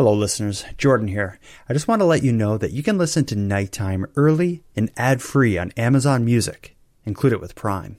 [0.00, 0.64] Hello, listeners.
[0.78, 1.38] Jordan here.
[1.68, 4.90] I just want to let you know that you can listen to Nighttime early and
[4.96, 6.74] ad free on Amazon Music.
[7.04, 7.98] Include it with Prime.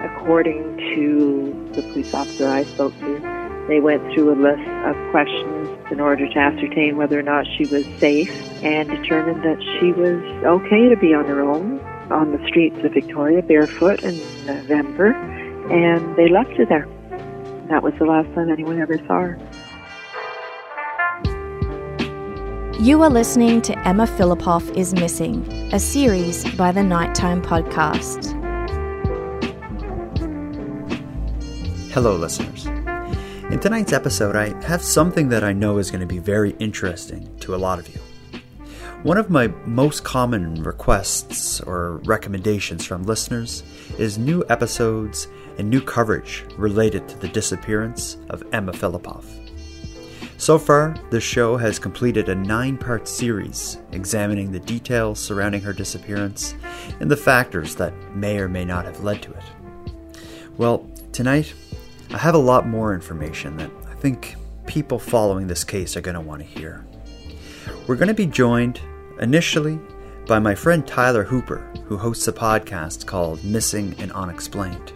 [0.00, 5.68] According to the police officer I spoke to, they went through a list of questions
[5.90, 8.30] in order to ascertain whether or not she was safe
[8.64, 11.80] and determined that she was okay to be on her own
[12.10, 15.12] on the streets of Victoria barefoot in November,
[15.70, 16.88] and they left her there.
[17.68, 19.38] That was the last time anyone ever saw her.
[22.80, 28.34] You are listening to Emma Fillipoff is Missing, a series by the Nighttime Podcast.
[31.90, 32.66] Hello, listeners.
[33.50, 37.36] In tonight's episode, I have something that I know is going to be very interesting
[37.38, 38.00] to a lot of you.
[39.02, 43.64] One of my most common requests or recommendations from listeners
[43.98, 45.26] is new episodes
[45.58, 49.24] and new coverage related to the disappearance of Emma Fillipoff.
[50.38, 55.72] So far, the show has completed a nine part series examining the details surrounding her
[55.72, 56.54] disappearance
[57.00, 59.44] and the factors that may or may not have led to it.
[60.58, 61.54] Well, tonight,
[62.10, 66.14] I have a lot more information that I think people following this case are going
[66.14, 66.86] to want to hear.
[67.86, 68.80] We're going to be joined
[69.20, 69.80] initially
[70.26, 74.92] by my friend Tyler Hooper, who hosts a podcast called Missing and Unexplained.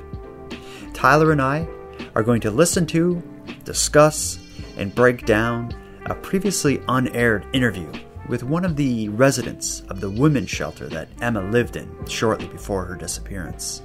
[1.01, 1.67] Tyler and I
[2.15, 3.23] are going to listen to,
[3.65, 4.39] discuss,
[4.77, 7.91] and break down a previously unaired interview
[8.29, 12.85] with one of the residents of the women's shelter that Emma lived in shortly before
[12.85, 13.81] her disappearance.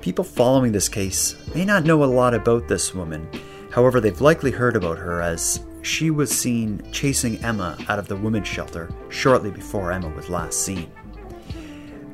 [0.00, 3.28] People following this case may not know a lot about this woman,
[3.70, 8.16] however, they've likely heard about her as she was seen chasing Emma out of the
[8.16, 10.90] women's shelter shortly before Emma was last seen.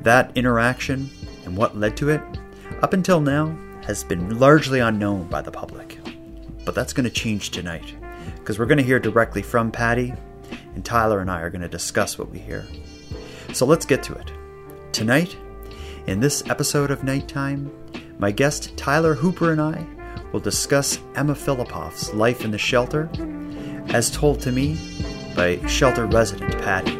[0.01, 1.09] That interaction
[1.45, 2.21] and what led to it,
[2.81, 3.57] up until now,
[3.87, 5.97] has been largely unknown by the public.
[6.65, 7.95] But that's going to change tonight,
[8.35, 10.13] because we're going to hear directly from Patty,
[10.75, 12.65] and Tyler and I are going to discuss what we hear.
[13.53, 14.29] So let's get to it.
[14.91, 15.37] Tonight,
[16.05, 17.71] in this episode of Nighttime,
[18.19, 19.85] my guest Tyler Hooper and I
[20.33, 23.09] will discuss Emma Fillipoff's life in the shelter,
[23.87, 24.77] as told to me
[25.33, 26.91] by shelter resident Patty.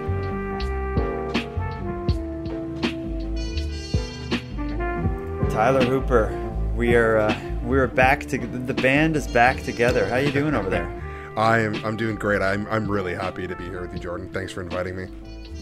[5.50, 6.47] Tyler Hooper,
[6.78, 10.08] we are uh, we are back to the band is back together.
[10.08, 10.86] How you doing over there?
[11.36, 12.42] I am I'm doing great.
[12.42, 14.30] I'm I'm really happy to be here with you, Jordan.
[14.32, 15.08] Thanks for inviting me.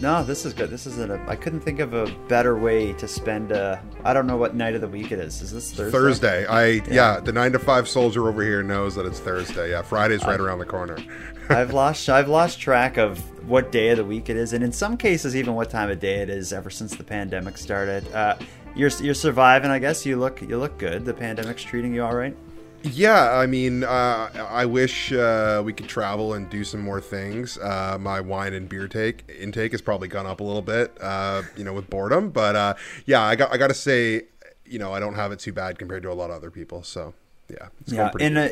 [0.01, 0.69] No, this is good.
[0.69, 1.25] This isn't a.
[1.25, 3.53] I couldn't think of a better way to spend.
[3.53, 5.41] I I don't know what night of the week it is.
[5.41, 5.97] Is this Thursday?
[5.97, 6.45] Thursday.
[6.47, 6.83] I yeah.
[6.89, 9.71] yeah the nine to five soldier over here knows that it's Thursday.
[9.71, 10.97] Yeah, Friday's right around the corner.
[11.49, 14.73] I've lost I've lost track of what day of the week it is, and in
[14.73, 16.51] some cases even what time of day it is.
[16.51, 18.35] Ever since the pandemic started, uh,
[18.75, 19.71] you're you're surviving.
[19.71, 21.05] I guess you look you look good.
[21.05, 22.35] The pandemic's treating you all right.
[22.83, 27.57] Yeah, I mean, uh, I wish uh, we could travel and do some more things.
[27.57, 31.41] Uh, my wine and beer take intake has probably gone up a little bit, uh,
[31.57, 32.29] you know, with boredom.
[32.29, 32.73] But uh,
[33.07, 34.23] yeah, I got I got to say,
[34.65, 36.83] you know, I don't have it too bad compared to a lot of other people.
[36.83, 37.15] So
[37.49, 38.49] yeah, yeah, and uh,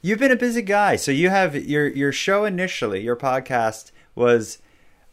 [0.00, 0.96] you've been a busy guy.
[0.96, 4.58] So you have your your show initially, your podcast was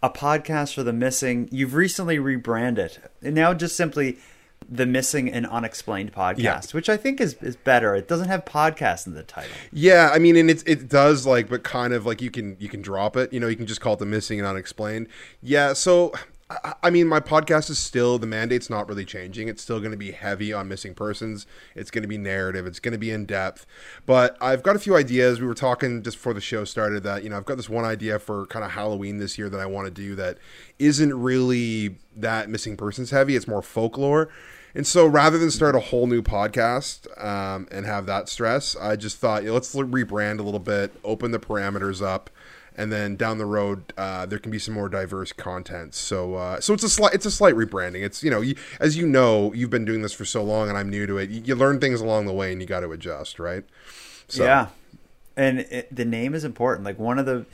[0.02, 1.50] a podcast for the missing.
[1.52, 4.20] You've recently rebranded, and now just simply
[4.76, 6.62] the missing and unexplained podcast yeah.
[6.72, 10.20] which i think is, is better it doesn't have podcast in the title yeah i
[10.20, 13.16] mean and it, it does like but kind of like you can you can drop
[13.16, 15.08] it you know you can just call it the missing and unexplained
[15.42, 16.12] yeah so
[16.82, 19.48] I mean, my podcast is still the mandate's not really changing.
[19.48, 21.48] It's still going to be heavy on missing persons.
[21.76, 22.66] It's going to be narrative.
[22.68, 23.66] It's going to be in depth.
[24.06, 25.40] But I've got a few ideas.
[25.40, 27.86] We were talking just before the show started that you know I've got this one
[27.86, 30.38] idea for kind of Halloween this year that I want to do that
[30.80, 33.36] isn't really that missing persons heavy.
[33.36, 34.30] It's more folklore.
[34.76, 38.96] And so rather than start a whole new podcast um, and have that stress, I
[38.96, 42.30] just thought, you know, let's rebrand a little bit, open the parameters up,
[42.76, 45.94] and then down the road uh, there can be some more diverse content.
[45.94, 48.04] So uh, so it's a slight it's a slight rebranding.
[48.04, 50.78] It's you know you, as you know you've been doing this for so long and
[50.78, 51.30] I'm new to it.
[51.30, 53.64] You, you learn things along the way and you got to adjust, right?
[54.28, 54.44] So.
[54.44, 54.70] Yeah,
[55.38, 56.86] and it, the name is important.
[56.86, 57.46] Like one of the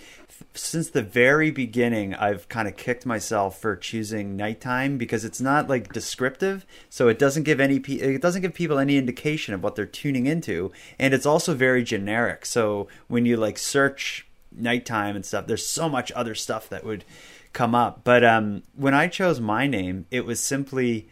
[0.54, 5.70] since the very beginning, I've kind of kicked myself for choosing nighttime because it's not
[5.70, 9.76] like descriptive, so it doesn't give any it doesn't give people any indication of what
[9.76, 12.46] they're tuning into, and it's also very generic.
[12.46, 17.06] So when you like search nighttime and stuff, there's so much other stuff that would
[17.54, 18.04] come up.
[18.04, 21.08] But um, when I chose my name, it was simply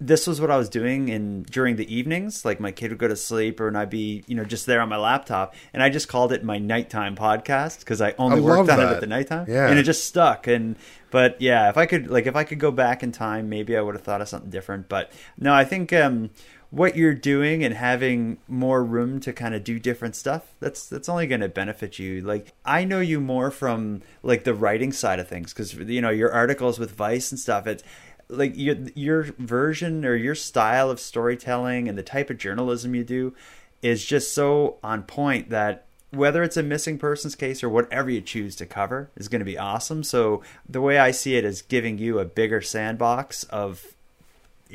[0.00, 2.44] this was what I was doing in during the evenings.
[2.44, 4.80] Like my kid would go to sleep, or and I'd be you know just there
[4.80, 8.40] on my laptop, and I just called it my nighttime podcast because I only I
[8.40, 8.80] worked on that.
[8.80, 9.68] it at the nighttime, yeah.
[9.68, 10.46] and it just stuck.
[10.46, 10.76] And
[11.10, 13.82] but yeah, if I could like if I could go back in time, maybe I
[13.82, 14.88] would have thought of something different.
[14.88, 16.30] But no, I think um,
[16.70, 21.08] what you're doing and having more room to kind of do different stuff that's that's
[21.08, 25.18] only going to benefit you like i know you more from like the writing side
[25.18, 27.82] of things because you know your articles with vice and stuff it's
[28.30, 33.04] like your your version or your style of storytelling and the type of journalism you
[33.04, 33.34] do
[33.82, 38.20] is just so on point that whether it's a missing persons case or whatever you
[38.20, 40.02] choose to cover is going to be awesome.
[40.02, 43.84] So the way I see it is giving you a bigger sandbox of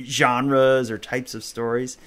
[0.01, 1.97] genres or types of stories.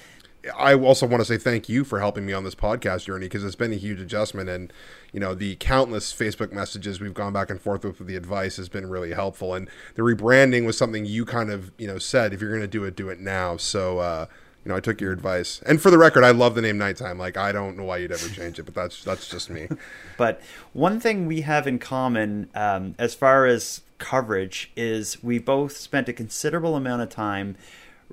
[0.57, 3.43] I also want to say thank you for helping me on this podcast journey because
[3.43, 4.71] it's been a huge adjustment and
[5.11, 8.69] you know the countless Facebook messages we've gone back and forth with, the advice has
[8.69, 12.41] been really helpful and the rebranding was something you kind of you know said if
[12.41, 13.57] you're going to do it do it now.
[13.57, 14.27] So uh,
[14.63, 15.61] you know I took your advice.
[15.65, 17.17] And for the record I love the name Nighttime.
[17.17, 19.67] Like I don't know why you'd ever change it but that's that's just me.
[20.17, 20.41] But
[20.73, 26.09] one thing we have in common um, as far as coverage is we both spent
[26.09, 27.55] a considerable amount of time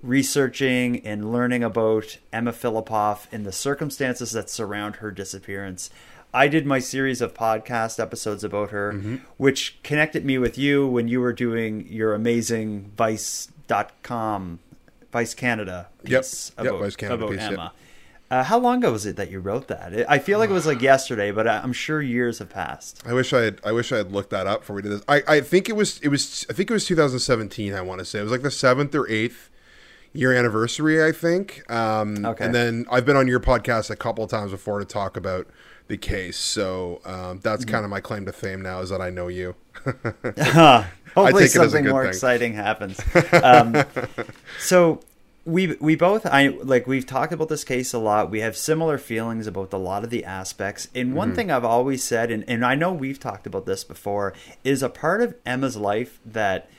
[0.02, 5.90] researching and learning about Emma Fillipoff and the circumstances that surround her disappearance.
[6.34, 9.16] I did my series of podcast episodes about her, mm-hmm.
[9.36, 14.58] which connected me with you when you were doing your amazing Vice.com,
[15.12, 16.66] Vice Canada piece yep.
[16.66, 17.62] about, yep, Vice Canada about piece, Emma.
[17.62, 17.72] Yep.
[18.28, 20.10] Uh, how long ago was it that you wrote that?
[20.10, 23.00] I feel like it was like yesterday, but I'm sure years have passed.
[23.06, 23.60] I wish I had.
[23.64, 25.02] I wish I had looked that up before we did this.
[25.06, 26.00] I, I think it was.
[26.00, 26.44] It was.
[26.50, 27.72] I think it was 2017.
[27.72, 29.48] I want to say it was like the seventh or eighth
[30.16, 31.70] year anniversary, I think.
[31.70, 32.44] Um, okay.
[32.44, 35.46] And then I've been on your podcast a couple times before to talk about
[35.88, 36.36] the case.
[36.36, 37.72] So um, that's mm-hmm.
[37.72, 39.54] kind of my claim to fame now is that I know you.
[41.14, 42.08] hopefully something more thing.
[42.08, 43.00] exciting happens.
[43.32, 43.84] Um,
[44.58, 45.00] so
[45.44, 48.30] we we both I like we've talked about this case a lot.
[48.30, 50.88] We have similar feelings about a lot of the aspects.
[50.94, 51.36] And one mm-hmm.
[51.36, 54.34] thing I've always said, and, and I know we've talked about this before,
[54.64, 56.68] is a part of Emma's life that–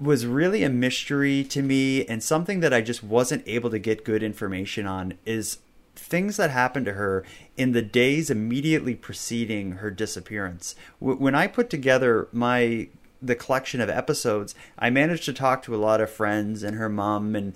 [0.00, 4.04] was really a mystery to me and something that I just wasn't able to get
[4.04, 5.58] good information on is
[5.96, 7.24] things that happened to her
[7.56, 10.76] in the days immediately preceding her disappearance.
[11.00, 12.88] when I put together my
[13.20, 16.88] the collection of episodes, I managed to talk to a lot of friends and her
[16.88, 17.52] mom and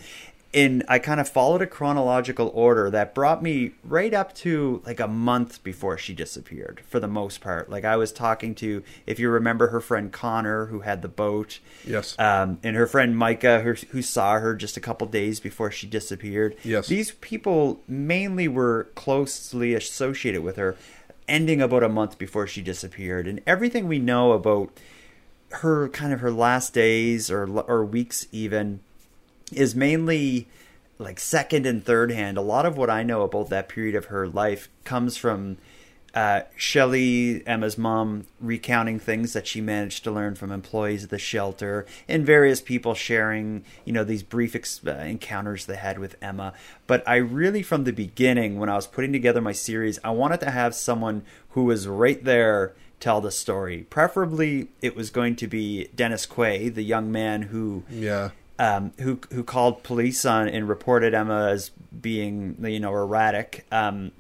[0.53, 5.01] in I kind of followed a chronological order that brought me right up to like
[5.01, 7.71] a month before she disappeared for the most part.
[7.71, 11.59] Like I was talking to, if you remember, her friend Connor who had the boat,
[11.87, 15.71] yes, um, and her friend Micah who, who saw her just a couple days before
[15.71, 16.57] she disappeared.
[16.63, 20.77] Yes, these people mainly were closely associated with her,
[21.27, 24.71] ending about a month before she disappeared, and everything we know about
[25.57, 28.81] her kind of her last days or or weeks even
[29.55, 30.49] is mainly
[30.99, 32.37] like second and third hand.
[32.39, 35.59] A lot of what I know about that period of her life comes from
[36.15, 41.19] uh, Shelley, Emma's mom, recounting things that she managed to learn from employees of the
[41.19, 46.17] shelter and various people sharing, you know, these brief ex- uh, encounters they had with
[46.21, 46.53] Emma.
[46.87, 50.41] But I really, from the beginning, when I was putting together my series, I wanted
[50.41, 53.87] to have someone who was right there tell the story.
[53.89, 59.19] Preferably, it was going to be Dennis Quaye, the young man who yeah um, who
[59.33, 61.71] who called police on and reported Emma as
[62.01, 63.67] being you know erratic.
[63.73, 64.13] Um,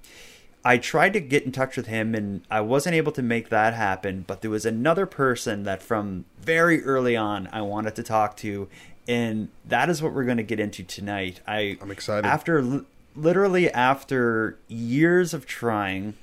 [0.64, 3.74] I tried to get in touch with him and I wasn't able to make that
[3.74, 4.24] happen.
[4.26, 8.68] But there was another person that from very early on I wanted to talk to,
[9.08, 11.40] and that is what we're going to get into tonight.
[11.46, 12.26] I I'm excited.
[12.26, 12.84] After
[13.14, 16.14] literally after years of trying,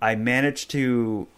[0.00, 1.28] I managed to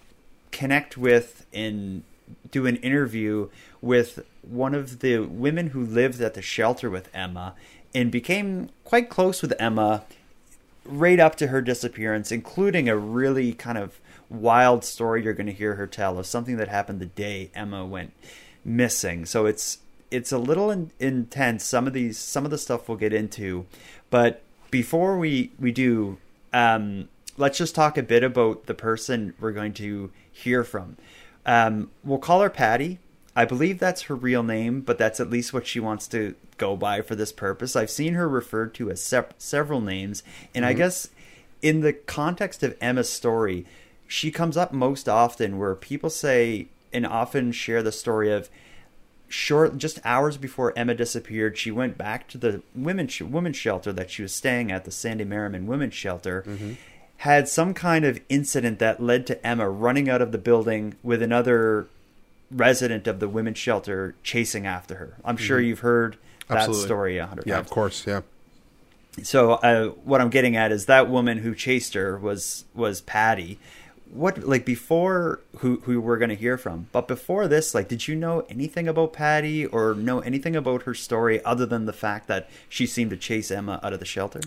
[0.50, 2.02] connect with and
[2.50, 3.48] do an interview
[3.86, 7.54] with one of the women who lived at the shelter with Emma
[7.94, 10.04] and became quite close with Emma
[10.84, 15.52] right up to her disappearance, including a really kind of wild story you're going to
[15.52, 18.12] hear her tell of something that happened the day Emma went
[18.64, 19.24] missing.
[19.24, 19.78] So it's
[20.10, 21.64] it's a little in, intense.
[21.64, 23.66] Some of these some of the stuff we'll get into,
[24.10, 26.18] but before we we do,
[26.52, 30.96] um, let's just talk a bit about the person we're going to hear from.
[31.44, 32.98] Um, we'll call her Patty.
[33.36, 36.74] I believe that's her real name, but that's at least what she wants to go
[36.74, 37.76] by for this purpose.
[37.76, 40.22] I've seen her referred to as se- several names,
[40.54, 40.70] and mm-hmm.
[40.70, 41.10] I guess
[41.60, 43.66] in the context of Emma's story,
[44.08, 48.48] she comes up most often where people say and often share the story of
[49.28, 53.92] short just hours before Emma disappeared, she went back to the women's sh- women's shelter
[53.92, 56.44] that she was staying at, the Sandy Merriman Women's Shelter.
[56.46, 56.72] Mm-hmm.
[57.18, 61.22] Had some kind of incident that led to Emma running out of the building with
[61.22, 61.88] another
[62.50, 65.16] resident of the women's shelter chasing after her.
[65.24, 65.68] I'm sure mm-hmm.
[65.68, 66.16] you've heard
[66.48, 66.84] that Absolutely.
[66.84, 67.64] story a hundred yeah, times.
[67.64, 68.06] Yeah, of course.
[68.06, 68.20] Yeah.
[69.22, 73.58] So uh, what I'm getting at is that woman who chased her was was Patty.
[74.10, 78.06] what like before who who we're going to hear from but before this like did
[78.06, 82.28] you know anything about patty or know anything about her story other than the fact
[82.28, 84.40] that she seemed to chase emma out of the shelter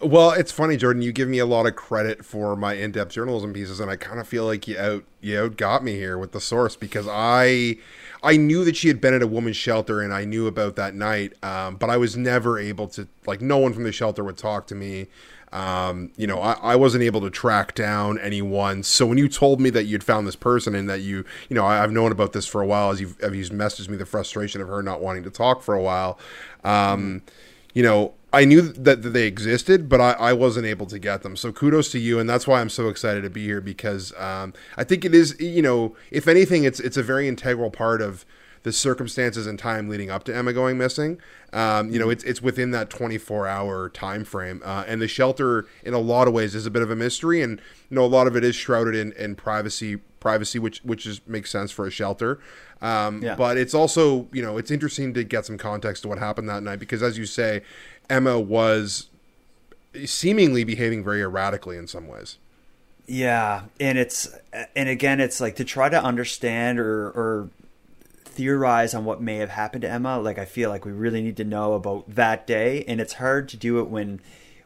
[0.00, 1.02] well, it's funny, Jordan.
[1.02, 4.20] You give me a lot of credit for my in-depth journalism pieces, and I kind
[4.20, 7.78] of feel like you out you out got me here with the source because I
[8.22, 10.94] I knew that she had been at a woman's shelter, and I knew about that
[10.94, 13.40] night, um, but I was never able to like.
[13.40, 15.06] No one from the shelter would talk to me.
[15.52, 18.82] Um, you know, I, I wasn't able to track down anyone.
[18.82, 21.64] So when you told me that you'd found this person and that you, you know,
[21.64, 24.04] I, have known about this for a while as you've, as you've messaged me the
[24.04, 26.18] frustration of her not wanting to talk for a while.
[26.64, 27.22] Um,
[27.72, 31.36] you know, I knew that, they existed, but I, I, wasn't able to get them.
[31.36, 34.52] So kudos to you, and that's why I'm so excited to be here because um,
[34.76, 38.26] I think it is, you know, if anything, it's it's a very integral part of
[38.62, 41.18] the circumstances and time leading up to Emma going missing.
[41.54, 45.66] Um, you know, it's it's within that 24 hour time frame, uh, and the shelter,
[45.82, 48.06] in a lot of ways, is a bit of a mystery, and you know, a
[48.06, 51.86] lot of it is shrouded in, in privacy, privacy, which which is makes sense for
[51.86, 52.38] a shelter.
[52.82, 53.34] Um, yeah.
[53.34, 56.62] But it's also, you know, it's interesting to get some context to what happened that
[56.62, 57.62] night because, as you say,
[58.10, 59.08] Emma was
[60.04, 62.38] seemingly behaving very erratically in some ways.
[63.06, 64.28] Yeah, and it's
[64.74, 67.50] and again, it's like to try to understand or or
[68.24, 70.18] theorize on what may have happened to Emma.
[70.18, 73.48] Like I feel like we really need to know about that day, and it's hard
[73.50, 74.20] to do it when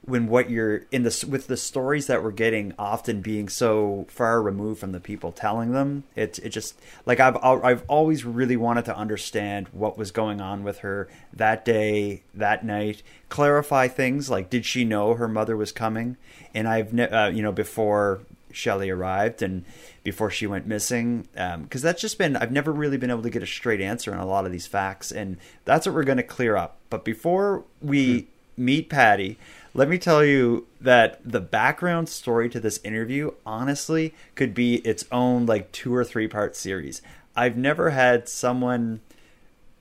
[0.05, 4.41] when what you're in the with the stories that we're getting often being so far
[4.41, 8.87] removed from the people telling them it it just like I've I've always really wanted
[8.87, 14.49] to understand what was going on with her that day that night clarify things like
[14.49, 16.17] did she know her mother was coming
[16.55, 18.21] and I've uh, you know before
[18.53, 19.65] Shelley arrived and
[20.03, 23.31] before she went missing because um, that's just been I've never really been able to
[23.31, 26.17] get a straight answer on a lot of these facts and that's what we're going
[26.17, 28.21] to clear up but before we
[28.57, 28.65] hmm.
[28.65, 29.39] meet Patty
[29.73, 35.05] let me tell you that the background story to this interview honestly could be its
[35.13, 37.03] own like two or three part series.
[37.37, 39.01] I've never had someone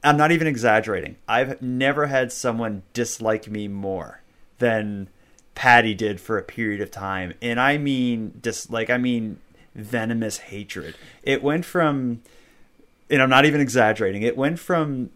[0.03, 1.17] I'm not even exaggerating.
[1.27, 4.22] I've never had someone dislike me more
[4.60, 5.10] than
[5.55, 7.34] Patty did for a period of time.
[7.41, 9.39] And I mean dislike I mean
[9.75, 10.96] venomous hatred.
[11.24, 12.22] It went from
[13.10, 14.22] and I'm not even exaggerating.
[14.22, 15.10] It went from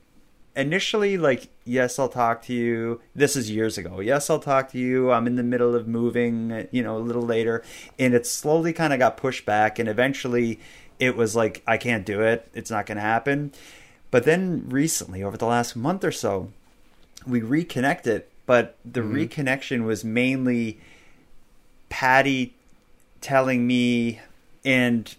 [0.55, 3.01] initially like yes i'll talk to you.
[3.15, 3.99] This is years ago.
[3.99, 5.11] Yes i'll talk to you.
[5.11, 7.63] I'm in the middle of moving you know a little later.
[7.97, 10.59] And it slowly kind of got pushed back and eventually
[10.99, 12.49] it was like i can't do it.
[12.53, 13.51] It's not going to happen.
[14.11, 16.51] But then recently over the last month or so
[17.25, 19.15] we reconnected but the mm-hmm.
[19.15, 20.79] reconnection was mainly
[21.89, 22.53] patty
[23.21, 24.19] telling me
[24.65, 25.15] and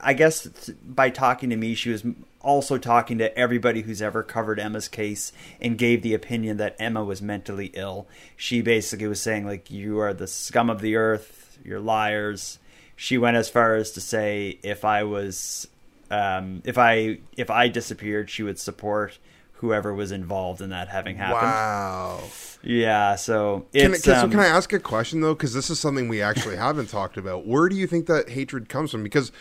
[0.00, 0.46] i guess
[0.84, 2.04] by talking to me she was
[2.40, 7.04] also talking to everybody who's ever covered Emma's case and gave the opinion that Emma
[7.04, 8.06] was mentally ill.
[8.36, 12.58] She basically was saying like you are the scum of the earth, you're liars.
[12.96, 15.68] She went as far as to say if I was
[16.10, 19.18] um, if I if I disappeared, she would support
[19.60, 21.42] whoever was involved in that having happened.
[21.42, 22.22] Wow.
[22.62, 23.14] Yeah.
[23.16, 25.34] So can, can, um, so can I ask a question though?
[25.34, 27.46] Because this is something we actually haven't talked about.
[27.46, 29.02] Where do you think that hatred comes from?
[29.02, 29.32] Because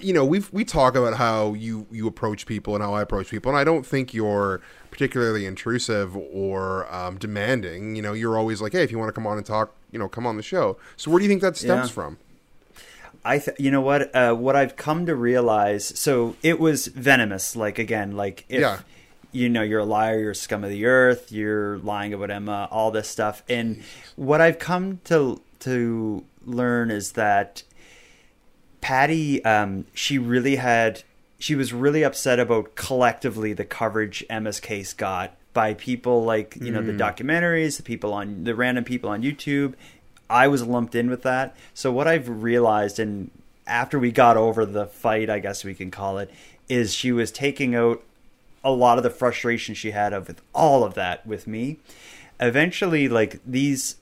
[0.00, 3.30] you know, we we talk about how you you approach people and how I approach
[3.30, 7.96] people, and I don't think you're particularly intrusive or um, demanding.
[7.96, 9.98] You know, you're always like, hey, if you want to come on and talk, you
[9.98, 10.78] know, come on the show.
[10.96, 11.94] So where do you think that stems yeah.
[11.94, 12.18] from?
[13.24, 15.98] I, th- you know what, uh, what I've come to realize.
[15.98, 17.56] So it was venomous.
[17.56, 18.80] Like again, like if yeah.
[19.32, 22.68] you know you're a liar, you're a scum of the earth, you're lying about Emma,
[22.70, 23.42] all this stuff.
[23.48, 23.82] And
[24.14, 27.64] what I've come to to learn is that
[28.80, 31.02] Patty, um, she really had,
[31.38, 36.70] she was really upset about collectively the coverage Emma's case got by people like you
[36.70, 36.98] know the mm.
[36.98, 39.72] documentaries, the people on the random people on YouTube.
[40.28, 41.56] I was lumped in with that.
[41.72, 43.30] So what I've realized, and
[43.66, 46.30] after we got over the fight, I guess we can call it,
[46.68, 48.02] is she was taking out
[48.62, 51.78] a lot of the frustration she had of with all of that with me.
[52.38, 53.96] Eventually, like these,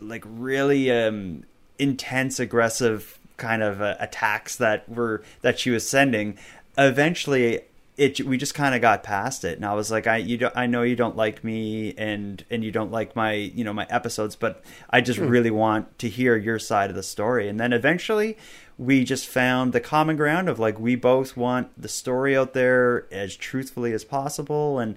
[0.00, 1.44] like really um,
[1.78, 6.36] intense, aggressive kind of uh, attacks that were that she was sending,
[6.76, 7.62] eventually
[7.98, 9.56] it we just kind of got past it.
[9.56, 12.64] And i was like i you don't, i know you don't like me and and
[12.64, 15.28] you don't like my you know my episodes but i just mm.
[15.28, 17.48] really want to hear your side of the story.
[17.48, 18.38] And then eventually
[18.78, 23.12] we just found the common ground of like we both want the story out there
[23.12, 24.78] as truthfully as possible.
[24.78, 24.96] And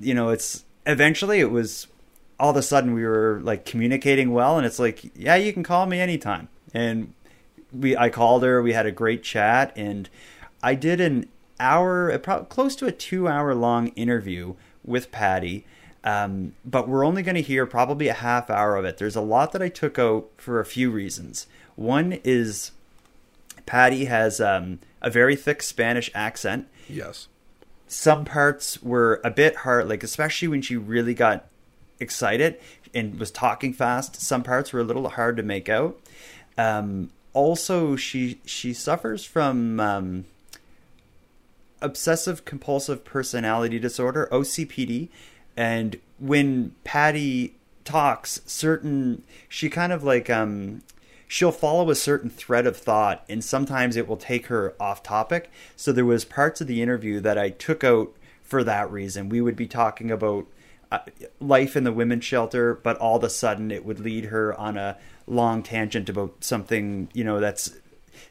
[0.00, 1.86] you know it's eventually it was
[2.38, 5.62] all of a sudden we were like communicating well and it's like yeah you can
[5.62, 6.48] call me anytime.
[6.72, 7.12] And
[7.72, 8.62] we I called her.
[8.62, 10.08] We had a great chat, and
[10.62, 15.66] I did an hour, close to a two-hour long interview with Patty.
[16.02, 18.96] Um, but we're only going to hear probably a half hour of it.
[18.96, 21.46] There's a lot that I took out for a few reasons.
[21.76, 22.72] One is
[23.66, 26.68] Patty has um, a very thick Spanish accent.
[26.88, 27.28] Yes.
[27.86, 31.46] Some parts were a bit hard, like especially when she really got
[31.98, 32.58] excited
[32.94, 34.20] and was talking fast.
[34.20, 35.98] Some parts were a little hard to make out.
[36.56, 40.24] Um, also, she she suffers from um,
[41.80, 45.08] obsessive compulsive personality disorder (OCPD),
[45.56, 50.82] and when Patty talks, certain she kind of like um,
[51.28, 55.50] she'll follow a certain thread of thought, and sometimes it will take her off topic.
[55.76, 59.28] So there was parts of the interview that I took out for that reason.
[59.28, 60.46] We would be talking about
[61.40, 64.76] life in the women's shelter, but all of a sudden it would lead her on
[64.76, 67.72] a long tangent about something you know that's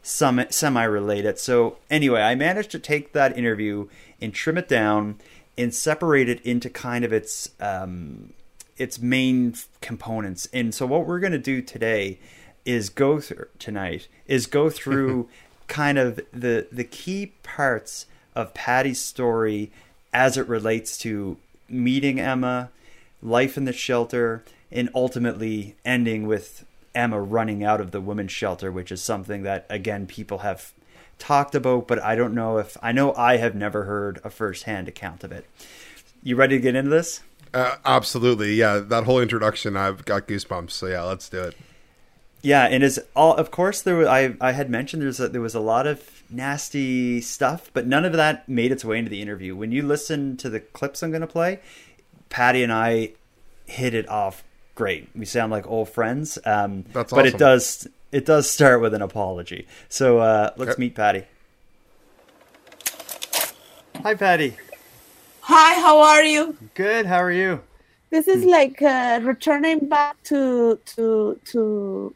[0.01, 1.39] some semi related.
[1.39, 3.87] So anyway, I managed to take that interview
[4.21, 5.17] and trim it down
[5.57, 8.33] and separate it into kind of its um,
[8.77, 10.47] its main components.
[10.53, 12.19] And so what we're going to do today
[12.65, 15.27] is go through tonight is go through
[15.67, 19.71] kind of the the key parts of Patty's story
[20.13, 21.37] as it relates to
[21.71, 22.69] meeting Emma,
[23.21, 28.71] life in the shelter, and ultimately ending with Emma running out of the women's shelter,
[28.71, 30.73] which is something that again people have
[31.19, 34.88] talked about, but I don't know if I know I have never heard a firsthand
[34.88, 35.45] account of it.
[36.23, 37.21] You ready to get into this?
[37.53, 38.53] Uh, absolutely.
[38.53, 40.71] Yeah, that whole introduction, I've got goosebumps.
[40.71, 41.55] So yeah, let's do it.
[42.41, 45.41] Yeah, and as all of course there was, I I had mentioned there's a, there
[45.41, 49.22] was a lot of nasty stuff, but none of that made its way into the
[49.22, 49.55] interview.
[49.55, 51.60] When you listen to the clips I'm going to play,
[52.29, 53.12] Patty and I
[53.65, 54.43] hit it off
[54.75, 55.10] great.
[55.13, 56.38] We sound like old friends.
[56.46, 59.67] Um, That's But it does it does start with an apology.
[59.89, 60.79] So uh, let's Okay.
[60.79, 61.25] meet Patty.
[64.01, 64.55] Hi, Patty.
[65.41, 66.55] Hi, how are you?
[66.74, 67.05] Good.
[67.05, 67.62] How are you?
[68.12, 72.15] This is like uh, returning back to to to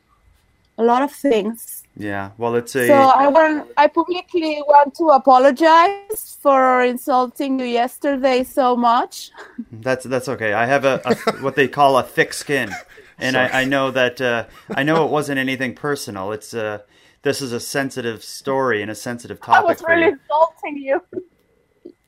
[0.78, 1.84] a lot of things.
[1.96, 2.32] Yeah.
[2.38, 8.44] Well, it's a So I want I publicly want to apologize for insulting you yesterday
[8.44, 9.32] so much.
[9.72, 10.54] That's that's okay.
[10.54, 12.72] I have a, a what they call a thick skin,
[13.20, 16.32] and I, I know that uh, I know it wasn't anything personal.
[16.32, 16.80] It's uh,
[17.22, 19.62] this is a sensitive story and a sensitive topic.
[19.62, 20.20] I was really you.
[20.20, 21.02] insulting you.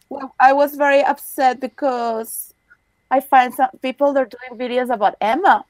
[0.09, 2.53] Well, I was very upset because
[3.11, 5.63] I find some people they're doing videos about Emma,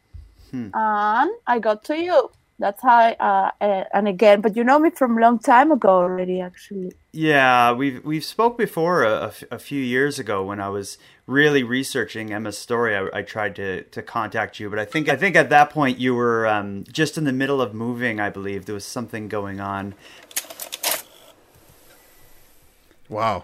[0.52, 0.70] Hmm.
[0.74, 2.32] and I got to you.
[2.58, 2.98] That's how.
[2.98, 6.94] I, uh, and again, but you know me from a long time ago already, actually.
[7.12, 12.58] Yeah, we've we've spoke before a few years ago when I was really researching Emma's
[12.58, 12.96] story.
[12.96, 16.00] I, I tried to, to contact you, but I think I think at that point
[16.00, 18.22] you were um, just in the middle of moving.
[18.22, 19.94] I believe there was something going on.
[23.10, 23.44] Wow.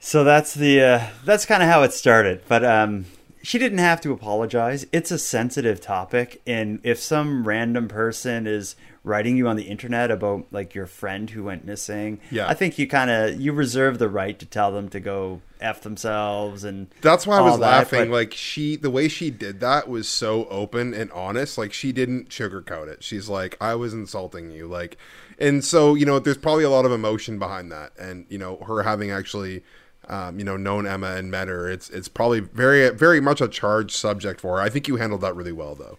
[0.00, 2.42] So that's the uh, that's kind of how it started.
[2.48, 3.06] But um,
[3.42, 4.86] she didn't have to apologize.
[4.92, 10.10] It's a sensitive topic, and if some random person is writing you on the internet
[10.10, 12.46] about like your friend who went missing, Yeah.
[12.48, 15.80] I think you kind of you reserve the right to tell them to go f
[15.82, 18.10] themselves and That's why I was that, laughing.
[18.10, 21.56] but- Like she, the way she did that was so open and honest.
[21.56, 23.02] Like she didn't sugarcoat it.
[23.02, 24.98] She's like, "I was insulting you," like,
[25.38, 28.58] and so you know, there's probably a lot of emotion behind that, and you know,
[28.66, 29.62] her having actually,
[30.08, 33.48] um, you know, known Emma and met her, it's it's probably very very much a
[33.48, 34.62] charged subject for her.
[34.62, 35.98] I think you handled that really well, though.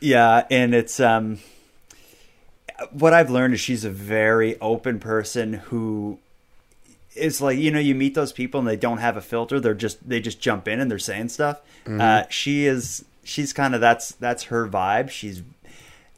[0.00, 1.38] Yeah, and it's um
[2.90, 6.18] what I've learned is she's a very open person who
[7.14, 9.72] is like you know you meet those people and they don't have a filter they're
[9.72, 11.62] just they just jump in and they're saying stuff
[11.98, 15.42] uh she is she's kind of that's that's her vibe she's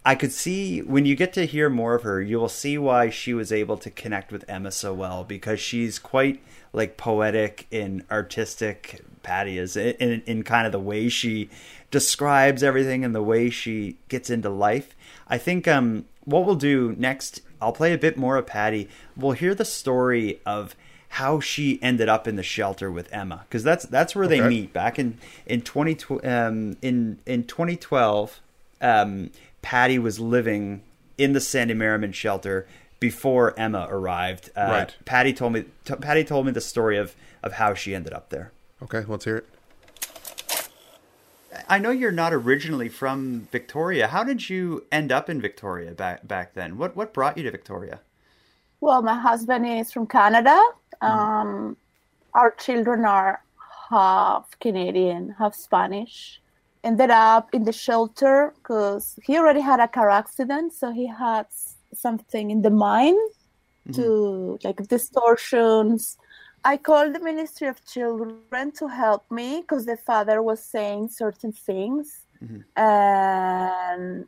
[0.04, 3.10] I could see when you get to hear more of her, you will see why
[3.10, 6.40] she was able to connect with Emma so well because she's quite
[6.72, 9.02] like poetic and artistic.
[9.22, 11.50] Patty is in, in, in kind of the way she
[11.90, 14.94] describes everything and the way she gets into life.
[15.28, 18.88] I think um, what we'll do next, I'll play a bit more of Patty.
[19.16, 20.74] We'll hear the story of
[21.10, 24.74] how she ended up in the shelter with Emma because that's that's where they meet
[24.74, 28.40] back in in twenty tw- um, in in twenty twelve
[28.80, 29.30] um,
[29.62, 30.82] Patty was living
[31.16, 32.66] in the Sandy Merriman shelter
[33.00, 34.50] before Emma arrived.
[34.56, 34.96] Uh, Right.
[35.04, 35.64] Patty told me.
[35.84, 38.52] T- Patty told me the story of of how she ended up there.
[38.82, 39.46] Okay, let's hear it.
[41.68, 44.08] I know you're not originally from Victoria.
[44.08, 46.76] How did you end up in Victoria back back then?
[46.78, 48.00] What what brought you to Victoria?
[48.80, 50.56] Well, my husband is from Canada.
[51.00, 51.76] Um,
[52.34, 53.42] our children are
[53.90, 56.40] half Canadian, half Spanish.
[56.84, 61.46] Ended up in the shelter because he already had a car accident, so he had
[61.46, 63.18] s- something in the mind
[63.94, 66.18] to like distortions.
[66.64, 71.52] I called the Ministry of Children to help me because the father was saying certain
[71.52, 72.20] things,
[72.76, 74.26] and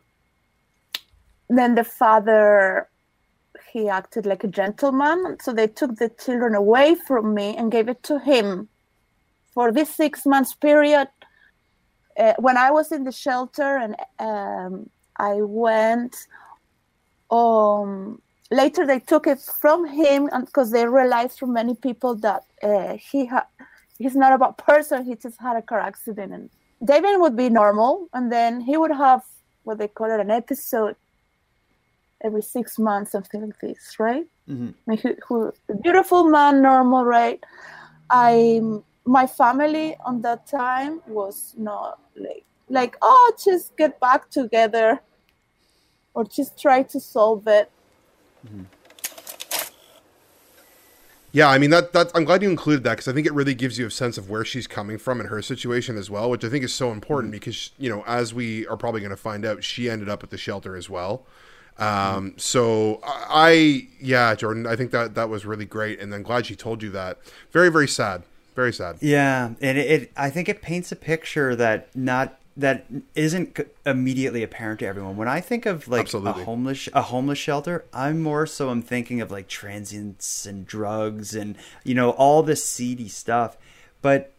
[1.49, 2.89] then the father
[3.73, 5.37] he acted like a gentleman.
[5.41, 8.69] So they took the children away from me and gave it to him.
[9.55, 11.09] For this six months period
[12.21, 16.17] uh, when i was in the shelter and um, i went
[17.31, 22.97] um, later they took it from him because they realized from many people that uh,
[22.97, 23.45] he had
[23.99, 26.51] he's not a bad person he just had a car accident and
[26.85, 29.23] david would be normal and then he would have
[29.65, 30.97] what they call it an episode
[32.23, 34.27] every six months something like this right?
[34.49, 34.71] Mm-hmm.
[34.87, 37.43] I mean, who, who, beautiful man normal right?
[38.11, 38.61] I
[39.05, 45.01] my family on that time was not like like oh just get back together
[46.15, 47.71] or just try to solve it
[48.47, 48.65] mm-hmm.
[51.33, 53.55] Yeah, I mean that that I'm glad you included that because I think it really
[53.55, 56.45] gives you a sense of where she's coming from in her situation as well, which
[56.45, 57.39] I think is so important mm-hmm.
[57.39, 60.31] because you know as we are probably going to find out, she ended up at
[60.31, 61.25] the shelter as well.
[61.79, 62.29] Um, mm-hmm.
[62.39, 66.47] so I, I yeah, Jordan, I think that that was really great, and I'm glad
[66.47, 67.19] she told you that.
[67.53, 68.25] Very very sad,
[68.57, 68.97] very sad.
[69.01, 72.85] Yeah, and it, it I think it paints a picture that not that
[73.15, 75.17] isn't immediately apparent to everyone.
[75.17, 76.43] When I think of like Absolutely.
[76.43, 81.35] a homeless a homeless shelter, I'm more so I'm thinking of like transients and drugs
[81.35, 83.57] and you know all this seedy stuff.
[84.03, 84.33] But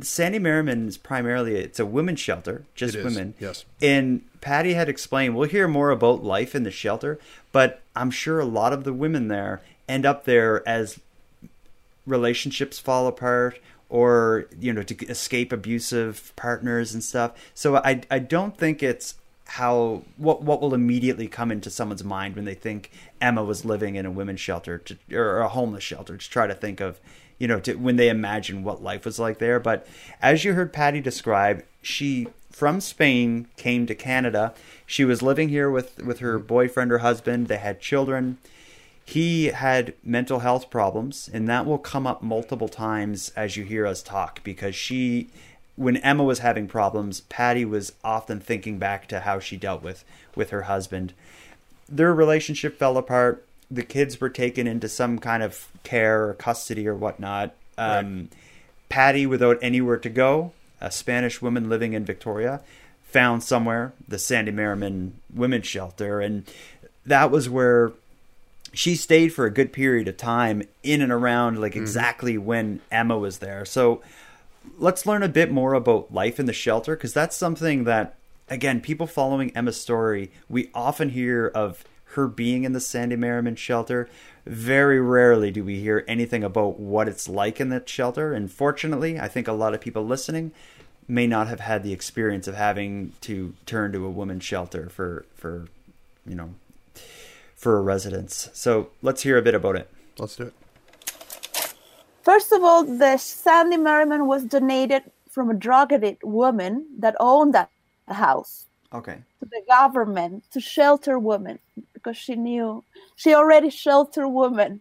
[0.00, 3.34] Sandy Merriman is primarily it's a women's shelter, just It is, women.
[3.40, 3.64] yes.
[3.80, 7.18] And Patty had explained, we'll hear more about life in the shelter,
[7.50, 11.00] but I'm sure a lot of the women there end up there as
[12.06, 17.32] relationships fall apart or you know to escape abusive partners and stuff.
[17.54, 19.14] So i i don't think it's
[19.48, 23.94] how what what will immediately come into someone's mind when they think emma was living
[23.96, 27.00] in a women's shelter to, or a homeless shelter to try to think of
[27.38, 29.58] you know to, when they imagine what life was like there.
[29.58, 29.86] But
[30.20, 34.52] as you heard patty describe she from spain came to canada.
[34.84, 37.48] She was living here with with her boyfriend or husband.
[37.48, 38.38] They had children
[39.08, 43.86] he had mental health problems and that will come up multiple times as you hear
[43.86, 45.30] us talk because she
[45.76, 50.04] when emma was having problems patty was often thinking back to how she dealt with
[50.34, 51.14] with her husband.
[51.88, 53.46] Their relationship fell apart.
[53.70, 57.54] The kids were taken into some kind of care or custody or whatnot.
[57.78, 58.28] Um,
[58.90, 62.60] patty without anywhere to go a spanish woman living in victoria
[63.04, 66.44] found somewhere the sandy merriman women's shelter and
[67.06, 67.92] that was where
[68.78, 71.80] she stayed for a good period of time in and around like mm-hmm.
[71.80, 73.64] exactly when Emma was there.
[73.64, 74.00] So
[74.78, 78.14] let's learn a bit more about life in the shelter because that's something that
[78.48, 83.56] again people following Emma's story we often hear of her being in the Sandy Merriman
[83.56, 84.08] shelter.
[84.46, 88.32] Very rarely do we hear anything about what it's like in that shelter.
[88.32, 90.52] And fortunately, I think a lot of people listening
[91.08, 95.26] may not have had the experience of having to turn to a women's shelter for
[95.34, 95.66] for
[96.24, 96.54] you know
[97.68, 98.48] for a residence.
[98.54, 99.90] So let's hear a bit about it.
[100.18, 100.54] Let's do it.
[102.22, 107.52] First of all, the Sandy Merriman was donated from a drug addict woman that owned
[107.52, 107.68] that
[108.08, 109.18] house Okay.
[109.40, 111.58] to the government to shelter women
[111.92, 112.82] because she knew
[113.16, 114.80] she already sheltered women.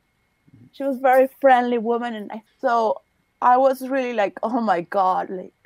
[0.71, 3.01] She was very friendly woman, and I, so
[3.41, 5.57] I was really like, oh my god, like,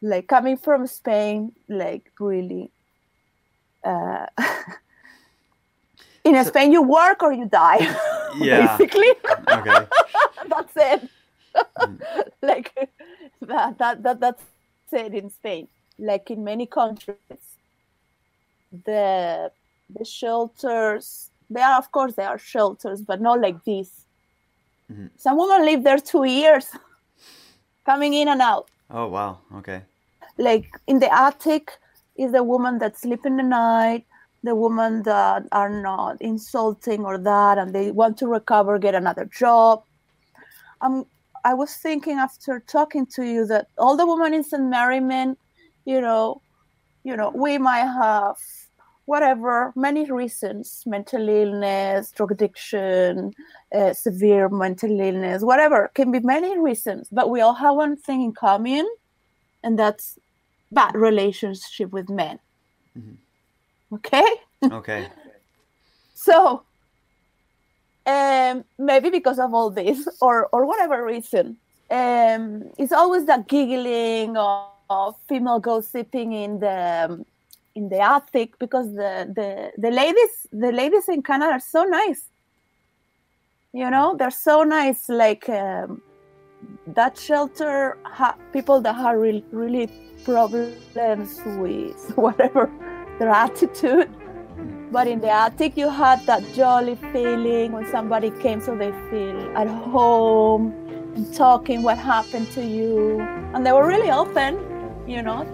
[0.00, 2.70] like coming from Spain, like really.
[3.84, 4.24] Uh,
[6.34, 7.86] in Spain, you work or you die.
[8.38, 8.76] Yeah.
[8.76, 9.10] basically.
[9.50, 9.86] Okay.
[10.48, 11.08] that's it.
[12.42, 12.72] like
[13.40, 14.42] that, that that that's
[14.92, 15.66] it in Spain.
[15.98, 17.16] Like in many countries,
[18.84, 19.50] the
[19.88, 24.04] the shelters they are of course they are shelters, but not like this.
[24.92, 25.10] Mhm.
[25.16, 26.66] Some women live there two years,
[27.84, 28.68] coming in and out.
[28.90, 29.38] Oh wow.
[29.56, 29.82] Okay.
[30.36, 31.72] Like in the attic
[32.16, 34.04] is the woman that sleep in the night,
[34.42, 39.24] the women that are not insulting or that, and they want to recover, get another
[39.24, 39.82] job.
[40.80, 41.06] Um,
[41.44, 44.62] I was thinking after talking to you that all the women in St.
[44.62, 45.36] Merriman,
[45.84, 46.40] you know,
[47.04, 48.36] you know, we might have
[49.08, 53.32] whatever many reasons mental illness drug addiction
[53.74, 58.20] uh, severe mental illness whatever can be many reasons but we all have one thing
[58.20, 58.86] in common
[59.64, 60.18] and that's
[60.72, 62.38] bad relationship with men
[63.92, 64.26] okay
[64.64, 65.08] Okay.
[66.14, 66.62] so
[68.06, 71.56] um, maybe because of all this or or whatever reason
[71.90, 77.24] um, it's always that giggling of, of female gossiping in the um,
[77.74, 82.24] in the attic because the, the the ladies the ladies in Canada are so nice
[83.72, 86.02] you know they're so nice like um,
[86.86, 89.88] that shelter ha- people that have really, really
[90.24, 92.70] problems with whatever
[93.18, 94.10] their attitude
[94.90, 99.38] But in the attic, you had that jolly feeling when somebody came so they feel
[99.54, 100.72] at home
[101.14, 103.20] and talking what happened to you.
[103.52, 104.58] And they were really open,
[105.06, 105.44] you know.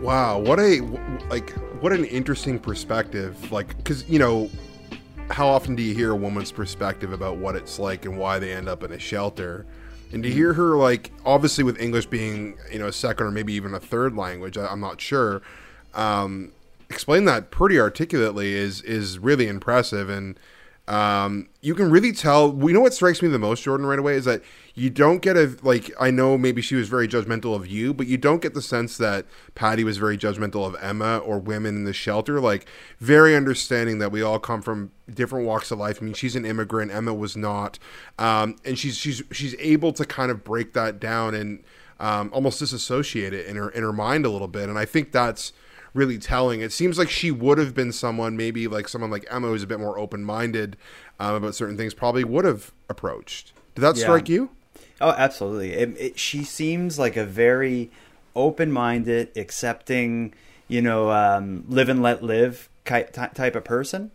[0.00, 0.82] Wow, what a
[1.28, 3.50] like what an interesting perspective.
[3.50, 4.48] Like cuz you know,
[5.30, 8.52] how often do you hear a woman's perspective about what it's like and why they
[8.52, 9.66] end up in a shelter?
[10.12, 13.52] And to hear her like obviously with English being, you know, a second or maybe
[13.54, 15.42] even a third language, I, am not sure.
[15.94, 16.52] Um,
[16.88, 20.38] explain that pretty articulately is is really impressive and
[20.88, 22.50] um, you can really tell.
[22.50, 24.42] We know what strikes me the most, Jordan, right away is that
[24.74, 25.90] you don't get a like.
[25.98, 28.96] I know maybe she was very judgmental of you, but you don't get the sense
[28.98, 32.40] that Patty was very judgmental of Emma or women in the shelter.
[32.40, 32.66] Like
[33.00, 35.98] very understanding that we all come from different walks of life.
[36.00, 36.92] I mean, she's an immigrant.
[36.92, 37.80] Emma was not,
[38.18, 41.64] um, and she's she's she's able to kind of break that down and
[41.98, 44.68] um, almost disassociate it in her in her mind a little bit.
[44.68, 45.52] And I think that's
[45.96, 46.60] really telling.
[46.60, 49.66] It seems like she would have been someone, maybe like someone like Emma, who's a
[49.66, 50.76] bit more open minded
[51.18, 53.52] um, about certain things, probably would have approached.
[53.74, 54.02] Did that yeah.
[54.02, 54.50] strike you?
[55.00, 55.72] Oh, absolutely.
[55.72, 57.90] It, it, she seems like a very
[58.34, 60.34] open minded, accepting,
[60.68, 64.10] you know, um, live and let live type of person.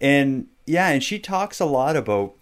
[0.00, 2.34] And yeah, and she talks a lot about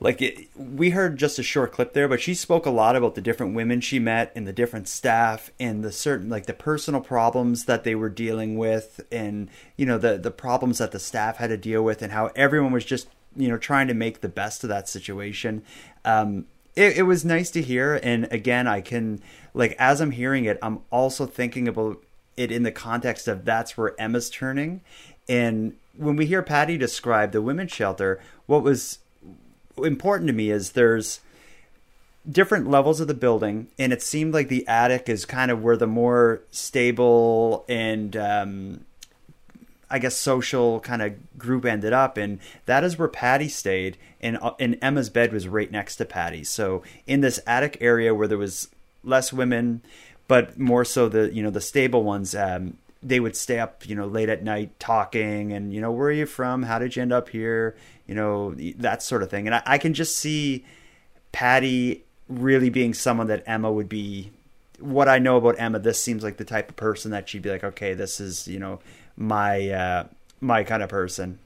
[0.00, 3.14] like it, we heard just a short clip there but she spoke a lot about
[3.14, 7.00] the different women she met and the different staff and the certain like the personal
[7.00, 11.36] problems that they were dealing with and you know the the problems that the staff
[11.36, 14.28] had to deal with and how everyone was just you know trying to make the
[14.28, 15.62] best of that situation.
[16.04, 18.00] Um, it, it was nice to hear.
[18.02, 19.20] And again i can
[19.54, 22.02] like as i'm hearing it i'm also thinking about
[22.36, 24.80] it in the context of that's where emma's turning.
[25.28, 28.99] And when we hear patty describe the women's shelter what was
[29.84, 31.20] important to me is there's
[32.30, 35.76] different levels of the building, and it seemed like the attic is kind of where
[35.76, 38.84] the more stable and um,
[39.90, 44.38] I guess social kind of group ended up, and that is where Patty stayed, and
[44.40, 46.44] uh, and Emma's bed was right next to Patty.
[46.44, 48.68] So in this attic area where there was
[49.02, 49.82] less women,
[50.28, 52.34] but more so the you know the stable ones.
[52.34, 56.08] Um, they would stay up, you know, late at night talking and, you know, where
[56.08, 56.64] are you from?
[56.64, 57.76] How did you end up here?
[58.06, 59.46] You know, that sort of thing.
[59.46, 60.64] And I, I can just see
[61.32, 64.30] Patty really being someone that Emma would be.
[64.78, 67.50] What I know about Emma, this seems like the type of person that she'd be
[67.50, 68.80] like, okay, this is, you know,
[69.16, 70.04] my, uh,
[70.40, 71.38] my kind of person.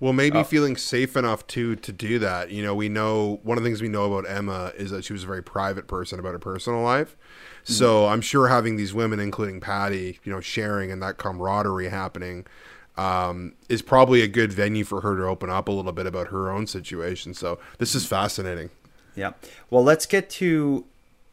[0.00, 0.44] Well, maybe oh.
[0.44, 2.50] feeling safe enough to to do that.
[2.50, 5.12] You know, we know one of the things we know about Emma is that she
[5.12, 7.16] was a very private person about her personal life.
[7.66, 12.44] So I'm sure having these women, including Patty, you know, sharing and that camaraderie happening,
[12.98, 16.28] um, is probably a good venue for her to open up a little bit about
[16.28, 17.32] her own situation.
[17.32, 18.68] So this is fascinating.
[19.16, 19.32] Yeah.
[19.70, 20.84] Well, let's get to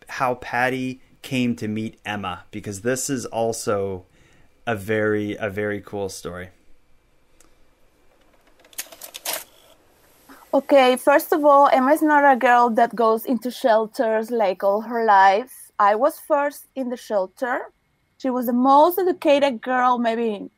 [0.07, 4.05] how Patty came to meet Emma because this is also
[4.65, 6.49] a very a very cool story.
[10.53, 14.81] Okay, first of all, Emma is not a girl that goes into shelters like all
[14.81, 15.71] her life.
[15.79, 17.71] I was first in the shelter.
[18.17, 20.49] She was the most educated girl, maybe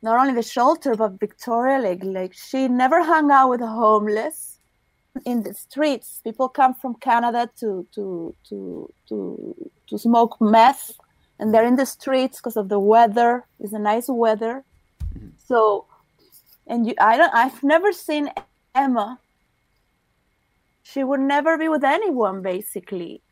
[0.00, 1.78] not only the shelter, but Victoria.
[1.78, 4.58] Like, like she never hung out with the homeless
[5.26, 6.22] in the streets.
[6.24, 10.92] People come from Canada to to to to to smoke meth,
[11.38, 13.44] and they're in the streets because of the weather.
[13.58, 14.64] It's a nice weather.
[15.14, 15.28] Mm-hmm.
[15.36, 15.84] So,
[16.66, 17.34] and you, I don't.
[17.34, 18.30] I've never seen
[18.74, 19.18] Emma.
[20.82, 23.22] She would never be with anyone, basically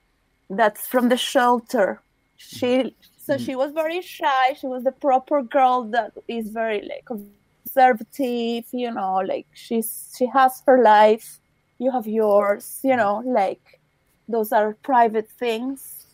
[0.51, 2.01] that's from the shelter.
[2.37, 3.44] She so mm.
[3.44, 4.55] she was very shy.
[4.59, 10.27] She was the proper girl that is very like conservative, you know, like she's she
[10.27, 11.40] has her life,
[11.79, 13.81] you have yours, you know, like
[14.29, 16.05] those are private things.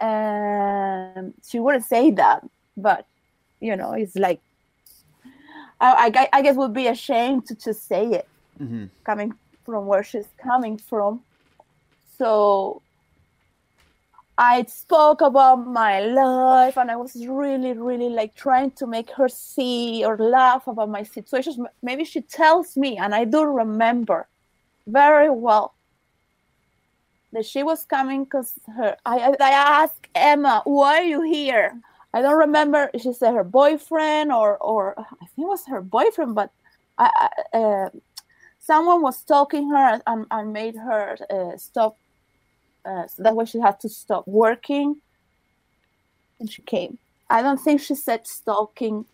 [0.00, 3.06] And she wouldn't say that, but
[3.60, 4.40] you know, it's like
[5.80, 8.28] I, I, I guess would be ashamed to just say it,
[8.60, 8.86] mm-hmm.
[9.04, 11.22] coming from where she's coming from.
[12.18, 12.82] So
[14.36, 19.28] I spoke about my life and I was really, really like trying to make her
[19.28, 21.58] see or laugh about my situations.
[21.82, 24.28] Maybe she tells me, and I do remember
[24.86, 25.74] very well
[27.32, 28.96] that she was coming because her.
[29.04, 31.80] I, I asked Emma, "Why are you here?"
[32.12, 32.90] I don't remember.
[32.98, 36.50] She said her boyfriend or or I think it was her boyfriend, but
[36.96, 37.88] I, I uh,
[38.60, 41.96] someone was stalking her and, and made her uh, stop
[42.84, 44.96] uh, so that way she had to stop working.
[46.40, 46.98] And she came.
[47.28, 49.04] I don't think she said stalking,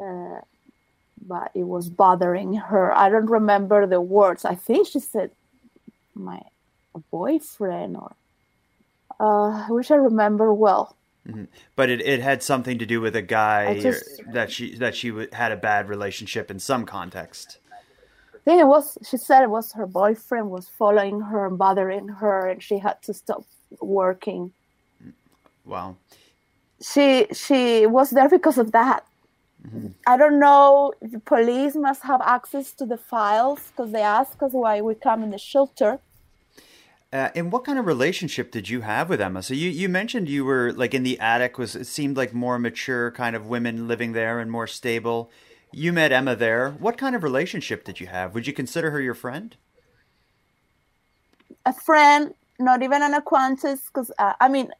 [0.00, 0.40] uh,
[1.26, 2.92] but it was bothering her.
[2.96, 4.44] I don't remember the words.
[4.44, 5.30] I think she said
[6.14, 6.40] my
[7.10, 8.14] boyfriend or
[9.20, 10.96] uh, I wish I remember well.
[11.26, 11.44] Mm-hmm.
[11.74, 15.08] But it, it had something to do with a guy just- that she that she
[15.10, 17.58] w- had a bad relationship in some context.
[18.34, 22.08] I think it was she said it was her boyfriend was following her and bothering
[22.08, 23.44] her and she had to stop
[23.80, 24.52] working.
[25.02, 25.70] Mm-hmm.
[25.70, 25.96] Wow.
[26.80, 29.04] She she was there because of that.
[29.66, 29.88] Mm-hmm.
[30.06, 30.92] I don't know.
[31.02, 35.24] The police must have access to the files because they asked us why we come
[35.24, 35.98] in the shelter.
[37.12, 39.42] Uh, and what kind of relationship did you have with Emma?
[39.42, 42.58] So you, you mentioned you were like in the attic was it seemed like more
[42.58, 45.30] mature kind of women living there and more stable.
[45.72, 46.70] You met Emma there.
[46.72, 48.34] What kind of relationship did you have?
[48.34, 49.56] Would you consider her your friend?
[51.66, 54.70] a friend, not even an acquaintance, because uh, I mean,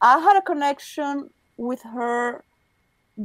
[0.00, 2.42] I had a connection with her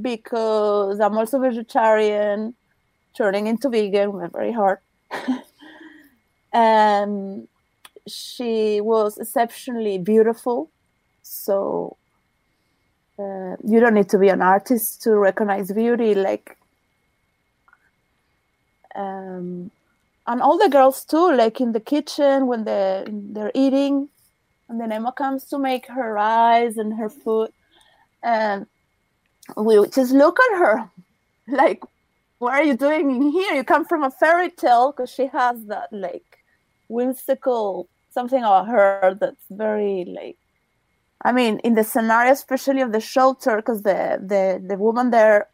[0.01, 2.55] because I'm also vegetarian,
[3.15, 4.79] turning into vegan very hard.
[6.51, 7.47] and
[8.07, 10.69] she was exceptionally beautiful.
[11.21, 11.97] So
[13.19, 16.15] uh, you don't need to be an artist to recognize beauty.
[16.15, 16.57] Like,
[18.95, 19.71] um,
[20.27, 24.09] and all the girls too, like in the kitchen when they they're eating,
[24.69, 27.51] and then Emma comes to make her eyes and her food,
[28.23, 28.65] and
[29.57, 30.89] we just look at her,
[31.47, 31.83] like,
[32.39, 33.53] what are you doing in here?
[33.53, 36.40] You come from a fairy tale because she has that like
[36.91, 40.37] whimsical something about her that's very like.
[41.23, 45.47] I mean, in the scenario, especially of the shelter, because the, the the woman there,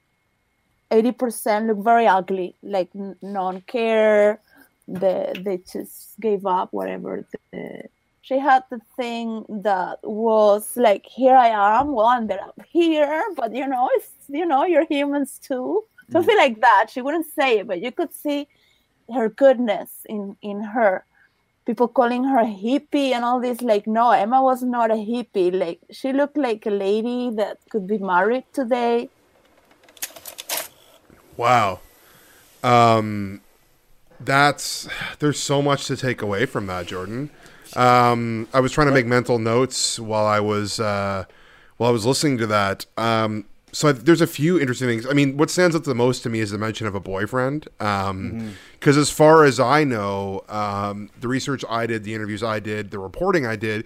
[0.91, 4.39] eighty percent look very ugly, like n- non-care,
[4.87, 7.83] the they just gave up whatever the,
[8.21, 13.23] she had the thing that was like here i am well i'm there up here
[13.35, 16.51] but you know it's you know you're humans too something mm-hmm.
[16.51, 18.47] like that she wouldn't say it but you could see
[19.13, 21.03] her goodness in in her
[21.67, 25.79] people calling her hippie and all this like no emma was not a hippie like
[25.91, 29.09] she looked like a lady that could be married today
[31.37, 31.81] Wow.
[32.63, 33.41] Um,
[34.19, 37.29] that's there's so much to take away from that, Jordan.
[37.75, 41.25] Um, I was trying to make mental notes while I was uh,
[41.77, 42.87] while I was listening to that.
[42.97, 45.05] Um, so I, there's a few interesting things.
[45.05, 47.67] I mean, what stands out the most to me is the mention of a boyfriend.
[47.79, 52.59] Um, because as far as I know, um, the research I did, the interviews I
[52.59, 53.85] did, the reporting I did,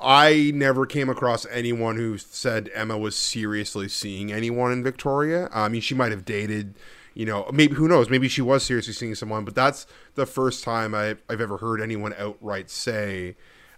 [0.00, 5.48] I never came across anyone who said Emma was seriously seeing anyone in Victoria.
[5.52, 6.74] I mean, she might have dated,
[7.14, 8.10] you know, maybe who knows?
[8.10, 11.80] Maybe she was seriously seeing someone, but that's the first time I, I've ever heard
[11.80, 13.36] anyone outright say,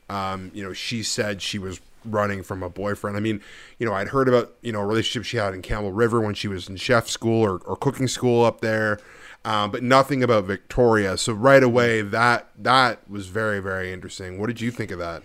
[0.08, 3.16] um, you know, she said she was running from a boyfriend.
[3.16, 3.40] I mean,
[3.78, 6.34] you know, I'd heard about, you know, a relationship she had in Campbell River when
[6.34, 8.98] she was in chef school or, or cooking school up there.
[9.44, 11.18] Um, but nothing about Victoria.
[11.18, 14.40] So right away, that that was very very interesting.
[14.40, 15.22] What did you think of that?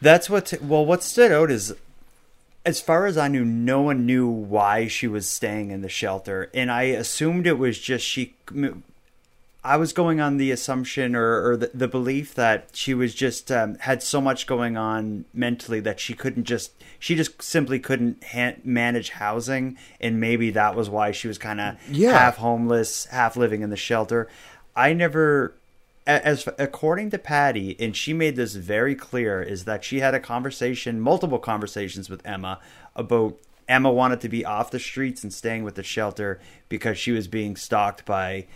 [0.00, 0.52] That's what.
[0.60, 1.74] well, what stood out is,
[2.66, 6.50] as far as I knew, no one knew why she was staying in the shelter,
[6.52, 8.34] and I assumed it was just she.
[9.64, 13.50] I was going on the assumption or, or the, the belief that she was just
[13.50, 18.22] um, had so much going on mentally that she couldn't just she just simply couldn't
[18.24, 22.12] ha- manage housing, and maybe that was why she was kind of Yeah.
[22.12, 24.28] half homeless, half living in the shelter.
[24.76, 25.54] I never
[26.06, 30.20] as according to Patty, and she made this very clear, is that she had a
[30.20, 32.60] conversation, multiple conversations with Emma
[32.96, 33.36] about
[33.68, 36.40] Emma wanted to be off the streets and staying with the shelter
[36.70, 38.46] because she was being stalked by,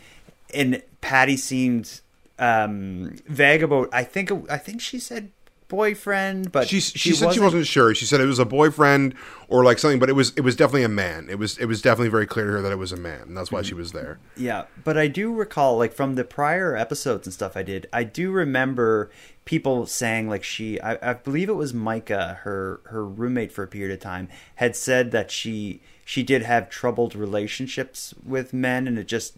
[0.55, 2.01] and Patty seemed
[2.39, 3.89] um, vague about.
[3.93, 5.31] I think I think she said
[5.73, 7.95] boyfriend, but She she, said she wasn't sure.
[7.95, 9.15] She said it was a boyfriend
[9.49, 11.29] or like something, but it was it was definitely a man.
[11.31, 13.23] It was it was definitely very clear to her that it was a man.
[13.23, 14.19] And that's why she was there.
[14.37, 18.05] Yeah, but I do recall, like from the prior episodes and stuff I did, I
[18.05, 19.11] do remember
[19.47, 23.69] people saying like she, I, I believe it was Micah, her her roommate for a
[23.69, 28.99] period of time, had said that she she did have troubled relationships with men, and
[28.99, 29.35] it just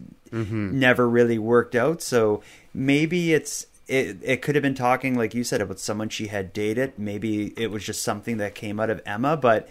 [0.73, 2.03] never really worked out.
[2.03, 3.67] So maybe it's.
[3.87, 7.53] It, it could have been talking like you said about someone she had dated maybe
[7.55, 9.69] it was just something that came out of emma but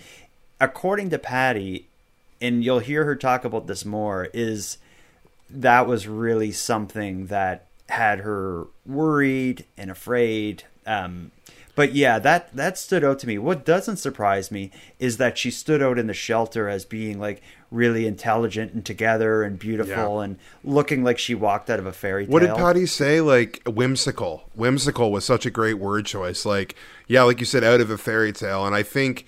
[0.62, 1.88] according to patty
[2.40, 4.78] and you'll hear her talk about this more is
[5.50, 11.32] that was really something that had her worried and afraid um
[11.76, 15.50] but yeah that that stood out to me what doesn't surprise me is that she
[15.52, 20.24] stood out in the shelter as being like really intelligent and together and beautiful Yeah.
[20.26, 23.20] and looking like she walked out of a fairy tale What did Patty say?
[23.20, 24.44] Like whimsical.
[24.54, 26.46] Whimsical was such a great word choice.
[26.46, 26.76] Like
[27.08, 28.64] yeah, like you said, out of a fairy tale.
[28.66, 29.26] And I think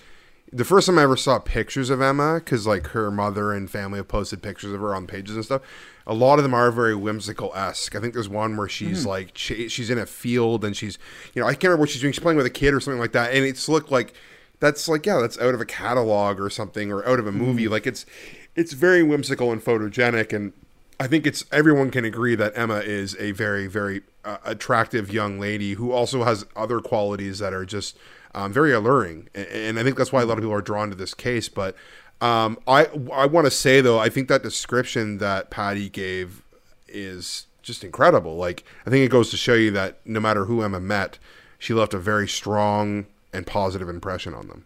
[0.52, 3.98] the first time I ever saw pictures of Emma, because like her mother and family
[3.98, 5.62] have posted pictures of her on pages and stuff.
[6.06, 7.96] A lot of them are very whimsical esque.
[7.96, 9.08] I think there's one where she's Mm-hmm.
[9.08, 10.98] like she, she's in a field and she's
[11.34, 12.12] you know I can't remember what she's doing.
[12.12, 14.14] She's playing with a kid or something like that, and it's looked like
[14.60, 17.40] that's like yeah that's out of a catalog or something or out of a Mm-hmm.
[17.40, 17.68] movie.
[17.68, 18.06] Like it's
[18.54, 20.52] it's very whimsical and photogenic, and
[21.00, 25.38] I think it's everyone can agree that Emma is a very very uh, attractive young
[25.40, 27.98] lady who also has other qualities that are just
[28.34, 30.88] um, very alluring, and, and I think that's why a lot of people are drawn
[30.90, 31.74] to this case, but.
[32.20, 36.42] Um, I I want to say though, I think that description that Patty gave
[36.88, 38.36] is just incredible.
[38.36, 41.18] Like I think it goes to show you that no matter who Emma met,
[41.58, 44.64] she left a very strong and positive impression on them.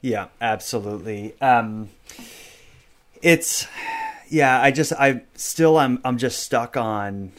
[0.00, 1.34] Yeah, absolutely.
[1.40, 1.90] Um,
[3.20, 3.66] it's
[4.28, 4.60] yeah.
[4.60, 7.32] I just I still I'm I'm just stuck on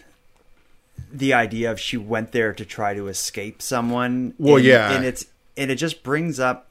[1.12, 4.34] the idea of she went there to try to escape someone.
[4.38, 4.92] Well, and, yeah.
[4.92, 5.26] and it's
[5.58, 6.68] and it just brings up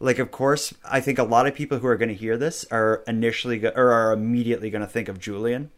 [0.00, 2.64] like of course I think a lot of people who are going to hear this
[2.70, 5.70] are initially go- or are immediately going to think of Julian.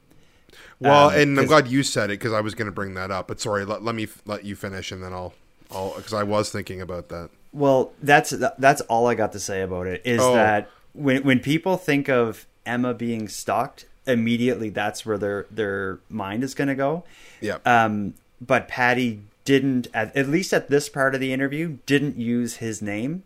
[0.81, 3.11] Well, Um, and i'm glad you said it because I was going to bring that
[3.11, 3.29] up.
[3.29, 5.35] But sorry, let, let me f- let you finish and then I'll
[5.71, 7.31] I'll because I was thinking about that.
[7.53, 10.03] Well, that's that's all I got to say about it.
[10.05, 10.35] Is Oh.
[10.35, 16.43] that when when people think of Emma being stalked, immediately that's where their their mind
[16.45, 17.05] is going to go.
[17.41, 17.59] Yeah.
[17.65, 22.57] Um, but Patty didn't, at, at least at this part of the interview, didn't use
[22.57, 23.23] his name.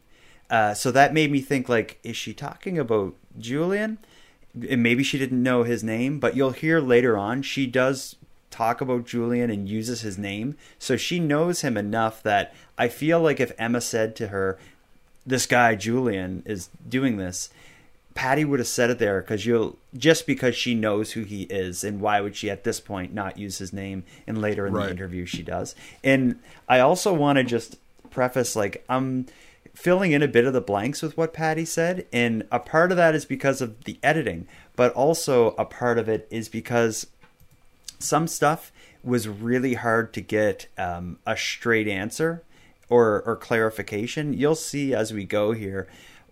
[0.51, 3.99] Uh, so that made me think, like, is she talking about Julian?
[4.69, 8.17] And maybe she didn't know his name, but you'll hear later on she does
[8.51, 10.57] talk about Julian and uses his name.
[10.79, 14.59] So she knows him enough that I feel like if Emma said to her,
[15.27, 17.51] this guy Julian is doing this,
[18.15, 21.85] Patty would have said it there because you'll just because she knows who he is,
[21.85, 24.05] and why would she at this point not use his name?
[24.27, 24.87] And later in Right.
[24.87, 25.75] the interview, she does.
[26.03, 27.77] And I also want to just
[28.11, 29.27] preface like I'm
[29.77, 32.97] filling in a bit of the blanks with what Patty said, and a part of
[32.97, 37.07] that is because of the editing, but also a part of it is because
[37.99, 38.73] some stuff
[39.05, 42.43] was really hard to get um, a straight answer
[42.89, 44.33] or or clarification.
[44.33, 45.87] You'll see as we go here.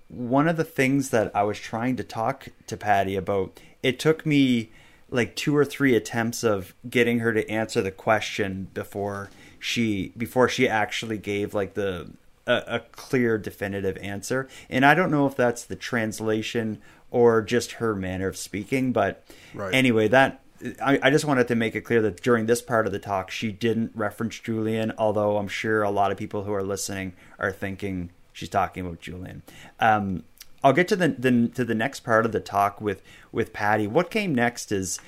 [0.08, 4.24] One of the things that I was trying to talk to Patty about, it took
[4.24, 4.70] me
[5.10, 10.48] like two or three attempts of getting her to answer the question before she before
[10.48, 12.10] she actually gave like the
[12.46, 14.48] a, a clear definitive answer.
[14.68, 16.80] And I don't know if that's the translation
[17.10, 19.24] or just her manner of speaking, but
[19.54, 19.72] Right.
[19.74, 20.40] anyway, that
[20.82, 23.30] I, I just wanted to make it clear that during this part of the talk,
[23.30, 27.52] she didn't reference Julian, although I'm sure a lot of people who are listening are
[27.52, 29.42] thinking she's talking about Julian.
[29.78, 30.24] Um,
[30.62, 33.86] I'll get to the, the to the next part of the talk with with Patty.
[33.86, 34.98] What came next is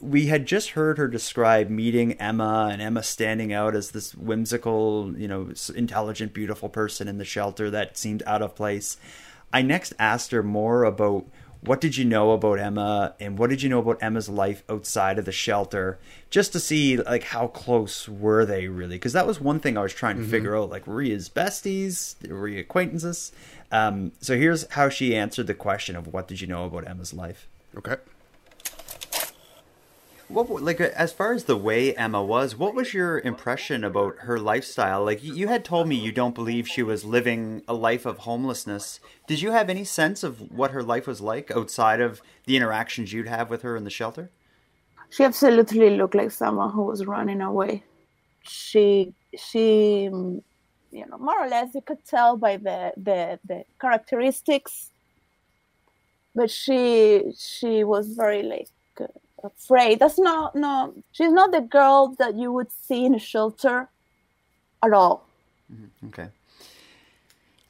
[0.00, 5.14] we had just heard her describe meeting Emma and Emma standing out as this whimsical,
[5.16, 8.96] you know, intelligent, beautiful person in the shelter that seemed out of place.
[9.52, 11.26] I next asked her more about
[11.60, 15.18] what did you know about Emma and what did you know about Emma's life outside
[15.18, 15.98] of the shelter
[16.30, 18.96] just to see like how close were they really?
[18.96, 21.28] Because that was one thing I was trying to figure out like were you his
[21.28, 22.14] besties?
[22.28, 23.32] Were you acquaintances?
[23.72, 27.12] Um, so here's how she answered the question of what did you know about Emma's
[27.12, 27.48] life.
[27.76, 27.96] Okay.
[30.28, 34.38] What like as far as the way Emma was, what was your impression about her
[34.38, 35.04] lifestyle?
[35.04, 39.00] Like you- had told me you don't believe she was living a life of homelessness.
[39.26, 43.12] Did you have any sense of what her life was like outside of the interactions
[43.12, 44.30] you'd have with her in the shelter?
[45.10, 47.84] She absolutely looked like someone who was running away.
[48.42, 50.42] She she mm,
[50.90, 54.90] you know more or less you could tell by the the, the characteristics
[56.34, 58.68] but she she was very like
[59.00, 59.06] uh,
[59.46, 63.88] afraid that's not no she's not the girl that you would see in a shelter
[64.84, 65.26] at all
[66.08, 66.28] Okay.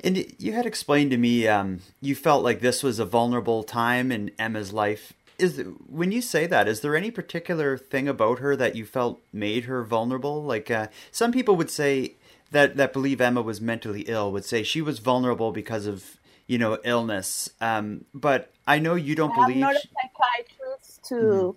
[0.05, 4.13] And you had explained to me um, you felt like this was a vulnerable time
[4.13, 5.13] in Emma's life.
[5.39, 9.21] Is when you say that, is there any particular thing about her that you felt
[9.33, 10.43] made her vulnerable?
[10.43, 12.15] Like uh, some people would say
[12.53, 16.59] that that believe Emma was mentally ill would say she was vulnerable because of you
[16.59, 17.51] know illness.
[17.61, 19.57] Um, but I know you don't i'm believe.
[19.59, 21.57] not a psychiatrist to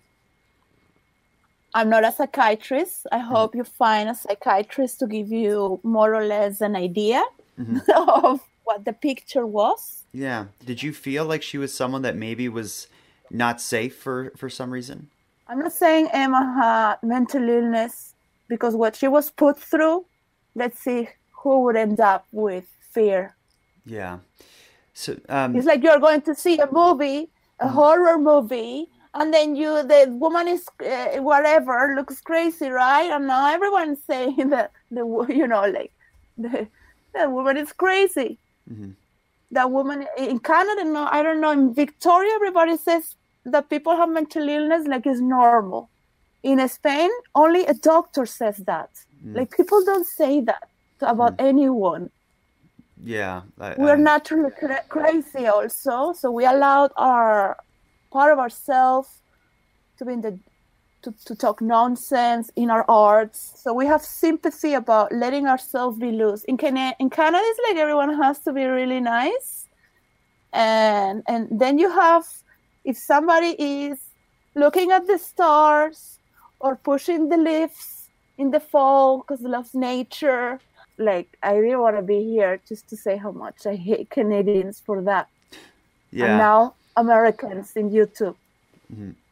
[1.74, 3.28] i'm not a psychiatrist i mm-hmm.
[3.28, 7.24] hope you find a psychiatrist to give you more or less an idea
[7.60, 7.78] mm-hmm.
[8.26, 10.46] of what the picture was yeah.
[10.66, 12.88] Did you feel like she was someone that maybe was
[13.30, 15.10] not safe for for some reason?
[15.48, 18.14] I'm not saying Emma had mental illness
[18.48, 20.06] because what she was put through,
[20.56, 21.10] let's see
[21.44, 23.36] who would end up with fear.
[23.86, 24.20] Yeah.
[24.94, 27.74] So um, It's like you're going to see a movie, a mm-hmm.
[27.74, 33.10] horror movie, and then you, the woman is uh, whatever, looks crazy, right?
[33.12, 35.92] And now everyone's saying that the, you know, like
[36.38, 36.68] the,
[37.14, 38.38] the woman is crazy.
[38.72, 38.94] Mhm.
[39.52, 41.52] That woman in Canada, no, I don't know.
[41.52, 45.90] In Victoria, everybody says that people have mental illness like it's normal.
[46.44, 48.90] In Spain, only a doctor says that.
[49.26, 50.70] Like people don't say that
[51.02, 52.12] about anyone.
[53.04, 57.58] Yeah, I, We're I- naturally cra- crazy also, so we allowed our
[58.12, 59.22] part of ourselves
[59.98, 60.40] to be in the
[61.02, 63.54] to, to talk nonsense in our arts.
[63.56, 66.44] So we have sympathy about letting ourselves be loose.
[66.44, 69.68] In Canada, in Canada, it's like everyone has to be really nice,
[70.52, 72.26] and and then you have
[72.84, 74.00] if somebody is
[74.56, 76.20] looking at the stars
[76.60, 80.60] or pushing the lifts in the fall because they love nature.
[80.98, 84.82] Like I really want to be here just to say how much I hate Canadians
[84.86, 85.30] for that,
[86.12, 86.26] yeah.
[86.26, 88.36] and now Americans in YouTube.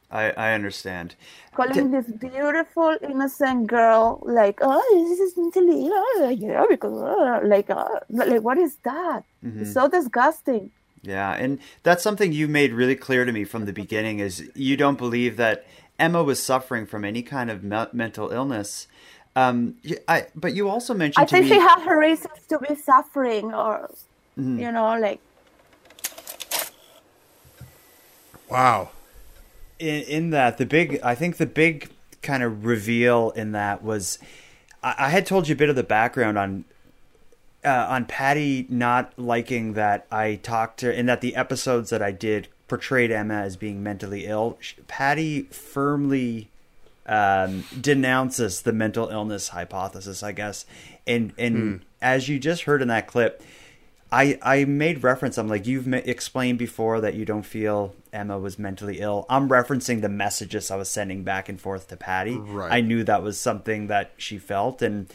[0.10, 1.16] I, I understand.
[1.54, 7.42] calling this beautiful innocent girl like oh this is mentally ill oh, yeah because uh,
[7.44, 9.24] like uh, like what is that?
[9.44, 10.72] It's so disgusting.
[11.02, 14.76] Yeah, and that's something you made really clear to me from the beginning is you
[14.76, 15.66] don't believe that
[16.00, 18.88] Emma was suffering from any kind of me- mental illness.
[19.36, 19.76] Um,
[20.08, 22.74] I, but you also mentioned i to think me, she had her reasons to be
[22.76, 23.90] suffering or
[24.36, 25.20] you know like
[28.50, 28.90] Wow.
[29.80, 31.90] in, in that the big i think the big
[32.22, 34.20] kind of reveal in that was
[34.84, 36.66] i, I had told you a bit of the background on
[37.66, 42.12] uh, on patty not liking that i talked to and that the episodes that i
[42.12, 44.58] did portrayed emma as being mentally ill.
[44.60, 46.50] Sh- patty firmly
[47.06, 50.66] um, denounces the mental illness hypothesis i guess.
[51.06, 53.42] And and as you just heard in that clip
[54.12, 55.38] I, I made reference.
[55.38, 59.26] I'm like, you've ma- explained before that you don't feel Emma was mentally ill.
[59.30, 62.38] I'm referencing the messages I was sending back and forth to Patty.
[62.38, 62.72] Right.
[62.72, 64.82] I knew that was something that she felt.
[64.82, 65.08] And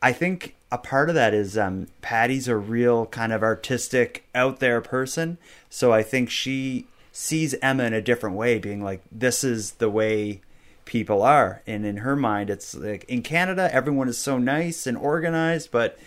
[0.00, 4.60] I think a part of that is um, Patty's a real kind of artistic, out
[4.60, 5.38] there person.
[5.68, 9.90] So I think she sees Emma in a different way, being like, this is the
[9.90, 10.40] way
[10.84, 11.62] people are.
[11.66, 15.70] And in her mind, it's like in Canada, everyone is so nice and organized.
[15.70, 15.98] But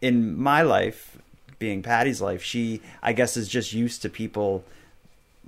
[0.00, 1.11] in my life,
[1.62, 4.64] being Patty's life, she, I guess, is just used to people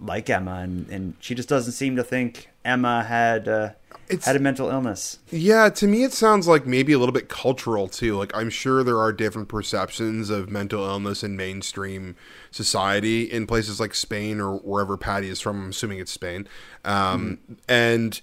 [0.01, 0.61] like Emma.
[0.61, 3.71] And, and she just doesn't seem to think Emma had, uh,
[4.09, 5.19] It's- had a mental illness.
[5.31, 8.17] Yeah, to me it sounds like maybe a little bit cultural too.
[8.17, 12.15] Like I'm sure there are different perceptions of mental illness in mainstream
[12.53, 15.63] society in places like Spain or wherever Patty is from.
[15.65, 16.47] I'm assuming it's Spain.
[16.85, 17.39] Um,
[17.69, 18.21] And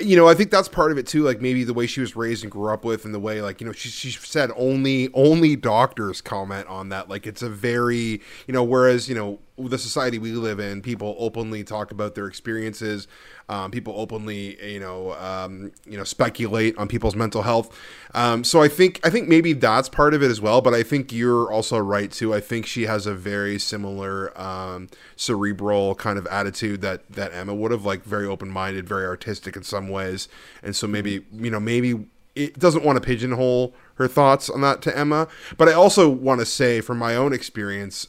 [0.00, 1.22] you know, I think that's part of it too.
[1.22, 3.60] Like maybe the way she was raised and grew up with, and the way like
[3.60, 7.08] you know she she said only only doctors comment on that.
[7.08, 11.16] Like it's a very you know whereas you know the society we live in, people
[11.18, 13.08] openly talk about their experiences.
[13.48, 17.76] Um, people openly you know um, you know speculate on people's mental health.
[18.14, 20.60] Um, so I think I think maybe that's part of it as well.
[20.60, 22.34] But I think you're also right too.
[22.34, 27.54] I think she has a very similar um, cerebral kind of attitude that that Emma
[27.54, 30.28] would have, like very open minded, very artistic in some ways.
[30.62, 34.82] And so maybe you know maybe it doesn't want to pigeonhole her thoughts on that
[34.82, 35.26] to Emma.
[35.56, 38.08] But I also want to say from my own experience.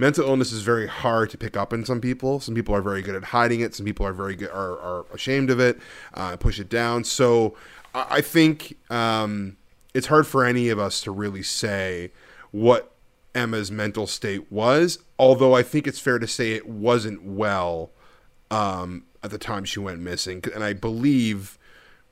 [0.00, 2.40] Mental illness is very hard to pick up in some people.
[2.40, 3.74] Some people are very good at hiding it.
[3.74, 5.78] Some people are very good are, are ashamed of it,
[6.14, 7.04] uh, push it down.
[7.04, 7.54] So
[7.94, 9.58] I, I think um,
[9.92, 12.12] it's hard for any of us to really say
[12.50, 12.94] what
[13.34, 15.00] Emma's mental state was.
[15.18, 17.90] Although I think it's fair to say it wasn't well
[18.50, 21.58] um, at the time she went missing, and I believe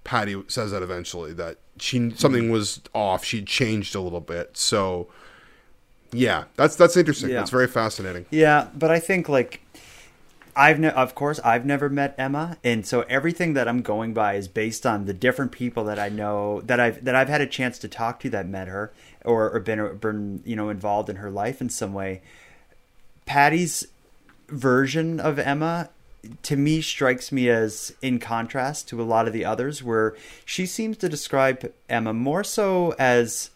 [0.04, 3.24] Patty says that eventually that she something was off.
[3.24, 4.58] She changed a little bit.
[4.58, 5.08] So
[6.12, 7.30] yeah, that's that's interesting.
[7.30, 7.36] Yeah.
[7.36, 8.26] That's very fascinating.
[8.30, 9.60] Yeah, but I think like
[10.56, 14.34] I've ne- of course I've never met Emma, and so everything that I'm going by
[14.34, 17.46] is based on the different people that I know that I've that I've had a
[17.46, 18.92] chance to talk to that met her
[19.24, 22.22] or, or been been you know involved in her life in some way.
[23.26, 23.86] Patty's
[24.48, 25.90] version of Emma
[26.42, 30.66] to me strikes me as in contrast to a lot of the others where she
[30.66, 33.50] seems to describe Emma more so as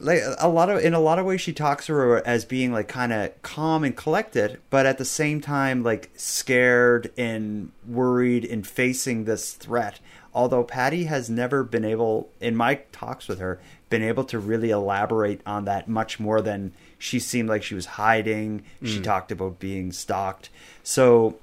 [0.00, 2.72] like a lot of in a lot of ways she talks to her as being
[2.72, 8.44] like kind of calm and collected but at the same time like scared and worried
[8.44, 10.00] and facing this threat.
[10.34, 14.70] Although patty has never been able in my talks with her been able to really
[14.70, 18.62] elaborate on that much more than she seemed like she was hiding.
[18.84, 20.50] She talked about being stalked.
[20.82, 21.38] So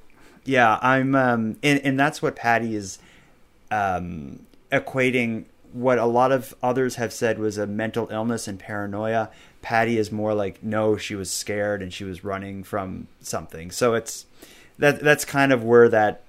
[0.47, 2.99] yeah i'm um and, and that's what patty is
[3.71, 5.45] um, equating
[5.75, 9.29] what a lot of others have said was a mental illness and paranoia.
[9.61, 13.71] Patty is more like no, she was scared and she was running from something.
[13.71, 14.25] So it's
[14.79, 16.21] that that's kind of where that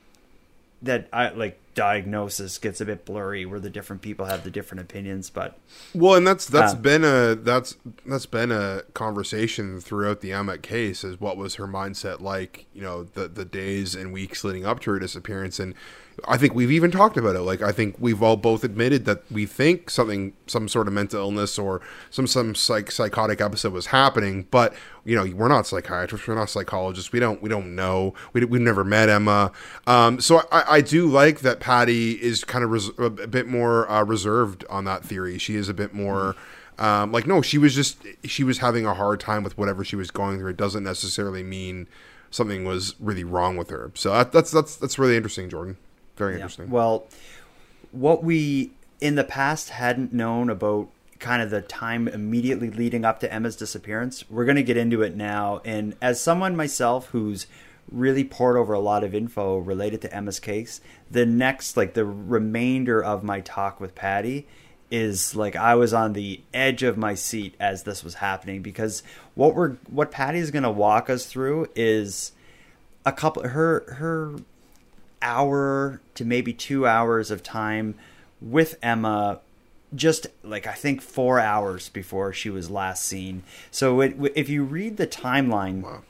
[0.83, 4.81] that I like diagnosis gets a bit blurry where the different people have the different
[4.81, 5.59] opinions but
[5.95, 7.77] Well, and that's that's Uh, been a that's
[8.07, 12.83] that's been a conversation throughout the Emmett case is what was her mindset like, you
[12.83, 15.75] know, the the days and weeks leading up to her disappearance and
[16.27, 17.41] I think we've even talked about it.
[17.41, 21.21] Like I think we've all both admitted that we think something some sort of mental
[21.21, 26.27] illness or some some psych, psychotic episode was happening, but you know, we're not psychiatrists,
[26.27, 27.13] we're not psychologists.
[27.13, 28.15] We don't we don't know.
[28.33, 29.53] We we've never met Emma.
[29.87, 33.91] Um, so I, I do like that Patty is kind of res- a bit more
[33.91, 35.39] uh, reserved on that theory.
[35.39, 36.35] She is a bit more
[36.79, 39.97] um, like no, she was just she was having a hard time with whatever she
[39.97, 40.51] was going through.
[40.51, 41.89] It doesn't necessarily mean
[42.31, 43.91] something was really wrong with her.
[43.95, 45.77] So that, that's that's that's really interesting, Jordan.
[46.17, 46.71] Very interesting.
[46.71, 47.07] Well,
[47.93, 50.89] what we in the past hadn't known about
[51.19, 55.03] kind of the time immediately leading up to Emma's disappearance, we're going to get into
[55.03, 55.61] it now.
[55.65, 57.47] And as someone myself who's
[57.91, 62.05] really poured over a lot of info related to Emma's case, the next, like the
[62.05, 64.47] remainder of my talk with Patty
[64.91, 69.03] is like I was on the edge of my seat as this was happening because
[69.35, 72.31] what we're what Patty is going to walk us through is
[73.05, 74.37] a couple her her
[75.27, 77.97] hour to maybe two hours of time
[78.41, 79.41] with Emma
[79.95, 83.43] just like I think four hours before she was last seen.
[83.71, 86.03] So it, if you read the timeline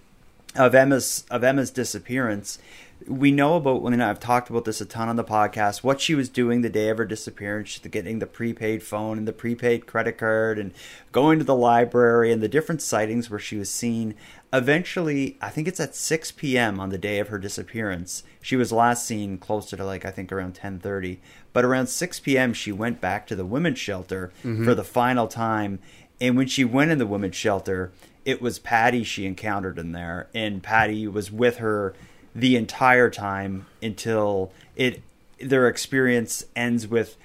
[0.54, 2.58] of Emma's of Emma's disappearance,
[3.06, 5.82] we know about when I've talked about this a ton on the podcast.
[5.82, 9.32] What she was doing the day of her disappearance, getting the prepaid phone and the
[9.32, 10.72] prepaid credit card, and
[11.12, 14.14] going to the library and the different sightings where she was seen.
[14.52, 16.80] Eventually, I think it's at 6 p.m.
[16.80, 18.24] on the day of her disappearance.
[18.40, 21.18] She was last seen closer to like I think around 10:30,
[21.52, 22.52] but around 6 p.m.
[22.54, 24.64] she went back to the women's shelter mm-hmm.
[24.64, 25.78] for the final time.
[26.20, 27.92] And when she went in the women's shelter,
[28.24, 31.94] it was Patty she encountered in there, and Patty was with her
[32.36, 35.02] the entire time until it
[35.40, 37.16] their experience ends with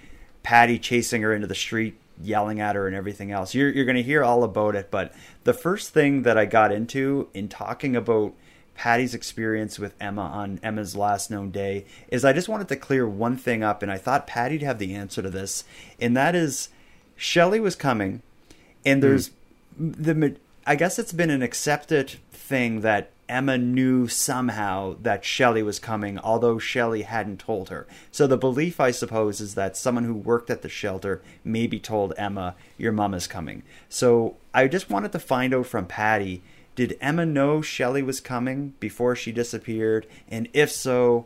[0.41, 3.53] Patty chasing her into the street, yelling at her, and everything else.
[3.53, 6.71] You're you're going to hear all about it, but the first thing that I got
[6.71, 8.33] into in talking about
[8.75, 13.07] Patty's experience with Emma on Emma's last known day is I just wanted to clear
[13.07, 15.65] one thing up, and I thought Patty'd have the answer to this,
[15.99, 16.69] and that is
[17.17, 18.21] Shelley was coming,
[18.85, 19.09] and hmm.
[19.09, 19.31] there's
[19.77, 20.35] the
[20.65, 26.19] I guess it's been an accepted thing that Emma knew somehow that Shelley was coming,
[26.19, 27.87] although Shelley hadn't told her.
[28.11, 32.13] So the belief, I suppose, is that someone who worked at the shelter maybe told
[32.17, 36.43] Emma, "Your mom is coming." So I just wanted to find out from Patty:
[36.75, 40.05] Did Emma know Shelley was coming before she disappeared?
[40.29, 41.25] And if so,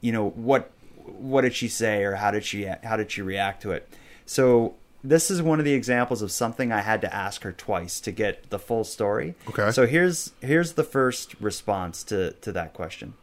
[0.00, 0.70] you know what
[1.04, 3.88] what did she say, or how did she how did she react to it?
[4.24, 4.74] So
[5.04, 8.12] this is one of the examples of something I had to ask her twice to
[8.12, 9.34] get the full story.
[9.48, 9.70] Okay.
[9.70, 13.14] So here's here's the first response to to that question.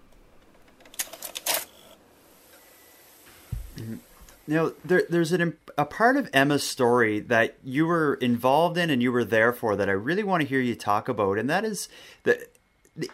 [4.46, 9.02] Now, there, there's an, a part of Emma's story that you were involved in and
[9.02, 11.64] you were there for that I really want to hear you talk about, and that
[11.64, 11.88] is
[12.24, 12.52] that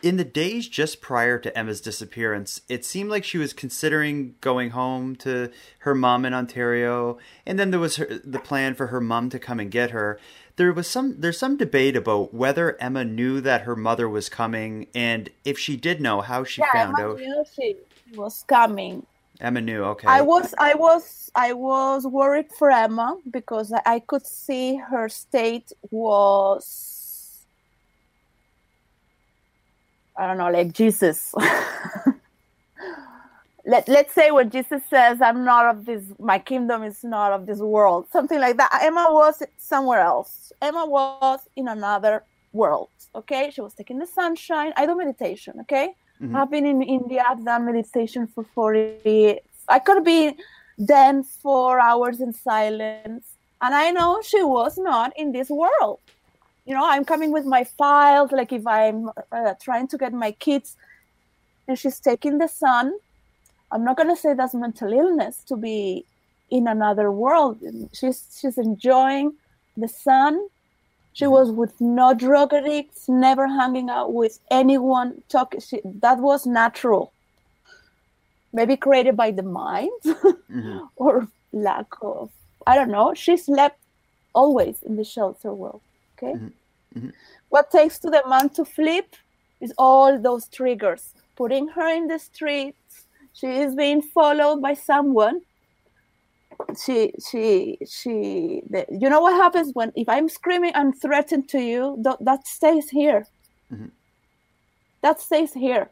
[0.02, 4.72] in the days just prior to Emma's disappearance, it seemed like she was considering going
[4.72, 9.02] home to her mom in Ontario, and then there was her, the plan for her
[9.02, 10.20] mom to come and get her.
[10.56, 14.88] There was some there's some debate about whether Emma knew that her mother was coming,
[14.96, 17.20] and if she did know, how she yeah, found Emma out.
[17.20, 17.76] knew she
[18.16, 19.06] was coming.
[19.42, 19.84] Emma knew.
[19.84, 20.08] Okay.
[20.08, 25.10] I was, I was, I was worried for Emma because I, I could see her
[25.10, 26.95] state was,
[30.18, 31.34] I don't know, like Jesus.
[33.68, 37.48] Let, let's say when Jesus says, I'm not of this, my kingdom is not of
[37.48, 38.70] this world, something like that.
[38.84, 40.52] Emma was somewhere else.
[40.62, 42.90] Emma was in another world.
[43.16, 43.50] Okay.
[43.50, 44.72] She was taking the sunshine.
[44.78, 45.56] I do meditation.
[45.62, 45.96] Okay.
[46.22, 46.36] Mhm.
[46.36, 47.26] I've been in India.
[47.28, 49.40] I've done meditation for 40 years.
[49.68, 50.38] I could be
[50.78, 53.26] then four hours in silence.
[53.62, 56.00] And I know she was not in this world.
[56.66, 60.32] You know, I'm coming with my files, like if I'm uh, trying to get my
[60.32, 60.76] kids
[61.68, 62.94] and she's taking the sun.
[63.72, 66.06] I'm not going to say that's mental illness to be
[66.50, 67.60] in another world.
[67.94, 69.34] She's, she's enjoying
[69.78, 70.48] the sun.
[71.14, 75.22] She was with no drug addicts, never hanging out with anyone.
[75.30, 77.12] Talk, she, that was natural.
[78.54, 80.90] Maybe created by the mind Mhm.
[80.96, 82.30] or lack of,
[82.68, 83.14] I don't know.
[83.14, 83.80] She slept
[84.34, 85.82] always in the shelter world.
[86.18, 86.34] Okay.
[86.34, 86.54] Mhm.
[86.96, 87.14] Mhm.
[87.50, 89.16] What takes to the man to flip
[89.62, 91.14] is all those triggers.
[91.36, 93.08] Putting her in the streets.
[93.34, 95.42] She is being followed by someone
[96.84, 101.60] she she she the, you know what happens when if i'm screaming and threatened to
[101.60, 103.26] you th- that stays here
[103.72, 103.92] Mhm.
[105.02, 105.90] that stays here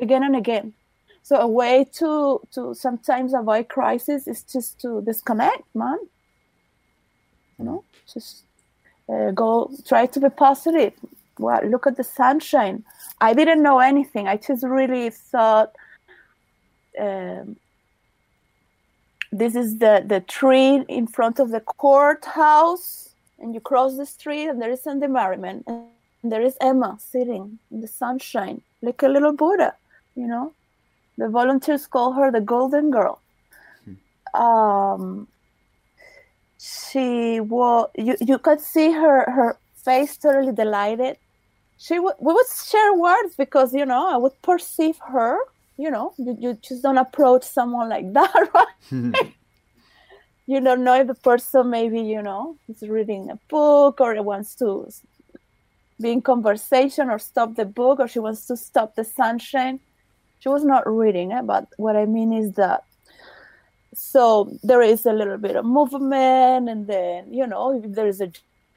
[0.00, 0.74] again and again
[1.22, 5.98] So a way to to sometimes avoid crisis is just to disconnect, man.
[7.58, 8.44] You know, just
[9.08, 10.92] uh, go try to be positive.
[11.38, 12.84] Well, look at the sunshine.
[13.20, 14.26] I didn't know anything.
[14.26, 15.72] I just really thought
[16.98, 17.56] um,
[19.32, 24.48] this is the the tree in front of the courthouse, and you cross the street,
[24.48, 29.08] and there is Sandy Merriman, and there is Emma sitting in the sunshine like a
[29.08, 29.74] little Buddha.
[30.14, 30.52] You know,
[31.18, 33.20] the volunteers call her the Golden Girl.
[34.34, 35.28] Um,
[36.66, 41.16] she was you, you could see her her face totally delighted.
[41.78, 45.38] She would we would share words because you know i would perceive her
[45.76, 49.34] you know you, you just don't approach someone like that right?
[50.48, 54.24] You don't know if the person maybe you know is reading a book or it
[54.24, 54.88] wants to
[56.00, 59.80] be in conversation or stop the book or she wants to stop the sunshine.
[60.38, 62.84] She was not reading it but what i mean is that
[63.94, 68.20] so there is a little bit of movement and then you know if there is
[68.20, 68.30] a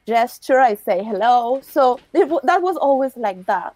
[0.06, 1.60] gesture i say hello.
[1.62, 3.74] So it, that was always like that.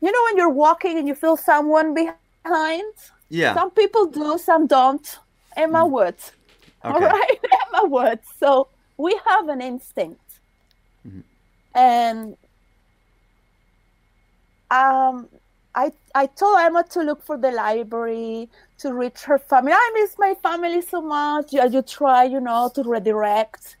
[0.00, 2.94] You know when you're walking and you feel someone behind?
[3.28, 3.54] Yeah.
[3.54, 5.18] some people do some don't.
[5.56, 6.14] Emma would.
[6.84, 7.06] All Okay.
[7.18, 8.20] right emma would.
[8.38, 10.20] So we have an instinct.
[11.74, 12.36] And
[14.70, 15.28] um
[15.74, 18.48] I, I told Emma to look for the library
[18.78, 19.72] to reach her family.
[19.72, 21.52] I miss my family so much.
[21.52, 23.76] You, you try, you know, to redirect.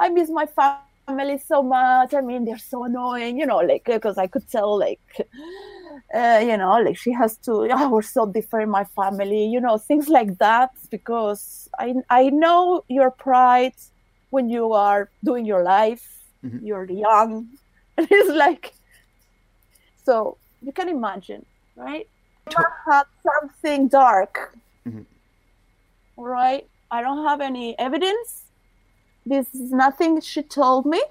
[0.00, 2.14] I miss my family so much.
[2.14, 5.00] I mean, they're so annoying, you know, like because I could tell, like,
[6.14, 7.68] uh, you know, like she has to.
[7.72, 10.70] Oh, we're so different, my family, you know, things like that.
[10.90, 13.74] Because I I know your pride
[14.30, 16.06] when you are doing your life.
[16.62, 17.48] You're young,
[17.96, 18.74] and it's like
[20.04, 21.44] so you can imagine,
[21.76, 22.08] right?
[22.88, 24.56] Had something dark,
[26.16, 26.64] right?
[26.90, 28.46] I don't have any evidence.
[29.26, 31.02] This is nothing she told me.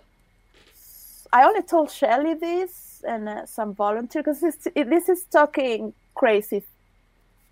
[1.33, 6.63] I only told Shelley this and uh, some volunteer because this, this is talking crazy,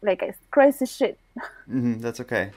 [0.02, 1.20] like uh, crazy shit.
[1.68, 2.52] hmm that's okay.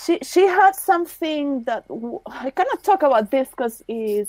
[0.00, 4.28] She she had something that w- I cannot talk about this because is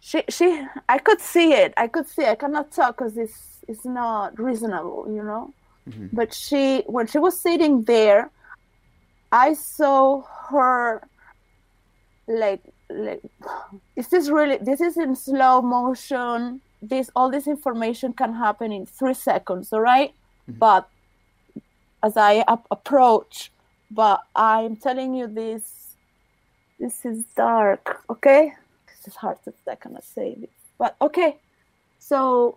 [0.00, 1.74] she she I could see it.
[1.76, 2.22] I could see.
[2.22, 2.28] It.
[2.30, 5.52] I cannot talk because it's it's not reasonable, you know.
[5.88, 6.08] Mm-hmm.
[6.12, 8.30] But she when she was sitting there,
[9.30, 11.02] I saw her
[12.26, 13.22] like like
[13.96, 18.72] this is this really this is in slow motion this all this information can happen
[18.72, 20.10] in three seconds all right?
[20.48, 20.58] Mm-hmm.
[20.58, 20.88] but
[22.02, 23.52] as i ap- approach
[23.90, 25.96] but i'm telling you this
[26.78, 28.52] this is dark okay
[29.06, 31.36] is hard to i cannot say this but okay
[31.98, 32.56] so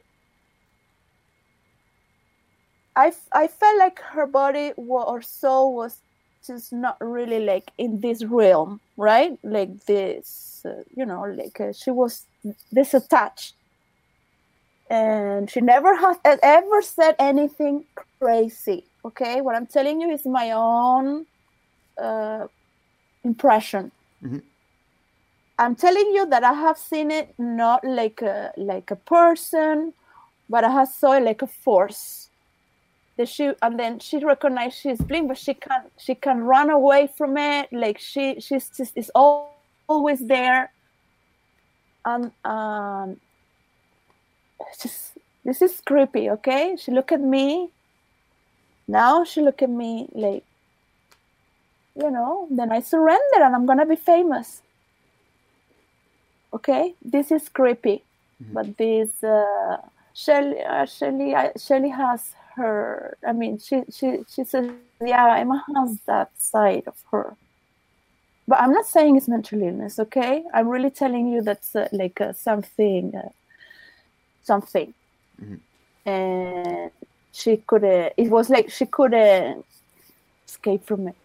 [2.95, 5.97] I, I felt like her body or soul was
[6.45, 9.37] just not really like in this realm, right?
[9.43, 12.25] Like this, uh, you know, like uh, she was
[12.75, 13.53] disattached.
[14.89, 17.85] And she never has ever said anything
[18.19, 19.41] crazy, okay?
[19.41, 21.25] What I'm telling you is my own
[21.99, 22.47] uh,
[23.23, 23.91] impression.
[25.64, 29.93] I'm telling you that I have seen it not like a like a person,
[30.49, 32.30] but I have saw it like a force.
[33.18, 37.07] That she and then she recognized she's blind but she can she can run away
[37.16, 37.72] from it.
[37.72, 39.55] Like she she's just is all,
[39.88, 40.74] always there.
[42.03, 43.22] And um
[44.82, 46.76] just this is creepy okay?
[46.76, 47.70] She look at me.
[48.86, 50.43] Now she look at me like
[51.95, 54.62] you know then i surrender and i'm gonna be famous
[56.54, 58.04] okay this is creepy
[58.51, 59.78] but this uh
[60.14, 63.18] Shelley, uh, Shelley, uh, Shelley has her.
[63.28, 64.70] I mean, she she she says,
[65.01, 67.36] yeah, Emma has that side of her.
[68.47, 70.43] But I'm not saying it's mental illness, okay?
[70.54, 73.30] I'm really telling you that's uh, like uh, something, uh,
[74.43, 74.93] something.
[76.06, 76.91] And
[77.32, 78.14] she couldn't.
[78.18, 79.66] it was like she couldn't
[80.47, 81.16] escape from it.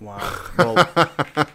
[0.00, 0.36] Wow.
[0.58, 0.74] Well,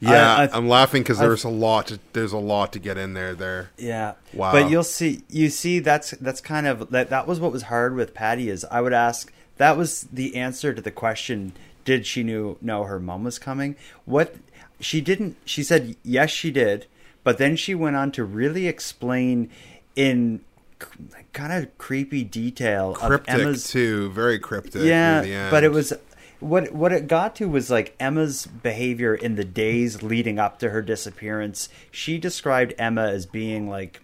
[0.00, 1.88] Yeah, I- am laughing because I- there's a lot.
[1.88, 3.34] To, there's a lot to get in there.
[3.34, 3.70] There.
[3.78, 4.14] Yeah.
[4.32, 4.52] Wow.
[4.52, 7.94] But you'll see you see that's that's kind of that that was what was hard
[7.94, 11.52] with Patty is I would ask that was the answer to the question
[11.84, 13.76] did she knew know her mom was coming?
[14.04, 14.36] What
[14.80, 16.86] she didn't she said yes she did,
[17.22, 19.50] but then she went on to really explain
[19.96, 20.40] in
[21.32, 24.10] kind of creepy detail Cryptic of Emma's too.
[24.10, 24.82] Very cryptic.
[24.82, 25.50] yeah, near the end.
[25.50, 25.92] but it was
[26.44, 30.70] what what it got to was like Emma's behavior in the days leading up to
[30.70, 31.68] her disappearance.
[31.90, 34.00] She described Emma as being like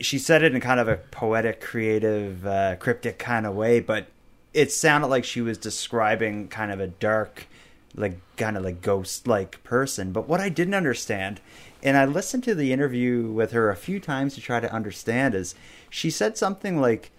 [0.00, 4.08] she said it in kind of a poetic, creative, uh, cryptic kind of way, but
[4.52, 7.46] it sounded like she was describing kind of a dark,
[7.94, 10.12] like kind of like ghost like person.
[10.12, 11.40] But what I didn't understand,
[11.82, 15.34] and I listened to the interview with her a few times to try to understand,
[15.34, 15.54] is
[15.88, 17.10] she said something like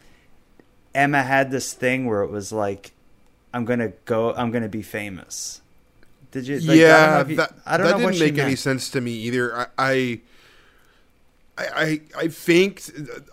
[0.93, 2.91] Emma had this thing where it was like,
[3.53, 5.61] "I'm gonna go, I'm gonna be famous."
[6.31, 6.59] Did you?
[6.59, 8.89] Like, yeah, I don't know, you, that, I don't that know didn't make any sense
[8.91, 9.57] to me either.
[9.57, 10.21] I, I,
[11.57, 12.83] I, I think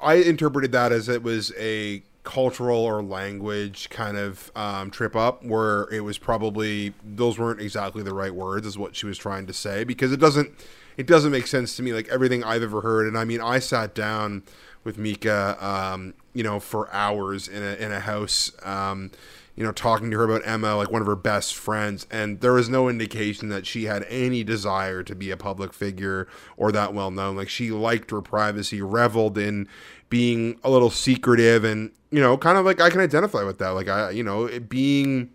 [0.02, 5.44] I interpreted that as it was a cultural or language kind of um, trip up,
[5.44, 9.46] where it was probably those weren't exactly the right words, is what she was trying
[9.46, 10.50] to say, because it doesn't,
[10.96, 11.92] it doesn't make sense to me.
[11.92, 14.42] Like everything I've ever heard, and I mean, I sat down
[14.84, 18.52] with Mika, um, you know, for hours in a in a house.
[18.62, 19.10] Um,
[19.56, 22.52] you know, talking to her about Emma, like one of her best friends, and there
[22.52, 26.28] was no indication that she had any desire to be a public figure
[26.58, 27.36] or that well known.
[27.36, 29.66] Like she liked her privacy, reveled in
[30.10, 33.70] being a little secretive, and you know, kind of like I can identify with that.
[33.70, 35.30] Like I, you know, being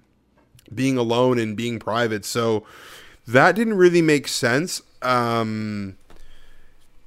[0.74, 2.24] being alone and being private.
[2.24, 2.64] So
[3.28, 4.82] that didn't really make sense.
[5.02, 5.98] Um,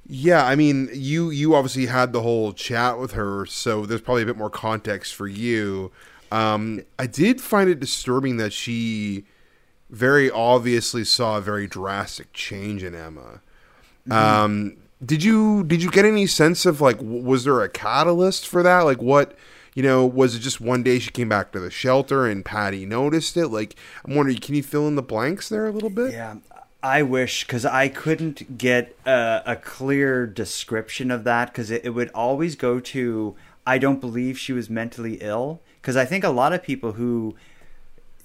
[0.07, 4.23] yeah, I mean, you you obviously had the whole chat with her, so there's probably
[4.23, 5.91] a bit more context for you.
[6.35, 9.23] Um, I did find it disturbing that she
[9.89, 13.41] very obviously saw a very drastic change in Emma.
[14.11, 18.61] Um, did you did you get any sense of like was there a catalyst for
[18.63, 18.81] that?
[18.81, 19.37] Like what
[19.75, 22.85] you know was it just one day she came back to the shelter and Patty
[22.85, 23.47] noticed it?
[23.47, 26.11] Like I'm wondering, can you fill in the blanks there a little bit?
[26.11, 26.35] Yeah,
[26.83, 31.91] I wish because I couldn't get a, a clear description of that because it, it
[31.91, 36.29] would always go to I don't believe she was mentally ill because I think a
[36.29, 37.35] lot of people who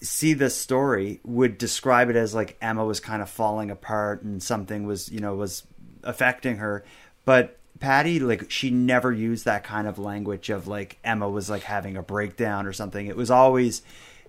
[0.00, 4.42] see this story would describe it as like Emma was kind of falling apart and
[4.42, 5.64] something was you know was
[6.02, 6.82] affecting her,
[7.26, 11.64] but Patty like she never used that kind of language of like Emma was like
[11.64, 13.06] having a breakdown or something.
[13.06, 13.82] It was always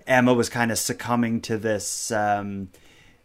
[0.06, 2.68] Emma was kind of succumbing to this um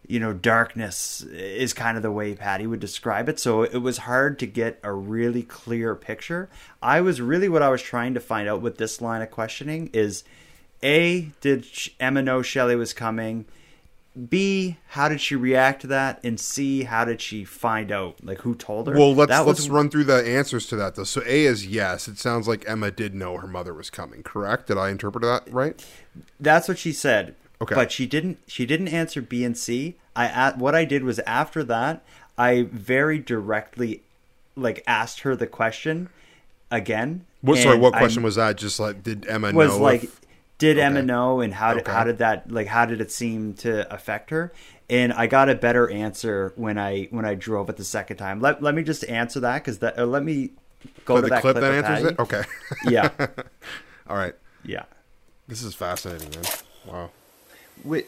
[0.09, 3.39] you know darkness is kind of the way Patty would describe it.
[3.39, 6.49] So it was hard to get a really clear picture.
[6.83, 9.91] I was really what I was trying to find out with this line of questioning
[9.93, 10.25] is
[10.83, 11.67] a did
[11.99, 13.47] Emma know Shelley was coming?
[14.31, 16.21] B, how did she react to that?
[16.25, 18.25] And C, how did she find out?
[18.25, 18.95] Like who told her?
[18.95, 21.05] Well, let's That let's run through the answers to that though.
[21.05, 22.09] So A is yes.
[22.09, 24.23] It sounds like Emma did know her mother was coming.
[24.23, 24.69] Correct?
[24.69, 25.85] Did I interpret that right?
[26.41, 27.35] That's what she said.
[27.61, 27.75] Okay.
[27.75, 28.39] But she didn't.
[28.47, 29.97] She didn't answer B and C.
[30.15, 32.03] I at what I did was after that,
[32.37, 34.03] I very directly,
[34.57, 36.09] like, asked her the question
[36.71, 37.25] again.
[37.41, 38.57] What, sorry, what I question was that?
[38.57, 39.83] Just like did Emma was know?
[39.83, 40.21] like, if-
[40.59, 41.07] did Emma Okay.
[41.07, 41.93] know, and how did Okay.
[41.93, 44.53] how did that like how did it seem to affect her?
[44.89, 48.41] And I got a better answer when I when I drove it the second time.
[48.41, 49.99] Let let me just answer that because that.
[50.09, 50.51] Let me
[51.05, 52.19] go play to the that clip clip, that answers it.
[52.19, 52.43] Okay.
[52.85, 53.11] Yeah,
[54.09, 54.35] All right.
[54.65, 54.85] yeah.
[55.49, 56.45] This is fascinating, man.
[56.87, 57.11] Wow.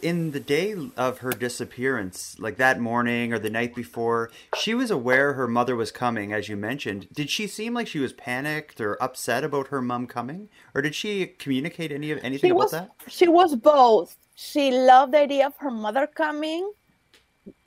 [0.03, 4.91] In the day of her disappearance, like that morning or the night before, she was
[4.91, 7.09] aware her mother was coming, as you mentioned.
[7.13, 10.95] Did she seem like she was panicked or upset about her mom coming, or did
[10.95, 12.91] she communicate any of anything she about was that?
[13.07, 14.17] she was both.
[14.35, 16.73] She loved the idea of her mother coming.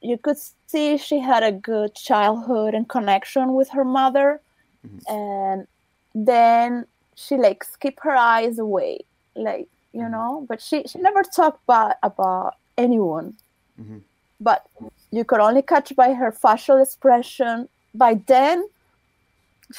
[0.02, 0.38] You could
[0.68, 4.41] see she had a good childhood and connection with her mother.
[4.86, 5.14] Mm-hmm.
[5.14, 5.68] And
[6.14, 6.86] then
[7.16, 8.99] she like skip her eyes away
[9.36, 13.36] like you know but she she never talked bad about anyone.
[13.80, 14.02] Mhm.
[14.39, 14.66] but
[15.12, 17.68] you could only catch by her facial expression.
[17.94, 18.64] By then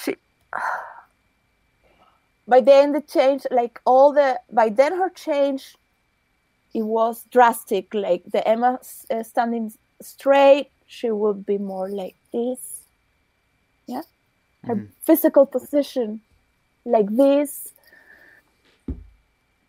[0.01, 0.17] she
[2.49, 5.77] by then the change like all the by then her change
[6.75, 7.93] it was drastic.
[7.95, 8.79] Like the emma
[9.11, 12.61] uh, standing straight she would be more like this.
[13.87, 14.03] Yeah.
[14.65, 14.89] Her Mhm.
[15.03, 16.21] physical position
[16.85, 17.73] like this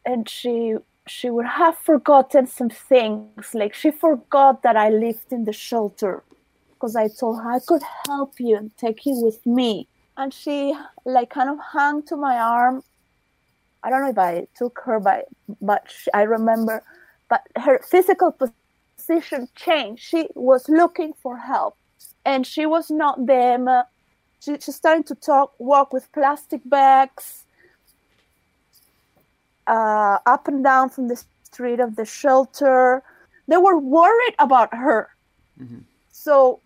[0.05, 0.75] and she
[1.05, 6.23] she would have forgotten some things like she forgot that i lived in the shelter
[6.69, 9.87] because i told her i could help you and take you with me.
[10.15, 10.75] And she
[11.05, 12.83] like kind of hung to my arm.
[13.81, 15.23] I don't know if i took her by
[15.61, 16.83] but she, i remember
[17.29, 20.03] but her physical position changed.
[20.03, 21.75] She was looking for help
[22.25, 23.67] and she was not them
[24.39, 27.42] she, she started to talk walk with plastic bags
[29.67, 33.03] uh, up and down from the street of the shelter
[33.47, 35.09] they were worried about her
[35.61, 35.83] Mhm.
[36.11, 36.59] so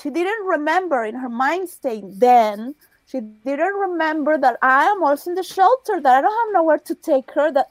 [0.00, 2.74] she didn't remember in her mind state then
[3.06, 6.78] she didn't remember that i am also in the shelter that i don't have nowhere
[6.78, 7.68] to take her that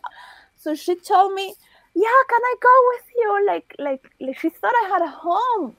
[0.64, 1.48] So she told me,
[1.94, 5.76] "Yeah, can I go with you?" Like, like, like she thought I had a home.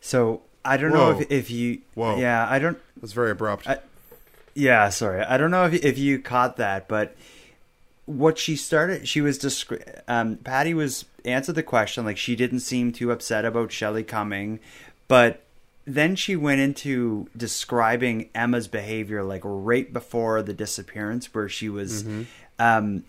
[0.00, 1.82] So I don't know if, if you.
[1.94, 2.16] Whoa.
[2.16, 2.78] Yeah, I don't.
[2.96, 3.68] That's very abrupt.
[3.68, 3.80] I-
[4.54, 5.22] Yeah, sorry.
[5.22, 7.16] I don't know if if you caught that, but
[8.06, 12.60] what she started, she was descri- um, Patty was answered the question like she didn't
[12.60, 14.58] seem too upset about Shelley coming,
[15.06, 15.42] but
[15.86, 22.04] then she went into describing Emma's behavior like right before the disappearance, where she was.
[22.58, 23.04] Um,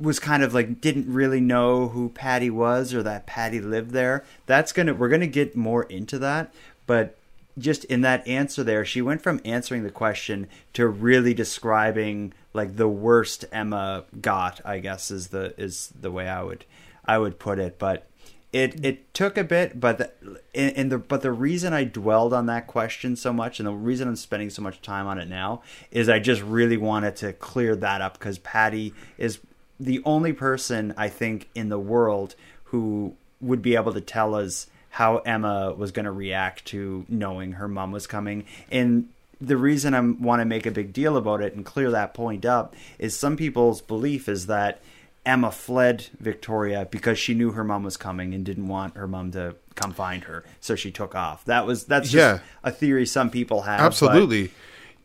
[0.00, 4.24] was kind of like didn't really know who Patty was or that Patty lived there.
[4.46, 6.54] That's gonna we're gonna get more into that,
[6.86, 7.17] but
[7.58, 12.76] just in that answer there, she went from answering the question to really describing like
[12.76, 14.60] the worst Emma got.
[14.64, 16.64] I guess is the is the way I would
[17.04, 17.78] I would put it.
[17.78, 18.06] But
[18.52, 22.32] it it took a bit, but the, in, in the but the reason I dwelled
[22.32, 25.28] on that question so much, and the reason I'm spending so much time on it
[25.28, 29.40] now, is I just really wanted to clear that up because Patty is
[29.78, 32.34] the only person I think in the world
[32.64, 37.52] who would be able to tell us how Emma was going to react to knowing
[37.52, 38.44] her mom was coming.
[38.70, 39.08] And
[39.40, 42.44] the reason I want to make a big deal about it and clear that point
[42.44, 44.80] up is some people's belief is that
[45.26, 49.30] Emma fled Victoria because she knew her mom was coming and didn't want her mom
[49.32, 51.44] to come find her, so she took off.
[51.44, 52.38] That was that's just Yeah.
[52.64, 53.78] a theory some people have.
[53.78, 54.50] but- Absolutely.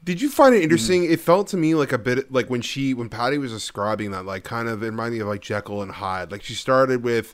[0.03, 1.05] Did you find it interesting?
[1.09, 4.25] It felt to me like a bit like when she when Patty was describing that,
[4.25, 6.31] like kind of reminded me of like Jekyll and Hyde.
[6.31, 7.33] Like she started with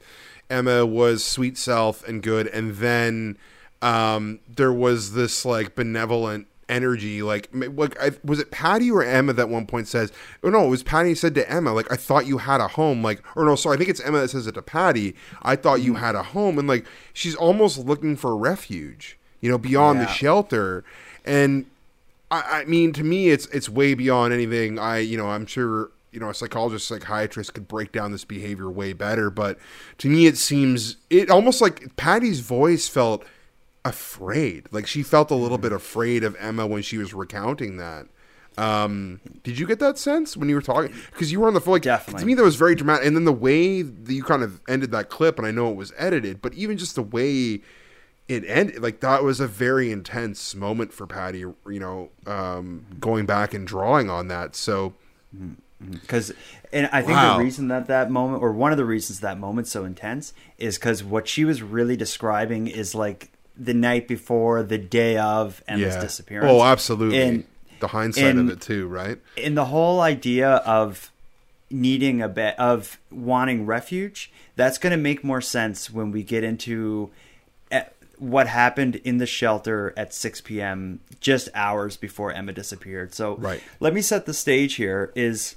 [0.49, 3.37] Emma was sweet self and good, and then
[3.81, 7.21] um, there was this like benevolent energy.
[7.21, 10.11] Like, like I, was it Patty or Emma that one point says,
[10.43, 13.03] "Oh no, it was Patty said to Emma, like I thought you had a home."
[13.03, 15.15] Like, or no, sorry, I think it's Emma that says it to Patty.
[15.41, 19.57] I thought you had a home, and like she's almost looking for refuge, you know,
[19.57, 20.83] beyond the shelter,
[21.25, 21.65] and
[22.31, 24.79] I, I mean, to me, it's it's way beyond anything.
[24.79, 28.69] I, you know, I'm sure you know a psychologist, psychiatrist could break down this behavior
[28.69, 29.29] way better.
[29.29, 29.57] But
[29.99, 33.25] to me, it seems it almost like Patty's voice felt
[33.85, 34.67] afraid.
[34.71, 38.07] Like she felt a little bit afraid of Emma when she was recounting that.
[38.57, 40.93] Um, did you get that sense when you were talking?
[41.11, 41.73] Because you were on the phone.
[41.73, 42.21] Like, Definitely.
[42.21, 43.05] To me, that was very dramatic.
[43.07, 45.75] And then the way that you kind of ended that clip, and I know it
[45.75, 47.61] was edited, but even just the way
[48.27, 51.39] it ended, like that was a very intense moment for Patty.
[51.39, 54.57] You know, um, going back and drawing on that.
[54.57, 54.93] So
[55.79, 56.33] because
[56.73, 57.37] and I think Wow.
[57.37, 60.77] the reason that that moment or one of the reasons that moment's so intense is
[60.77, 65.95] because what she was really describing is like the night before, the day of Emma's
[65.95, 66.01] yeah.
[66.01, 66.49] disappearance.
[66.51, 67.21] Oh, absolutely.
[67.21, 67.43] And
[67.79, 69.19] the hindsight and- of it too, right?
[69.37, 71.11] in the whole idea of
[71.71, 76.43] needing a bit of wanting refuge, that's going to make more sense when we get
[76.43, 77.09] into
[77.71, 77.83] eh,
[78.17, 80.99] what happened in the shelter at 6 p.m.
[81.21, 83.13] just hours before Emma disappeared.
[83.13, 83.61] So Right.
[83.79, 85.55] let me set the stage here is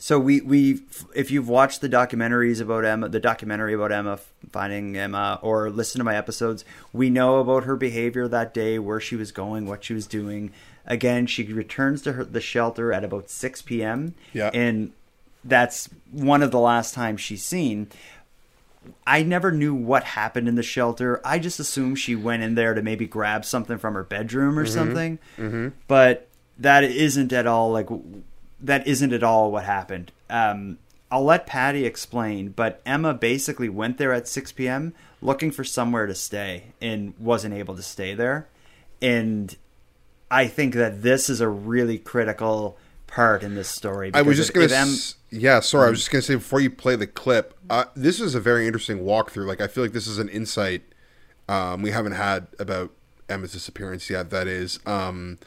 [0.00, 0.80] so we we
[1.14, 4.18] if you've watched the documentaries about Emma, the documentary about Emma
[4.50, 8.98] finding Emma, or listened to my episodes, we know about her behavior that day, where
[8.98, 10.52] she was going, what she was doing.
[10.86, 14.14] Again, she returns to her the shelter at about six p.m.
[14.32, 14.50] Yeah.
[14.54, 14.92] and
[15.44, 17.88] that's one of the last times she's seen.
[19.06, 21.20] I never knew what happened in the shelter.
[21.24, 24.64] I just assumed she went in there to maybe grab something from her bedroom or
[24.64, 24.72] mm-hmm.
[24.72, 25.18] something.
[25.36, 25.68] Mm-hmm.
[25.86, 26.28] But
[26.58, 27.88] that isn't at all like
[28.62, 30.12] that isn't at all what happened.
[30.28, 30.78] Um,
[31.10, 34.94] I'll let Patty explain, but Emma basically went there at 6 p.m.
[35.20, 38.46] looking for somewhere to stay and wasn't able to stay there.
[39.02, 39.56] And
[40.30, 44.12] I think that this is a really critical part in this story.
[44.14, 45.58] I was just gonna, Em- s- yeah.
[45.58, 48.40] Sorry, I was just gonna say before you play the clip, uh, this is a
[48.40, 49.46] very interesting walkthrough.
[49.46, 50.82] Like, I feel like this is an insight
[51.48, 52.92] um, we haven't had about
[53.28, 54.30] Emma's disappearance yet.
[54.30, 55.38] That is, um,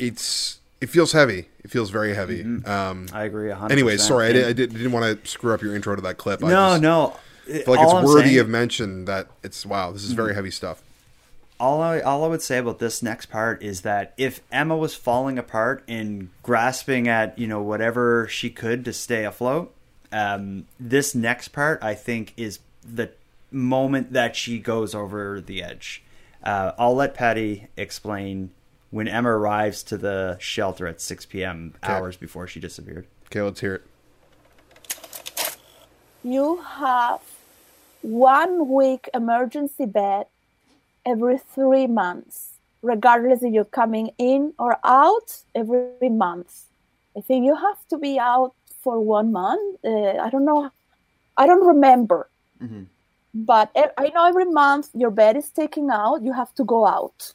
[0.00, 1.48] it's it feels heavy.
[1.64, 2.44] It feels very heavy.
[2.44, 2.68] Mm-hmm.
[2.70, 3.50] Um, I agree.
[3.50, 3.70] 100%.
[3.70, 6.16] anyway, sorry, I, did, I did, didn't want to screw up your intro to that
[6.18, 6.42] clip.
[6.44, 7.16] I No, just no.
[7.46, 9.04] feel like All it's I'm worthy saying- of mention.
[9.06, 9.92] That it's wow.
[9.92, 10.82] This is very heavy stuff.
[11.58, 14.94] all I all I would say about this next part is that if Emma was
[14.94, 19.72] falling apart and grasping at you know whatever she could to stay afloat,
[20.12, 23.10] um, this next part I think is the
[23.50, 26.02] moment that she goes over the edge.
[26.42, 28.50] Uh, I'll let Patty explain
[28.90, 31.74] when Emma arrives to the shelter at 6 p.m.
[31.82, 33.06] hours before she disappeared.
[33.26, 33.82] Okay, let's hear it.
[36.22, 37.20] You have
[38.02, 40.26] one week emergency bed
[41.04, 46.64] every three months, regardless if you're coming in or out every month.
[47.16, 49.84] I think you have to be out for one month.
[49.84, 50.70] Uh, I don't know.
[51.36, 52.28] I don't remember.
[52.62, 52.86] Mhm.
[53.34, 57.34] But I know every month your bed is taken out, you have to go out.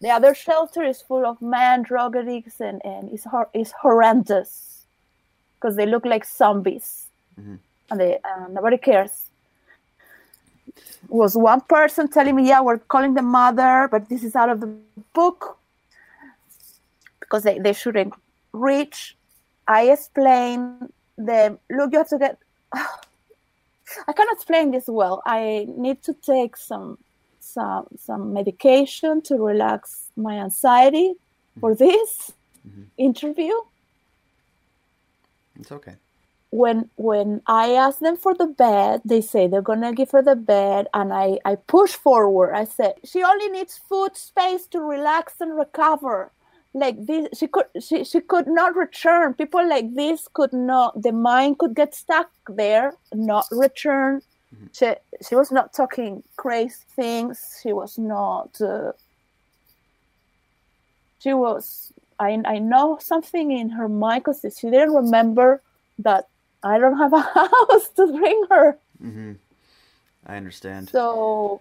[0.00, 4.86] The other shelter is full of men, drug addicts, and, and it's, hor- it's horrendous
[5.56, 7.06] because they look like zombies
[7.90, 9.26] and they, uh, nobody cares.
[11.08, 14.60] Was one person telling me, Yeah, we're calling the mother, but this is out of
[14.60, 14.72] the
[15.12, 15.58] book
[17.20, 18.14] because they, they shouldn't
[18.52, 19.16] reach.
[19.68, 22.38] I explain them, Look, you have to get.
[22.74, 25.20] I cannot explain this well.
[25.26, 26.96] I need to take some
[27.52, 31.14] some some medication to relax my anxiety
[31.60, 31.84] for mm-hmm.
[31.84, 32.32] this
[32.66, 32.82] mm-hmm.
[32.96, 33.54] interview.
[35.58, 35.96] It's okay.
[36.50, 40.36] When when I ask them for the bed, they say they're gonna give her the
[40.36, 42.54] bed, and I I push forward.
[42.54, 46.32] I said she only needs food, space to relax and recover.
[46.72, 49.34] Like this, she could she she could not return.
[49.34, 51.02] People like this could not.
[51.02, 54.22] The mind could get stuck there, not return.
[54.72, 54.94] She
[55.26, 57.60] she was not talking crazy things.
[57.62, 58.60] She was not.
[58.60, 58.92] Uh,
[61.18, 61.92] she was.
[62.18, 65.62] I I know something in her mind because she didn't remember
[66.00, 66.28] that
[66.62, 68.78] I don't have a house to bring her.
[69.02, 69.32] Mm-hmm.
[70.26, 70.90] I understand.
[70.90, 71.60] So,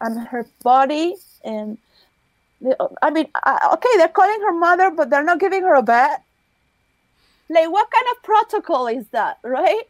[0.00, 1.78] and her body and
[3.02, 3.26] I mean,
[3.72, 6.18] okay, they're calling her mother, but they're not giving her a bed.
[7.48, 9.84] Like, what kind of protocol is that, right?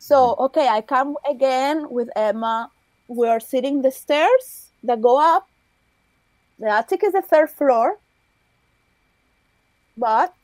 [0.00, 0.44] So, mm.
[0.46, 2.70] okay, I come again with Emma.
[3.06, 5.46] We are sitting the stairs that go up.
[6.58, 7.98] The attic is the third floor,
[9.96, 10.34] but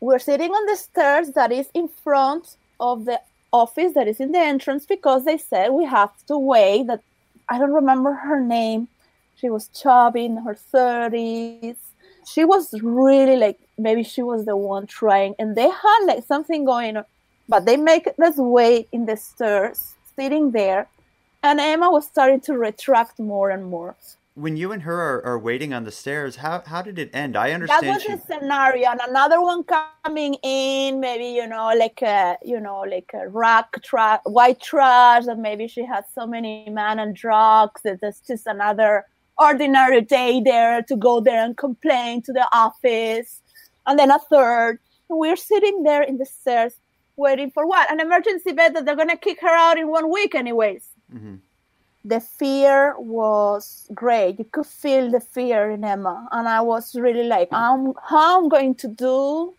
[0.00, 3.20] we're sitting on the stairs that is in front of the
[3.52, 7.02] office that is in the entrance because they said we have to wait that
[7.48, 8.88] I don't remember her name.
[9.36, 11.76] She was chubby in her 30s.
[12.26, 16.64] She was really like maybe she was the one trying and they had like something
[16.64, 17.04] going on.
[17.50, 20.86] But they make us wait in the stairs, sitting there.
[21.42, 23.96] And Emma was starting to retract more and more.
[24.36, 27.36] When you and her are, are waiting on the stairs, how how did it end?
[27.36, 27.86] I understand.
[27.86, 32.36] that was she, a scenario and another one coming in maybe you know like a
[32.42, 37.00] you know like a rock trash white trash and maybe she had so many men
[37.00, 39.04] and drugs that there's just another
[39.36, 43.42] ordinary day there to go there and complain to the office
[43.86, 44.78] and then a third
[45.08, 46.74] we're sitting there in the stairs
[47.20, 47.90] waiting for what?
[47.92, 50.84] An emergency bed that they're going to kick her out in one week anyways.
[52.04, 54.38] The fear was great.
[54.38, 58.48] You could feel the fear in Emma, and I was really like, "I'm how I'm
[58.48, 59.54] going to do,"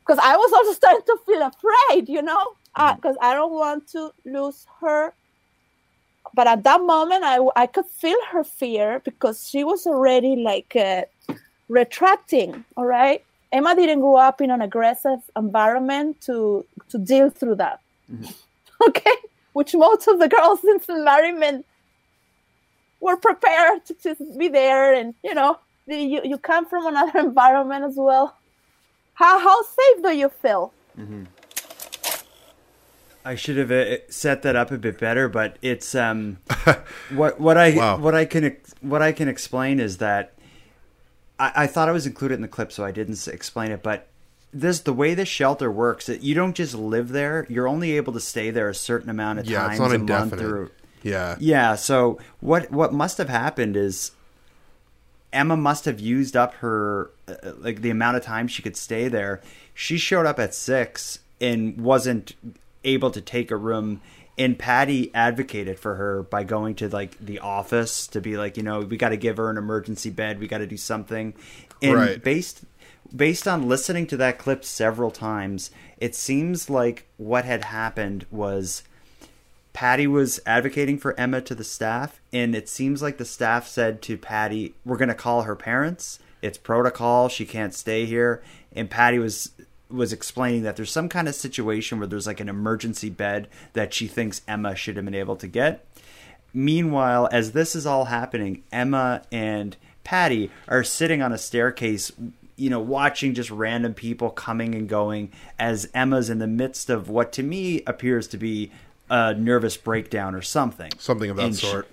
[0.00, 2.44] because I was also starting to feel afraid, you know,
[2.96, 5.14] because I don't want to lose her.
[6.34, 10.74] But at that moment, I I could feel her fear because she was already like
[10.76, 11.02] uh,
[11.68, 12.64] retracting.
[12.76, 17.80] All right, Emma didn't grow up in an aggressive environment to to deal through that.
[18.88, 19.16] Okay,
[19.54, 21.66] which most of the girls in the environment
[23.00, 27.18] were prepared to just be there and you know the- you, you come from another
[27.28, 28.36] environment as well.
[29.14, 30.72] How how safe do you feel?
[33.24, 36.38] I should have uh, set that up a bit better, but it's um,
[37.10, 37.98] what what I Wow.
[37.98, 40.34] what I can what I can explain is that
[41.38, 43.82] I, I thought I was included in the clip, so I didn't explain it.
[43.82, 44.08] But
[44.52, 48.12] this the way this shelter works, that you don't just live there; you're only able
[48.14, 50.32] to stay there a certain amount of Yeah, times a month.
[50.34, 50.70] Or,
[51.02, 51.36] Yeah.
[51.38, 51.74] yeah.
[51.74, 54.12] So what what must have happened is
[55.32, 59.08] Emma must have used up her uh, like the amount of time she could stay
[59.08, 59.40] there.
[59.74, 62.34] She showed up at six and wasn't
[62.84, 64.00] able to take a room.
[64.38, 68.62] And Patty advocated for her by going to like the office to be like, you
[68.62, 70.38] know, we got to give her an emergency bed.
[70.38, 71.34] We got to do something.
[71.82, 72.22] And Right.
[72.22, 72.62] based
[73.14, 78.82] based on listening to that clip several times, it seems like what had happened was
[79.72, 84.02] Patty was advocating for Emma to the staff, and it seems like the staff said
[84.02, 86.18] to Patty, "We're going to call her parents.
[86.42, 87.28] It's protocol.
[87.28, 88.42] She can't stay here."
[88.72, 89.52] And Patty was
[89.90, 93.94] was explaining that there's some kind of situation where there's like an emergency bed that
[93.94, 95.84] she thinks Emma should have been able to get.
[96.54, 102.10] Meanwhile, as this is all happening, Emma and Patty are sitting on a staircase,
[102.56, 107.08] you know, watching just random people coming and going as Emma's in the midst of
[107.08, 108.70] what to me appears to be
[109.10, 110.90] a nervous breakdown or something.
[110.98, 111.88] Something of that And she- sort.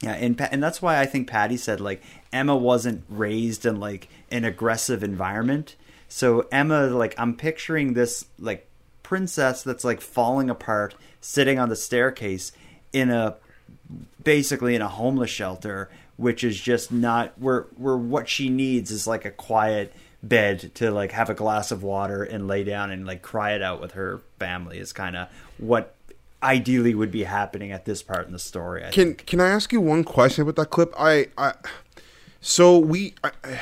[0.00, 2.02] yeah, and and that's why I think Patty said like
[2.32, 5.74] Emma wasn't raised in like an aggressive environment.
[6.08, 8.68] So Emma, like I'm picturing this like
[9.02, 12.52] princess that's like falling apart, sitting on the staircase
[12.92, 13.36] in a
[14.22, 19.06] basically in a homeless shelter, which is just not where where what she needs is
[19.06, 19.92] like a quiet
[20.22, 23.62] bed to like have a glass of water and lay down and like cry it
[23.62, 25.28] out with her family is kind of
[25.58, 25.94] what
[26.42, 28.84] ideally would be happening at this part in the story.
[28.84, 30.94] I Can can I ask you one question about that clip?
[30.98, 31.54] I, I
[32.48, 33.16] So we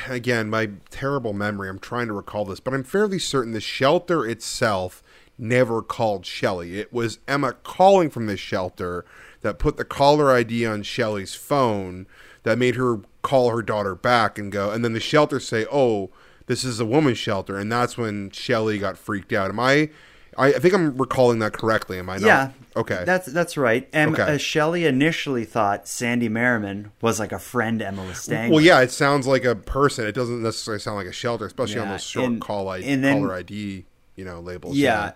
[0.07, 1.69] again, my terrible memory.
[1.69, 5.01] I'm trying to recall this, but I'm fairly certain the shelter itself
[5.39, 6.79] never called Shelley.
[6.79, 9.03] It was Emma calling from this shelter
[9.41, 12.05] that put the caller ID on Shelley's phone
[12.43, 16.11] that made her call her daughter back and go, and then the shelter say, "Oh,
[16.45, 19.49] this is a woman's shelter," and that's when Shelley got freaked out.
[19.49, 19.89] Am I?
[20.37, 21.99] I, I think I'm recalling that correctly.
[21.99, 22.25] Am I not?
[22.25, 22.51] Yeah.
[22.75, 23.03] Okay.
[23.05, 23.87] That's that's right.
[23.93, 24.35] And Okay.
[24.35, 28.81] uh, Shelley initially thought Sandy Merriman was like a friend Emma was staying Well, yeah,
[28.81, 30.05] it sounds like a person.
[30.05, 32.85] It doesn't necessarily sound like a shelter, especially on Yeah, those short and- call ID,
[32.87, 33.85] and then- caller ID,
[34.15, 34.75] you know, labels.
[34.75, 35.13] Yeah.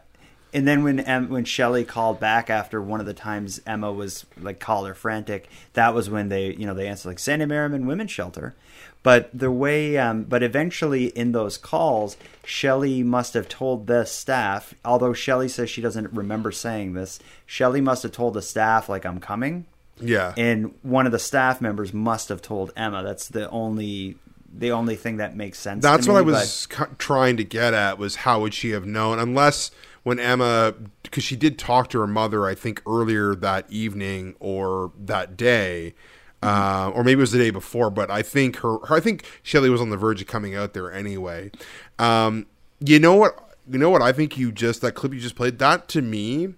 [0.51, 4.25] And then when em, when Shelley called back after one of the times Emma was
[4.41, 7.85] like call her frantic, that was when they you know they answered like Sandy Merriman
[7.85, 8.55] Women's Shelter.
[9.01, 14.73] But the way, um, but eventually in those calls, Shelley must have told the staff.
[14.83, 19.05] Although Shelley says she doesn't remember saying this, Shelley must have told the staff like
[19.05, 19.65] I'm coming.
[20.01, 20.33] Yeah.
[20.37, 23.03] and one of the staff members must have told Emma.
[23.03, 24.15] That's the only
[24.51, 25.83] the only thing that makes sense.
[25.83, 29.19] That's what I was cu- trying to get at was how would she have known
[29.19, 29.71] unless
[30.03, 30.73] when Emma
[31.03, 35.93] because she did talk to her mother I think earlier that evening or that day
[36.41, 39.25] uh, or maybe it was the day before but I think her, her I think
[39.43, 41.51] Shelley was on the verge of coming out there anyway.
[41.97, 42.45] Um,
[42.79, 45.59] you know what you know what I think you just that clip you just played
[45.59, 46.53] that to me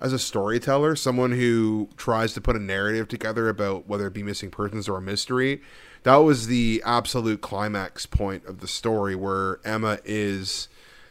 [0.00, 4.22] as a storyteller, someone who tries to put a narrative together about whether it be
[4.22, 5.60] missing persons or a mystery,
[6.04, 10.68] that was the absolute climax point of the story where Emma is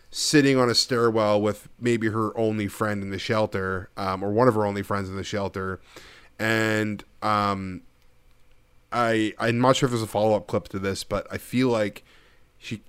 [0.10, 4.48] sitting on a stairwell with maybe her only friend in the shelter, um, or one
[4.48, 5.82] of her only friends in the shelter,
[6.40, 7.82] and um,
[8.92, 11.70] I I'm not sure if there's a follow up clip to this, but I feel
[11.70, 12.04] like
[12.58, 12.82] she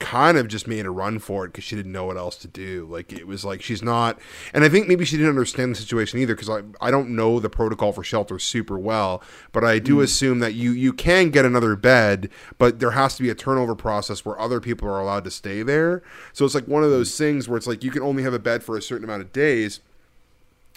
[0.00, 2.48] kind of just made a run for it because she didn't know what else to
[2.48, 2.88] do.
[2.90, 4.18] Like it was like she's not,
[4.52, 7.38] and I think maybe she didn't understand the situation either because I I don't know
[7.38, 9.22] the protocol for shelters super well,
[9.52, 10.02] but I do hmm.
[10.02, 13.76] assume that you you can get another bed, but there has to be a turnover
[13.76, 16.02] process where other people are allowed to stay there.
[16.32, 16.96] So it's like one of hmm.
[16.96, 19.22] those things where it's like you can only have a bed for a certain amount
[19.22, 19.80] of days.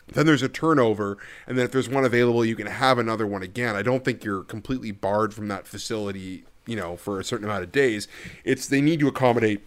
[0.08, 1.18] Then there's a turnover,
[1.48, 3.76] and then if there's one available, you can have another one again.
[3.76, 7.64] I don't think you're completely barred from that facility, you know, for a certain amount
[7.64, 8.08] of days.
[8.44, 9.62] It's they need to accommodate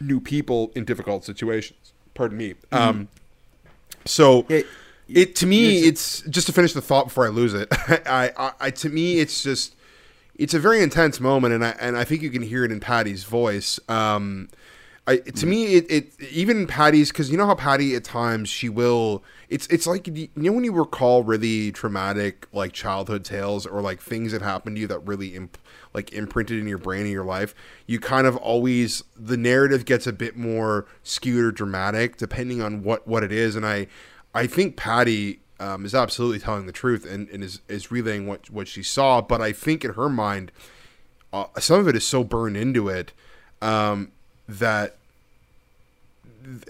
[0.00, 1.92] new people in difficult situations.
[2.14, 2.54] Pardon me.
[2.72, 3.08] Um,
[4.04, 4.66] so It-
[5.06, 7.68] it to me, it's just to finish the thought before I lose it.
[8.06, 9.74] I, I, I to me, it's just
[10.36, 12.80] it's a very intense moment, and I and I think you can hear it in
[12.80, 13.78] Patty's voice.
[13.88, 14.48] Um,
[15.06, 18.70] I, to me, it, it even Patty's because you know how Patty at times she
[18.70, 19.22] will.
[19.54, 24.00] It's it's like you know when you recall really traumatic like childhood tales or like
[24.00, 25.56] things that happened to you that really imp,
[25.92, 27.54] like imprinted in your brain in your life.
[27.86, 32.82] You kind of always the narrative gets a bit more skewed or dramatic depending on
[32.82, 33.86] what what it is, and I
[34.34, 38.50] I think Patty um, is absolutely telling the truth and, and is is relaying what
[38.50, 40.50] what she saw, but I think in her mind
[41.32, 43.12] uh, some of it is so burned into it
[43.62, 44.10] um,
[44.48, 44.96] that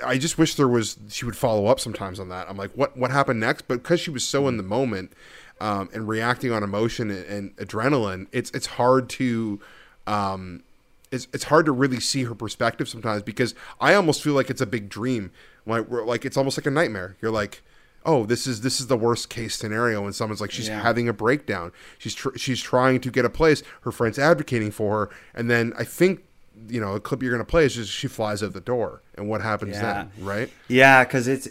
[0.04, 2.48] I just wish there was she would follow up sometimes on that.
[2.48, 3.62] I'm like, what what happened next?
[3.68, 5.12] But because she was so in the moment
[5.60, 9.60] um, and reacting on emotion and, and adrenaline, it's it's hard to
[10.06, 10.62] um,
[11.10, 14.60] it's it's hard to really see her perspective sometimes because I almost feel like it's
[14.60, 15.30] a big dream,
[15.66, 17.16] like we're, like it's almost like a nightmare.
[17.20, 17.62] You're like.
[18.06, 20.82] Oh, this is this is the worst case scenario when someone's like she's Yeah.
[20.82, 21.72] having a breakdown.
[21.96, 23.62] She's tr- she's trying to get a place.
[23.80, 26.22] Her friend's advocating for her, and then I think
[26.68, 29.02] you know a clip you're going to play is just she flies out the door,
[29.16, 30.06] and what happens Yeah.
[30.16, 30.50] then, right?
[30.68, 31.48] Yeah, because it's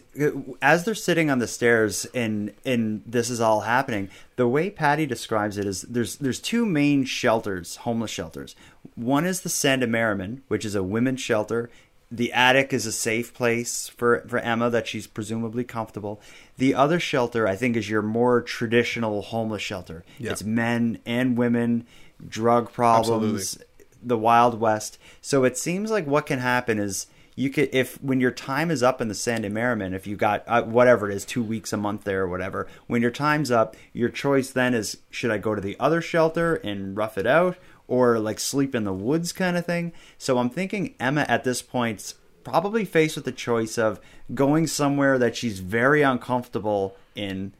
[0.61, 4.09] as they're sitting on the stairs and and this is all happening.
[4.35, 8.55] The way Patty describes it is there's there's two main shelters, homeless shelters.
[8.95, 11.69] One is the Sandy Merriman, which is a women's shelter.
[12.11, 16.21] The attic is a safe place for for Emma that she's presumably comfortable.
[16.57, 20.03] The other shelter, I think, is your more traditional homeless shelter.
[20.19, 20.31] Yeah.
[20.31, 21.87] It's men and women,
[22.29, 23.57] drug problems,
[24.05, 24.97] the Wild West.
[25.21, 28.83] So it seems like what can happen is you could if when your time is
[28.83, 31.77] up in the Sandy Merriman, if you got uh, whatever it is, two weeks a
[31.77, 35.55] month there or whatever, when your time's up, your choice then is should I go
[35.55, 37.57] to the other shelter and rough it out
[37.87, 39.93] or like sleep in the woods kind of thing.
[40.17, 43.99] So I'm thinking Emma at this point's probably faced with the choice of
[44.33, 47.53] going somewhere that she's very uncomfortable in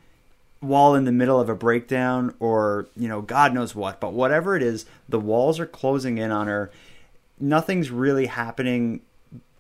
[0.64, 4.56] while in the middle of a breakdown or you know god knows what but whatever
[4.56, 6.72] it is the walls are closing in on her
[7.40, 9.02] nothing's really happening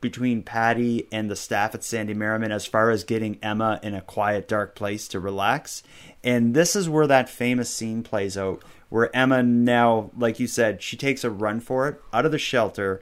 [0.01, 4.01] between patty and the staff at sandy merriman as far as getting emma in a
[4.01, 5.83] quiet dark place to relax
[6.23, 10.81] and this is where that famous scene plays out where emma now like you said
[10.81, 13.01] she takes a run for it out of the shelter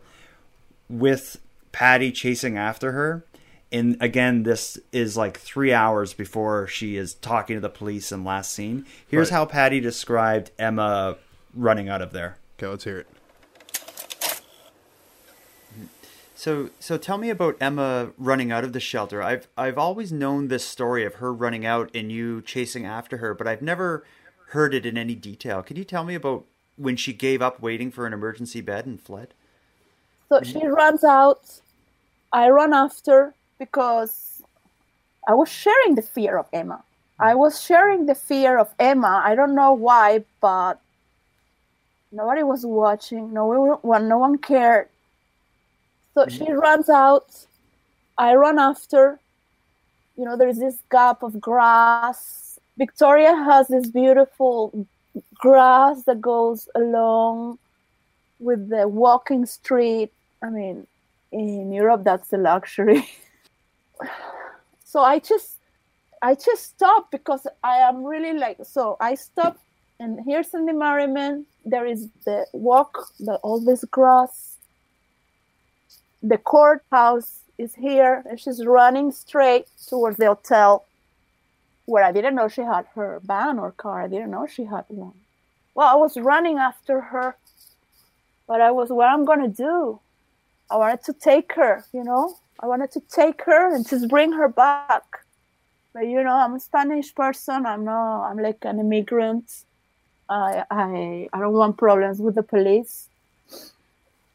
[0.90, 1.40] with
[1.72, 3.24] Patty chasing after her.
[3.72, 8.24] And again, this is like three hours before she is talking to the police in
[8.26, 8.86] last scene.
[9.08, 9.38] Here's Right.
[9.38, 11.18] how Patty described Emma
[11.54, 12.38] running out of there.
[12.58, 13.08] Okay, let's hear it.
[16.36, 19.22] So, so tell me about Emma running out of the shelter.
[19.22, 23.34] I've I've always known this story of her running out and you chasing after her,
[23.36, 24.04] but I've never
[24.48, 25.62] heard it in any detail.
[25.62, 26.46] Can you tell me about
[26.78, 29.36] when she gave up waiting for an emergency bed and fled?
[30.30, 31.62] So she runs out.
[32.34, 34.42] I run after because
[35.28, 36.84] I was sharing the fear of Emma.
[37.20, 39.22] I was sharing the fear of Emma.
[39.24, 40.82] I don't know why, but
[42.12, 43.32] nobody was watching.
[43.32, 43.46] No
[43.84, 44.90] one, no one cared.
[46.16, 46.44] So mm-hmm.
[46.44, 47.30] she runs out.
[48.18, 49.20] I run after.
[50.18, 52.60] You know, there's this gap of grass.
[52.80, 54.88] Victoria has this beautiful
[55.36, 57.60] grass that goes along
[58.40, 60.12] with the walking street.
[60.42, 60.88] I mean,
[61.32, 63.08] in Europe, that's a luxury.
[64.84, 65.58] so I just,
[66.22, 68.58] I just stopped because I am really like.
[68.64, 69.58] So I stop,
[70.00, 71.46] and here's the Merriman.
[71.66, 74.52] There is the walk, the all this grass
[76.22, 80.86] the courthouse is here and she's running straight towards the hotel
[81.86, 84.04] where I didn't know she had her van or car.
[84.04, 85.14] I didn't know she had one.
[85.74, 87.36] Well, I was running after her,
[88.48, 90.00] but I was what I'm gonna do.
[90.70, 92.38] I wanted to take her, you know.
[92.62, 95.04] I wanted to take her and just bring her back.
[95.94, 97.66] But you know, I'm a Spanish person.
[97.66, 98.30] I'm not.
[98.30, 99.52] I'm like an immigrant.
[100.30, 103.10] I I I don't want problems with the police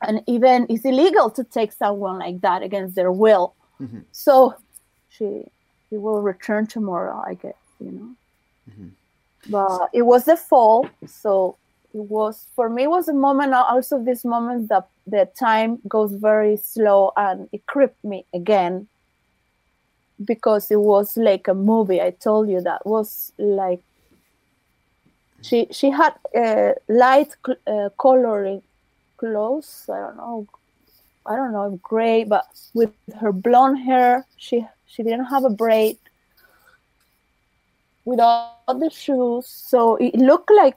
[0.03, 3.55] and even it's illegal to take someone like that against their will.
[3.81, 4.01] Mm-hmm.
[4.13, 4.55] So
[5.09, 5.45] she
[5.89, 8.11] she will return tomorrow, I guess, you know.
[8.71, 8.89] Mm-hmm.
[9.49, 11.57] But it was the fall, so
[11.97, 16.57] it was for me was a moment also this moment that the time goes very
[16.57, 18.87] slow and it creeped me again
[20.25, 22.01] because it was like a movie.
[22.01, 23.81] I told you that was like
[25.43, 27.35] she she had uh, light
[27.67, 28.63] uh, coloring
[29.17, 29.89] clothes.
[29.93, 30.47] I don't know.
[31.25, 35.99] I don't know, gray, but with her blonde hair, she she didn't have a braid.
[38.05, 40.77] With all the shoes, so it looked like,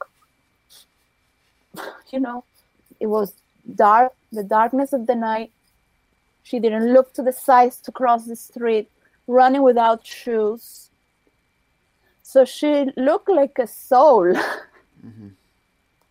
[2.11, 2.43] you know,
[2.99, 3.34] it was
[3.76, 5.51] dark, the darkness of the night.
[6.43, 8.89] She didn't look to the sides to cross the street,
[9.27, 10.89] running without shoes.
[12.23, 14.34] So she looked like a soul.
[14.99, 15.30] Mm-hmm.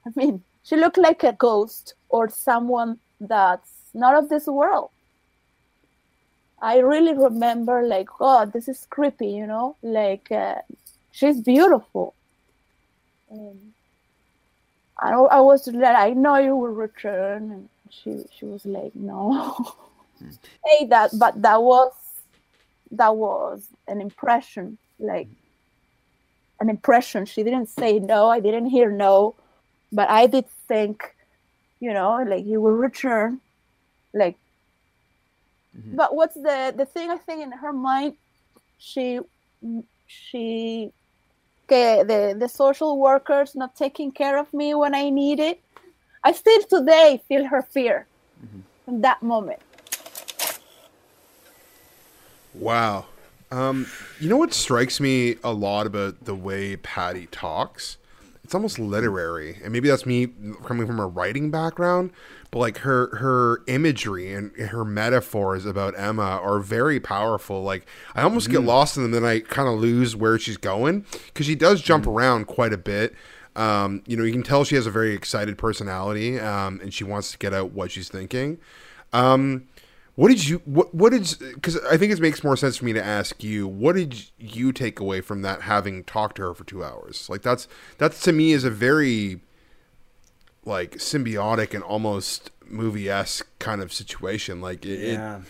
[0.06, 4.88] I mean, she looked like a ghost or someone that's not of this world.
[6.60, 10.56] I really remember, like, God, this is creepy, you know, like uh,
[11.12, 12.14] she's beautiful.
[13.30, 13.74] And
[14.98, 19.52] I, I was like, I know you will return, and she she was like, no.
[20.18, 20.30] Hmm.
[20.66, 21.92] hey, that, but that was
[22.92, 25.28] that was an impression, like
[26.60, 27.26] an impression.
[27.26, 28.28] She didn't say no.
[28.28, 29.34] I didn't hear no,
[29.92, 31.14] but I did think,
[31.80, 33.40] you know, like he will return,
[34.12, 34.36] like.
[35.76, 35.96] Mm-hmm.
[35.96, 37.10] But what's the the thing?
[37.10, 38.14] I think in her mind,
[38.78, 39.20] she
[40.06, 40.92] she
[41.68, 45.60] okay, the the social workers not taking care of me when I need it.
[46.24, 48.06] I still today feel her fear
[48.44, 48.60] mm-hmm.
[48.90, 49.60] in that moment.
[52.54, 53.06] Wow.
[53.50, 53.86] Um,
[54.20, 57.96] you know what strikes me a lot about the way Patty talks
[58.48, 60.26] it's almost literary and maybe that's me
[60.64, 62.10] coming from a writing background
[62.50, 68.22] but like her her imagery and her metaphors about emma are very powerful like i
[68.22, 68.52] almost mm.
[68.52, 71.82] get lost in them then i kind of lose where she's going because she does
[71.82, 72.08] jump mm.
[72.10, 73.14] around quite a bit
[73.54, 77.04] um, you know you can tell she has a very excited personality um, and she
[77.04, 78.56] wants to get out what she's thinking
[79.12, 79.68] um,
[80.18, 82.92] what did you what what did because I think it makes more sense for me
[82.92, 86.64] to ask you what did you take away from that having talked to her for
[86.64, 87.30] two hours?
[87.30, 87.68] Like that's
[87.98, 89.42] that's to me is a very
[90.64, 94.60] like symbiotic and almost movie esque kind of situation.
[94.60, 95.36] Like it, yeah.
[95.36, 95.42] it,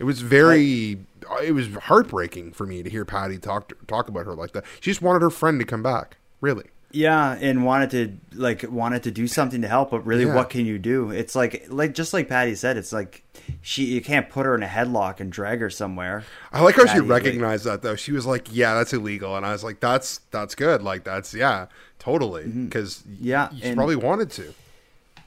[0.00, 0.98] it was very
[1.30, 4.64] I, it was heartbreaking for me to hear Patty talk talk about her like that.
[4.80, 6.18] She just wanted her friend to come back.
[6.42, 6.66] Really.
[6.92, 10.34] Yeah, and wanted to like wanted to do something to help, but really, yeah.
[10.34, 11.10] what can you do?
[11.10, 13.22] It's like like just like Patty said, it's like
[13.62, 16.24] she you can't put her in a headlock and drag her somewhere.
[16.52, 17.94] I like how Patty, she recognized like, that though.
[17.94, 20.82] She was like, "Yeah, that's illegal," and I was like, "That's that's good.
[20.82, 21.66] Like that's yeah,
[22.00, 23.24] totally." Because mm-hmm.
[23.24, 24.54] yeah, she probably wanted to.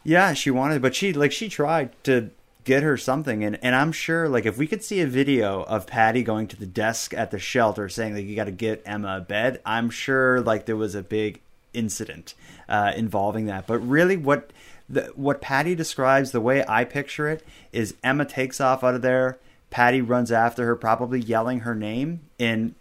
[0.03, 2.31] Yeah, she wanted, but she like she tried to
[2.63, 5.85] get her something and, and i'm sure like if we could see a video of
[5.85, 9.17] patty going to the desk at the shelter saying like you got to get emma
[9.17, 11.41] a bed i'm sure like there was a big
[11.73, 12.33] incident
[12.69, 13.67] uh, involving that.
[13.67, 14.51] But really, what
[14.89, 19.01] the, what Patty describes, the way I picture it, is Emma takes off out of
[19.01, 19.39] there.
[19.69, 22.75] Patty runs after her, probably yelling her name, and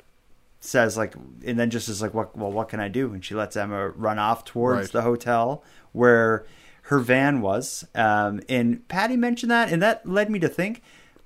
[0.60, 1.14] says like,
[1.44, 2.36] and then just is like, "What?
[2.36, 4.92] Well, what can I do?" And she lets Emma run off towards right.
[4.92, 6.44] the hotel where
[6.82, 7.86] her van was.
[7.94, 10.82] Um, and Patty mentioned that, and that led me to think,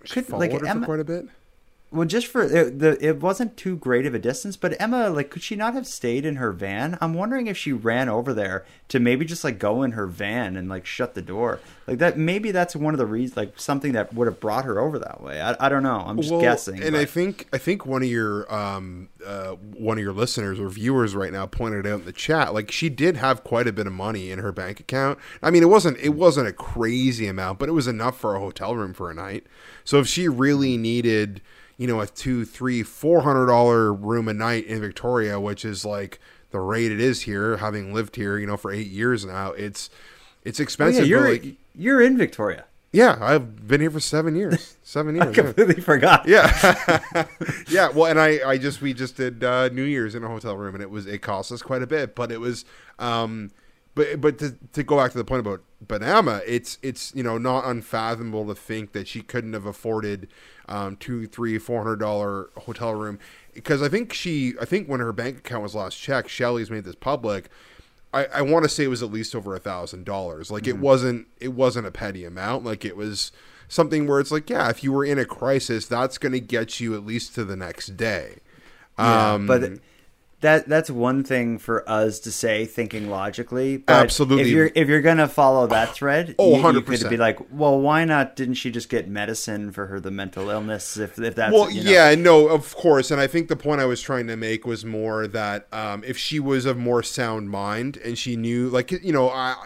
[0.09, 1.27] could Followed like Emma, quite a bit.
[1.93, 5.31] Well, just for it, the it wasn't too great of a distance, but Emma, like,
[5.31, 6.99] could she not have stayed in her van?
[7.01, 10.57] I'm wondering if she ran over there to maybe just like go in her van
[10.57, 12.19] and like shut the door, like that.
[12.19, 15.21] Maybe that's one of the reasons, like something that would have brought her over that
[15.23, 15.41] way.
[15.41, 16.03] I, I don't know.
[16.05, 16.83] I'm just Well, guessing.
[16.83, 20.59] And but- I think I think one of your um uh one of your listeners
[20.59, 23.73] or viewers right now pointed out in the chat like she did have quite a
[23.73, 25.19] bit of money in her bank account.
[25.43, 28.41] I mean, it wasn't it wasn't a crazy amount, but it was enough for a
[28.41, 29.47] hotel room for a night.
[29.85, 31.41] So if she really needed,
[31.77, 35.85] you know, a two, three, four hundred dollar room a night in Victoria, which is
[35.85, 36.19] like
[36.51, 39.91] the rate it is here, having lived here, you know, for eight years now, it's
[40.45, 41.07] it's Oh, yeah, expensive.
[41.07, 41.45] you're like,
[41.75, 42.65] you're in Victoria.
[42.93, 44.77] yeah, I've been here for seven years.
[44.83, 45.37] Seven I years.
[45.37, 45.43] yeah.
[45.43, 46.27] completely forgot.
[46.27, 47.03] Yeah,
[47.69, 47.91] yeah.
[47.91, 50.75] Well, and I, I just we just did uh, New Year's in a hotel room,
[50.75, 52.65] and it was it cost us quite a bit, but it was,
[52.99, 53.51] um,
[53.97, 57.39] but but to, to go back to the point about Banama, it's it's you know
[57.39, 60.29] not unfathomable to think that she couldn't have afforded
[60.69, 63.19] um, two, three, four hundred dollar hotel room
[63.55, 66.85] because I think she I think when her bank account was last checked, Shelley's made
[66.85, 67.49] this public.
[68.15, 70.51] I, I want to say it was at least over a thousand dollars.
[70.51, 72.65] Like it wasn't it wasn't a petty amount.
[72.65, 73.33] Like it was
[73.69, 76.81] something where it's like, yeah, if you were in a crisis, that's going to get
[76.81, 78.37] you at least to the next day.
[78.99, 79.81] Yeah, Um, but
[80.41, 83.79] that that's one thing for us to say, thinking logically.
[83.79, 84.43] But Absolutely.
[84.43, 87.81] If you're if you're gonna follow that thread, Oh, you, you could be like, well,
[87.81, 88.37] why not?
[88.37, 90.97] Didn't she just get medicine for her the mental illness?
[90.99, 93.81] If if that's well, you know- yeah, no, of course, and I think the point
[93.81, 97.51] I was trying to make was more that um, if she was of more sound
[97.51, 99.57] mind and she knew, like, you know, I,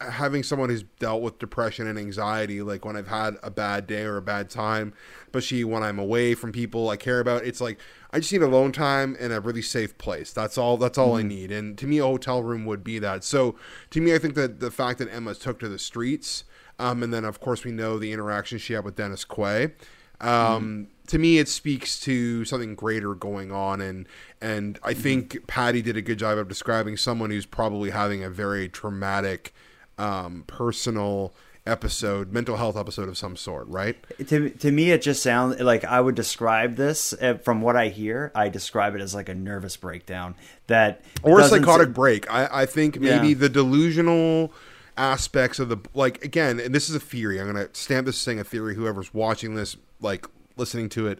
[0.00, 3.86] I, having someone who's dealt with depression and anxiety, like when I've had a bad
[3.86, 4.92] day or a bad time,
[5.26, 7.78] especially when I'm away from people I care about, it's like
[8.14, 10.32] I just need alone time and a really safe place.
[10.32, 10.76] That's all.
[10.76, 11.50] That's all I need.
[11.50, 13.24] And to me, a hotel room would be that.
[13.24, 13.56] So
[13.90, 16.44] to me, I think that the fact that Emma took to the streets,
[16.78, 19.72] um, and then of course we know the interaction she had with Dennis Quay.
[20.20, 24.08] Um, To me, it speaks to something greater going on, and
[24.40, 28.30] and I think Patty did a good job of describing someone who's probably having a
[28.30, 29.52] very traumatic,
[29.98, 31.34] um, personal
[31.66, 33.96] episode, mental health episode of some sort, right?
[34.28, 37.88] to to me it just sounds like I would describe this uh, from what I
[37.88, 38.30] hear.
[38.34, 40.34] I describe it as like a nervous breakdown
[40.66, 42.30] that or a psychotic s- break.
[42.30, 43.34] I, I think maybe Yeah.
[43.34, 44.52] the delusional
[44.96, 47.40] aspects of the like again, and this is a theory.
[47.40, 48.74] I'm gonna stamp this saying a theory.
[48.74, 50.26] Whoever's watching this, like
[50.56, 51.18] listening to it,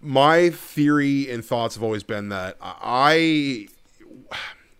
[0.00, 3.68] my theory and thoughts have always been that I.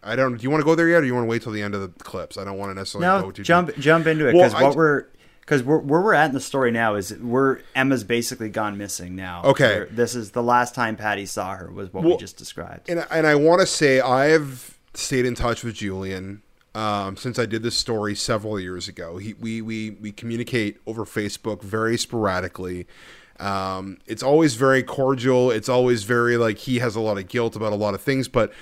[0.03, 0.37] I don't.
[0.37, 1.63] Do you want to go there yet, or do you want to wait till the
[1.63, 2.39] end of the clips?
[2.39, 3.79] I don't want to necessarily No, go too jump deep.
[3.79, 5.05] jump into it because I what j- we're
[5.41, 9.43] because where we're at in the story now is we're Emma's basically gone missing now.
[9.45, 9.87] Okay.
[9.91, 12.89] This is the last time Patty saw her was what we just described.
[12.89, 16.43] and and I want to say I've stayed in touch with Julian
[16.75, 19.17] um, since I did this story several years ago.
[19.17, 22.87] He, we we we communicate over Facebook very sporadically.
[23.41, 25.51] Um, it's always very cordial.
[25.51, 28.29] It's always very like he has a lot of guilt about a lot of things,
[28.29, 28.53] but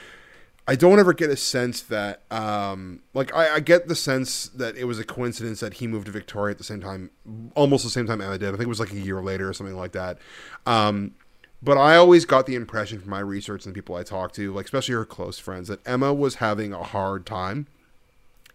[0.69, 4.77] I don't ever get a sense that, um, like, I, I get the sense that
[4.77, 7.11] it was a coincidence that he moved to Victoria at the same time,
[7.55, 8.49] almost the same time Emma did.
[8.49, 10.19] I think it was like a year later or something like that.
[10.67, 11.15] Um,
[11.63, 14.53] but I always got the impression from my research and the people I talked to,
[14.53, 17.69] like, especially her close friends, that Emma was having a hard time.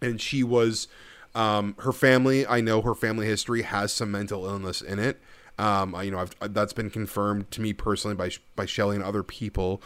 [0.02, 0.88] And she was,
[1.34, 5.18] um, her family, I know her family history has some mental illness in it.
[5.58, 9.22] Um, you know, I've, that's been confirmed to me personally by by Shelley and other
[9.22, 9.82] people.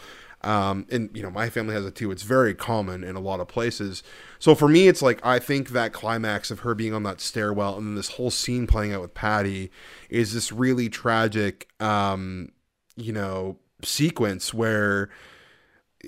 [0.47, 2.09] Um, and you know, my family has it too.
[2.09, 4.01] It's very common in a lot of places.
[4.39, 7.77] So for me, it's like I think that climax of her being on that stairwell
[7.77, 9.69] and this whole scene playing out with Patty
[10.09, 12.53] is this really tragic, um,
[12.95, 15.09] you know, sequence where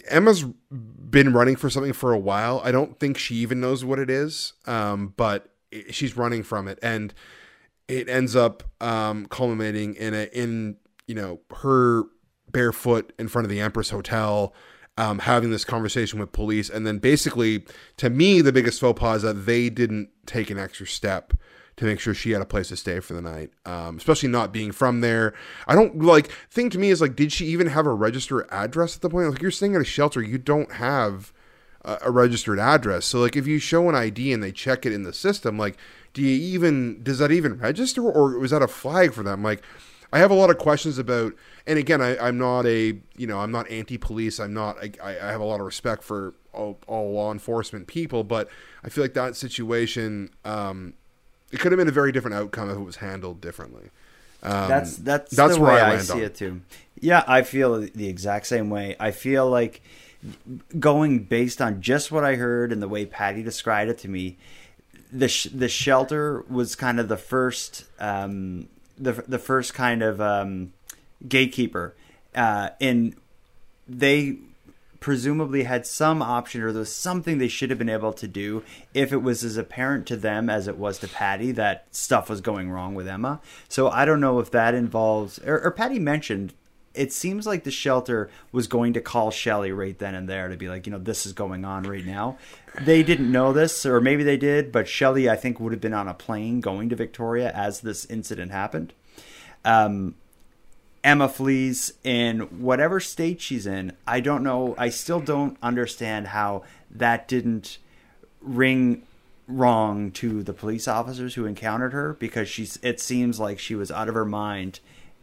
[0.07, 2.61] Emma's been running for something for a while.
[2.63, 6.69] I don't think she even knows what it is, um, but it, she's running from
[6.69, 7.13] it, and
[7.89, 12.05] it ends up um, culminating in a in you know her
[12.51, 14.53] barefoot in front of the Empress Hotel,
[14.97, 17.63] um, having this conversation with police, and then basically,
[17.97, 21.33] to me, the biggest faux pas is that they didn't take an extra step
[21.79, 24.51] to make sure she had a place to stay for the night, um, especially not
[24.51, 25.33] being from there.
[25.65, 28.97] I don't like thing to me is like, did she even have a registered address
[28.97, 29.29] at the point?
[29.29, 31.31] Like you're staying at a shelter, you don't have
[31.85, 33.05] a, a registered address.
[33.05, 35.77] So like if you show an ID and they check it in the system, like
[36.13, 39.41] do you even does that even register or was that a flag for them?
[39.41, 39.63] Like
[40.11, 41.33] I have a lot of questions about,
[41.69, 44.39] and again, I, I'm not a, you know, I'm not anti-police.
[44.39, 44.77] I'm not.
[44.83, 48.49] I, I have a lot of respect for all, all law enforcement people, but
[48.83, 50.95] I feel like that situation, um,
[51.51, 53.91] it could have been a very different outcome if it was handled differently.
[54.41, 56.21] Um, that's that's that's the where way I I, see on.
[56.21, 56.61] it too.
[56.99, 58.95] Yeah, I feel the exact same way.
[58.99, 59.81] I feel like
[60.79, 64.37] going based on just what I heard and the way Patty described it to me,
[65.11, 70.19] the sh- the shelter was kind of the first um, the the first kind of
[70.19, 70.73] um,
[71.27, 71.95] gatekeeper,
[72.35, 73.15] uh, and
[73.87, 74.37] they
[74.99, 78.63] presumably had some option or there was something they should have been able to do
[78.93, 82.41] if it was as apparent to them as it was to Patty that stuff was
[82.41, 83.39] going wrong with Emma.
[83.69, 86.53] So I don't know if that involves or, or Patty mentioned
[86.93, 90.57] it seems like the shelter was going to call Shelley right then and there to
[90.57, 92.37] be like, you know, this is going on right now.
[92.81, 95.93] They didn't know this, or maybe they did, but Shelley, I think, would have been
[95.93, 98.93] on a plane going to Victoria as this incident happened.
[99.63, 100.15] Um,
[101.03, 103.93] Emma flees in whatever state she's in.
[104.05, 104.75] I don't know.
[104.77, 107.77] I still don't understand how that didn't
[108.41, 109.03] ring
[109.47, 112.77] wrong to the police officers who encountered her because she's.
[112.81, 114.79] It seems like she was out of her mind.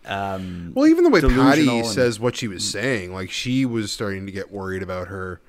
[0.07, 3.91] Um, Well, even the way Patty and- says what she was saying, like she was
[3.93, 5.41] starting to get worried about her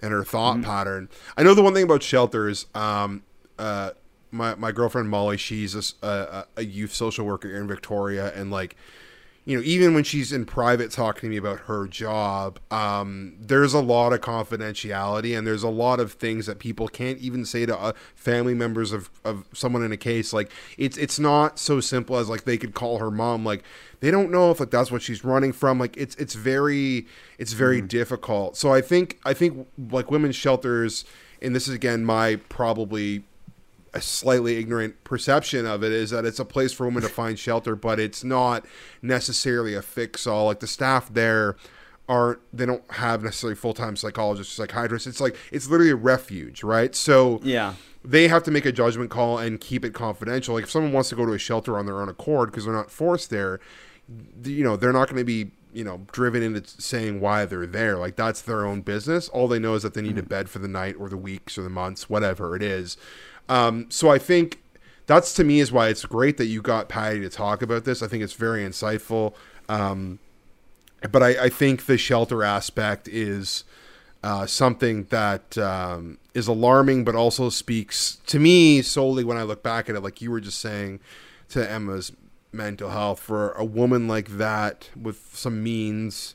[0.00, 0.64] and her thought Mm-hmm.
[0.64, 1.08] pattern.
[1.36, 2.66] I know the one thing about shelters.
[2.74, 3.22] Um,
[3.58, 3.90] uh,
[4.30, 8.76] my my girlfriend Molly, she's a a youth social worker in Victoria, and like
[9.48, 13.72] you know, even when she's in private talking to me about her job, um, there's
[13.72, 17.64] a lot of confidentiality and there's a lot of things that people can't even say
[17.64, 20.34] to uh, family members of, of someone in a case.
[20.34, 23.42] Like it's it's not so simple as like they could call her mom.
[23.42, 23.64] Like
[24.00, 25.78] they don't know if like that's what she's running from.
[25.78, 27.06] Like it's it's very
[27.38, 28.54] it's very difficult.
[28.54, 31.06] So I think I think like women's shelters,
[31.40, 33.24] and this is again my probably
[33.94, 37.38] a slightly ignorant perception of it is that it's a place for women to find
[37.38, 38.64] shelter, but it's not
[39.02, 40.46] necessarily a fix all.
[40.46, 41.56] Like the staff there
[42.08, 45.06] aren't they don't have necessarily full time psychologists, psychiatrists.
[45.06, 46.94] It's like it's literally a refuge, right?
[46.94, 47.74] So Yeah.
[48.04, 50.54] they have to make a judgment call and keep it confidential.
[50.54, 52.74] Like if someone wants to go to a shelter on their own accord because they're
[52.74, 53.60] not forced there,
[54.42, 57.98] you know they're not going to be you know driven into saying why they're there.
[57.98, 59.28] Like that's their own business.
[59.28, 60.28] All they know is that they need a mm.
[60.28, 62.96] bed for the night or the weeks or the months, whatever it is.
[63.48, 64.60] Um, so I think
[65.06, 68.02] that's to me is why it's great that you got Patty to talk about this.
[68.02, 69.34] I think it's very insightful.
[69.68, 70.18] Um,
[71.10, 73.64] but I, I think the shelter aspect is
[74.22, 79.62] uh, something that um, is alarming, but also speaks to me solely when I look
[79.62, 81.00] back at it, like you were just saying
[81.50, 82.12] to Emma's
[82.52, 86.34] mental health for a woman like that with some means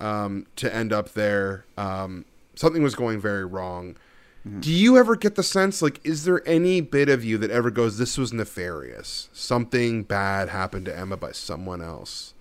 [0.00, 1.64] um, to end up there.
[1.78, 3.96] Um, something was going very wrong.
[4.60, 7.70] Do you ever get the sense, like, is there any bit of you that ever
[7.70, 9.28] goes, this was nefarious?
[9.32, 12.32] Something bad happened to Emma by someone else?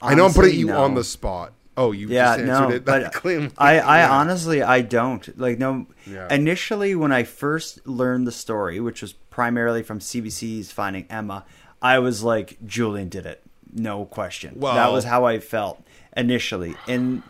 [0.00, 0.84] I know I'm putting you no.
[0.84, 1.52] on the spot.
[1.76, 2.84] Oh, you yeah, just answered no, it.
[2.84, 4.12] but That claim- I, I Yeah.
[4.12, 5.58] honestly, I don't like.
[5.58, 6.32] No, Yeah.
[6.32, 11.44] initially when I first learned the story, which was primarily from CBC's Finding Emma,
[11.82, 13.42] I was like, Julian did it,
[13.74, 14.54] no question.
[14.56, 15.82] Well, that was how I felt
[16.16, 17.22] initially, and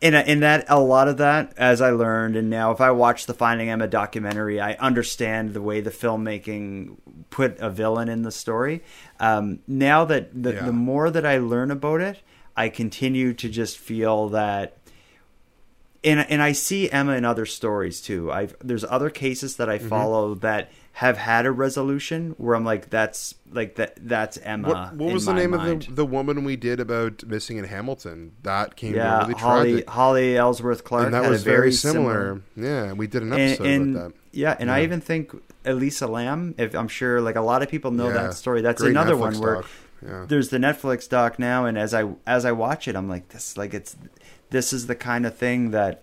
[0.00, 2.90] in a, in that a lot of that, as I learned, and now if I
[2.90, 6.96] watch the Finding Emma documentary, I understand the way the filmmaking
[7.28, 8.82] put a villain in the story.
[9.18, 10.64] Um, now that the, Yeah.
[10.66, 12.20] the more that I learn about it,
[12.56, 14.76] I continue to just feel that
[16.02, 18.32] and and I see Emma in other stories too.
[18.32, 19.88] I've there's other cases that I Mm-hmm.
[19.88, 24.68] follow that have had a resolution where I'm like that's like that that's Emma.
[24.68, 25.84] What, what was the name mind.
[25.84, 28.32] of the, the woman we did about missing in Hamilton?
[28.42, 29.90] That came yeah out really Holly tragic.
[29.90, 32.42] Holly Ellsworth Clark and that had was a very, very similar.
[32.56, 34.20] Yeah, we did an episode and, and about that.
[34.32, 35.32] yeah, and I even think
[35.64, 36.54] Elisa Lam.
[36.58, 38.14] If I'm sure, like a lot of people know Yeah.
[38.24, 38.60] that story.
[38.60, 39.64] That's Great another Netflix one where.
[40.02, 40.24] Yeah.
[40.26, 43.56] there's the Netflix doc now, and as I as I watch it, I'm like this,
[43.58, 43.96] like it's
[44.48, 46.02] this is the kind of thing that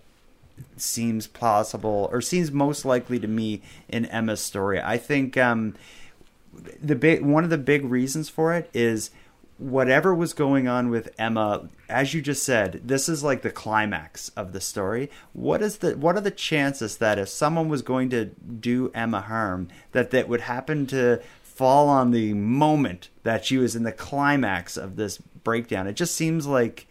[0.76, 4.80] seems plausible or seems most likely to me in Emma's story.
[4.80, 5.74] I think um,
[6.82, 9.10] the big one of the big reasons for it is
[9.58, 14.30] whatever was going on with Emma, as you just said, this is like the climax
[14.30, 15.10] of the story.
[15.32, 19.20] What is the what are the chances that if someone was going to do Emma
[19.20, 23.92] harm, that that would happen to fall on the moment that she was in the
[23.92, 25.86] climax of this breakdown?
[25.86, 26.86] It just seems like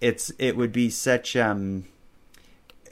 [0.00, 1.84] it's it would be such um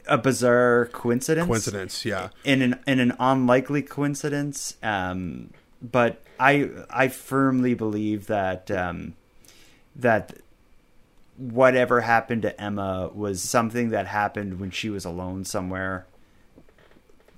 [0.09, 2.31] a bizarre coincidence Coincidence, yeah.
[2.45, 4.77] in an in an unlikely coincidence.
[4.83, 9.15] Um, but I I firmly believe that um,
[9.97, 10.35] that
[11.37, 16.07] whatever happened to Emma was something that happened when she was alone somewhere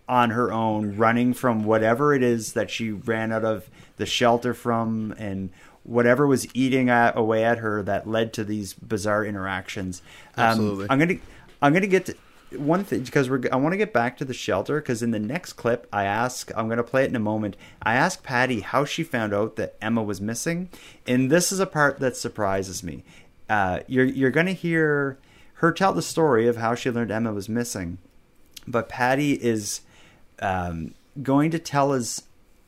[0.09, 4.52] on her own, running from whatever it is that she ran out of the shelter
[4.52, 5.51] from, and
[5.84, 10.02] whatever was eating at, away at her that led to these bizarre interactions.
[10.36, 10.86] Um, Absolutely.
[10.90, 11.14] I'm gonna
[11.62, 12.16] I'm gonna get to
[12.56, 15.18] one thing because we're I want to get back to the shelter because in the
[15.18, 17.56] next clip I ask I'm gonna play it in a moment.
[17.82, 20.68] I ask Patty how she found out that Emma was missing,
[21.06, 23.05] and this is a part that surprises me.
[23.48, 25.18] Uh, you're you're gonna hear
[25.55, 27.98] her tell the story of how she learned Emma was missing,
[28.66, 29.82] but Patty is
[30.40, 32.22] um, going to tell us,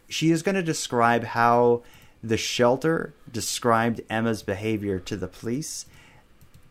[0.09, 1.83] she is going to describe how
[2.23, 5.87] the shelter described Emma's behavior to the police.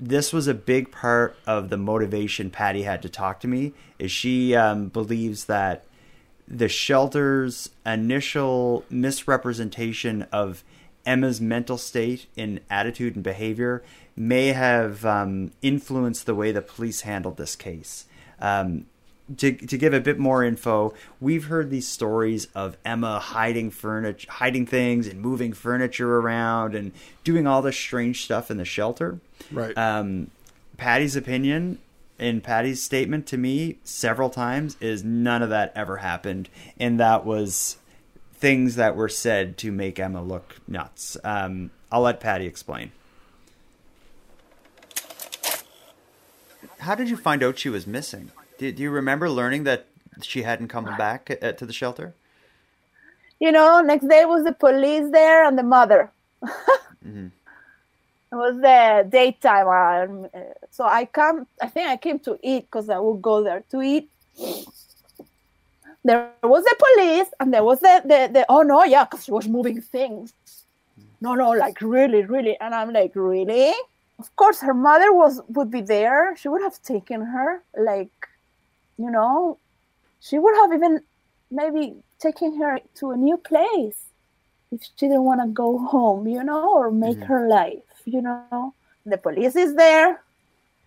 [0.03, 3.73] This was a big part of the motivation Patty had to talk to me.
[3.99, 5.85] Is she um, believes that
[6.47, 10.63] the shelter's initial misrepresentation of
[11.05, 13.83] Emma's mental state and attitude and behavior
[14.15, 18.05] may have um, influenced the way the police handled this case.
[18.39, 18.87] Um,
[19.37, 24.31] to, to give a bit more info, we've heard these stories of Emma hiding furniture,
[24.31, 26.91] hiding things, and moving furniture around, and
[27.23, 29.19] doing all this strange stuff in the shelter.
[29.51, 29.77] Right.
[29.77, 30.31] Um,
[30.77, 31.79] Patty's opinion
[32.17, 36.49] in Patty's statement to me several times is none of that ever happened,
[36.79, 37.77] and that was
[38.33, 41.17] things that were said to make Emma look nuts.
[41.23, 42.91] Um, I'll let Patty explain.
[46.79, 48.31] How did you find out she was missing?
[48.61, 49.87] Do, do you remember learning that
[50.21, 52.13] she hadn't come back uh, to the shelter?
[53.39, 56.11] You know, next day was the police there and the mother.
[57.03, 57.29] Mm-hmm.
[58.31, 61.47] It was the daytime, um, uh, so I come.
[61.59, 64.07] I think I came to eat because I would go there to eat.
[66.05, 69.31] There was the police, and there was the the, the oh no, yeah, because she
[69.31, 70.31] was moving things.
[71.21, 73.73] No, no, like really, really, and I'm like, really?
[74.19, 76.37] Of course, her mother was would be there.
[76.37, 78.20] She would have taken her, like,
[78.97, 79.57] you know,
[80.19, 81.01] she would have even
[81.49, 84.05] maybe taken her to a new place
[84.71, 87.27] if she didn't want to go home, you know, or make Mhm.
[87.27, 88.73] her life, you know.
[89.05, 90.21] The police is there.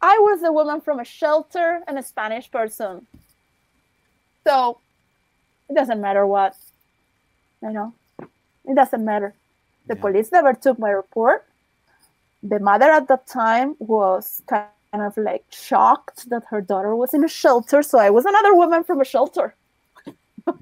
[0.00, 3.06] I was a woman from a shelter and a Spanish person.
[4.46, 4.80] So
[5.68, 6.54] it doesn't matter what,
[7.62, 7.92] you know,
[8.64, 9.34] it doesn't matter.
[9.86, 10.00] The Yeah.
[10.00, 11.46] police never took my report.
[12.42, 14.68] The mother at that time was kind
[15.02, 17.82] of like shocked that her daughter was in a shelter.
[17.82, 19.54] So I was another woman from a shelter.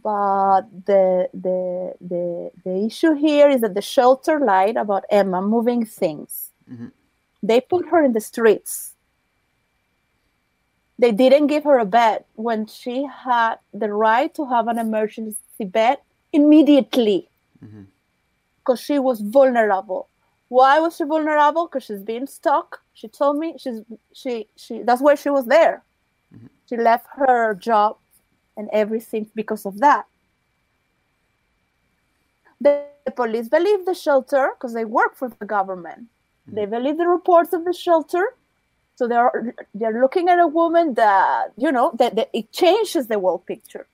[0.00, 5.84] But the, the the the issue here is that the shelter lied about Emma moving
[5.84, 6.50] things.
[6.70, 6.92] Mhm.
[7.42, 8.94] They put her in the streets.
[10.98, 15.64] They didn't give her a bed when she had the right to have an emergency
[15.64, 15.98] bed
[16.32, 17.28] immediately
[18.58, 20.08] because she was vulnerable.
[20.48, 21.66] Why was she vulnerable?
[21.66, 22.80] Because she's being stuck.
[22.98, 23.80] She told me she's
[24.12, 25.82] she she that's why she was there.
[26.34, 26.46] Mm-hmm.
[26.68, 27.96] She left her job
[28.56, 30.04] and everything because of that.
[32.60, 32.72] The,
[33.04, 36.00] the police believe the shelter because they work for the government.
[36.00, 36.54] Mm-hmm.
[36.56, 38.24] They believe the reports of the shelter.
[38.96, 43.20] So they're they're looking at a woman that you know that, that it changes the
[43.20, 43.86] whole picture.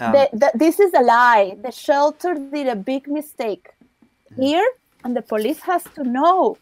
[0.00, 1.56] Um, The- the- this is a lie.
[1.62, 4.42] The shelter did a big mistake mm-hmm.
[4.42, 4.68] here,
[5.04, 6.58] and the police has to know.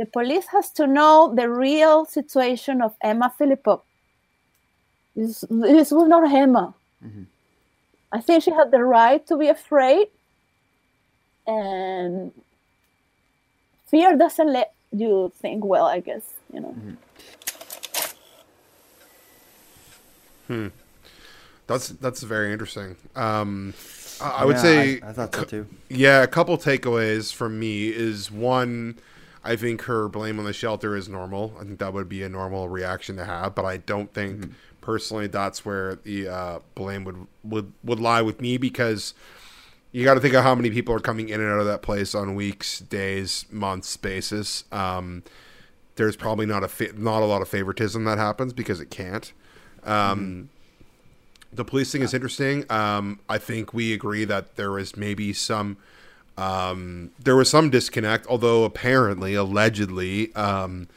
[0.00, 3.82] The police has to know the real situation of Emma Fillipoff.
[5.14, 6.72] This, this was not Emma.
[8.10, 10.06] I think she had the right to be afraid,
[11.46, 12.32] and
[13.88, 15.84] fear doesn't let you think well.
[15.84, 16.74] I guess you know.
[20.46, 20.68] Hmm.
[21.66, 22.96] That's that's very interesting.
[23.14, 23.74] Um,
[24.18, 25.66] I, I would yeah, say, I, I thought so too.
[25.90, 28.98] yeah, a couple takeaways from me is one.
[29.42, 31.54] I think her blame on the shelter is normal.
[31.58, 35.26] I think that would be a normal reaction to have, but I don't think personally
[35.26, 39.14] that's where the uh, blame would, would would lie with me because
[39.92, 41.82] you got to think of how many people are coming in and out of that
[41.82, 44.64] place on weeks, days, months basis.
[44.70, 45.22] Um,
[45.96, 49.32] there's probably not a fa- not a lot of favoritism that happens because it can't.
[49.84, 50.50] Um,
[51.52, 52.64] The police thing is interesting.
[52.70, 55.78] Um, I think we agree that there is maybe some
[56.36, 60.88] um, there was some disconnect, although apparently, allegedly, um,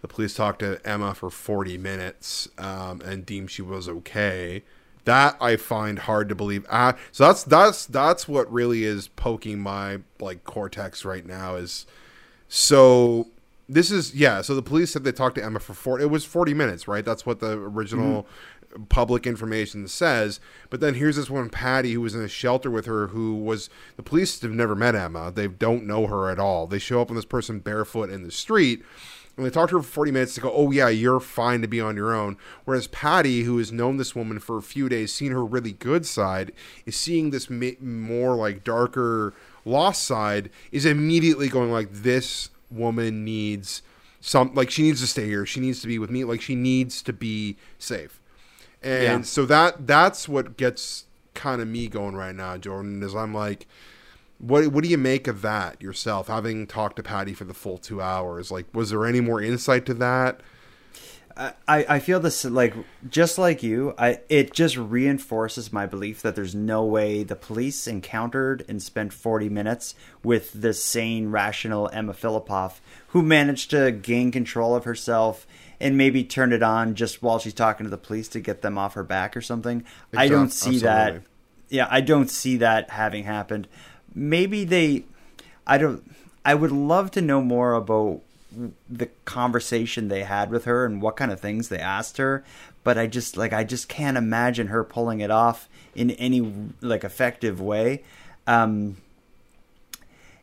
[0.00, 4.62] the police talked to Emma for 40 minutes um, and deemed she was okay.
[5.04, 6.64] That I find hard to believe.
[6.68, 11.56] Uh, so that's that's that's what really is poking my like cortex right now.
[11.56, 11.86] Is
[12.46, 13.28] so
[13.68, 14.42] this is yeah.
[14.42, 16.00] So the police said they talked to Emma for four.
[16.00, 17.04] It was 40 minutes, right?
[17.04, 18.26] That's what the original
[18.88, 20.40] public information says.
[20.70, 23.70] But then here's this one Patty who was in a shelter with her who was
[23.96, 25.30] the police have never met Emma.
[25.30, 26.66] They don't know her at all.
[26.66, 28.82] They show up on this person barefoot in the street.
[29.36, 31.66] And they talk to her for 40 minutes to go, oh, yeah, you're fine to
[31.66, 32.36] be on your own.
[32.66, 36.04] Whereas Patty, who has known this woman for a few days, seen her really good
[36.04, 36.52] side,
[36.84, 39.32] is seeing this more like darker
[39.64, 43.80] lost side, is immediately going like, this woman needs
[44.20, 45.44] some, like, she needs to stay here.
[45.44, 46.24] She needs to be with me.
[46.24, 48.20] Like, she needs to be safe.
[48.82, 49.20] And Yeah.
[49.22, 51.04] so that that's what gets
[51.34, 53.66] kind of me going right now, Jordan, is I'm like,
[54.38, 57.78] what what do you make of that yourself, having talked to Patty for the full
[57.78, 58.50] two hours?
[58.50, 60.40] Like, was there any more insight to that?
[61.34, 62.74] I, I feel this like
[63.08, 63.94] just like you.
[63.96, 69.14] I it just reinforces my belief that there's no way the police encountered and spent
[69.14, 75.46] 40 minutes with the sane, rational Emma Fillipoff, who managed to gain control of herself
[75.82, 78.78] and maybe turn it on just while she's talking to the police to get them
[78.78, 79.84] off her back or something.
[80.16, 81.22] I don't see that.
[81.68, 83.66] Yeah, I don't see that having happened.
[84.14, 85.04] Maybe they.
[85.66, 86.08] I don't.
[86.44, 88.20] I would love to know more about
[88.88, 92.44] the conversation they had with her and what kind of things they asked her
[92.84, 96.52] but i just like i just can't imagine her pulling it off in any
[96.82, 98.02] like effective way
[98.46, 98.98] um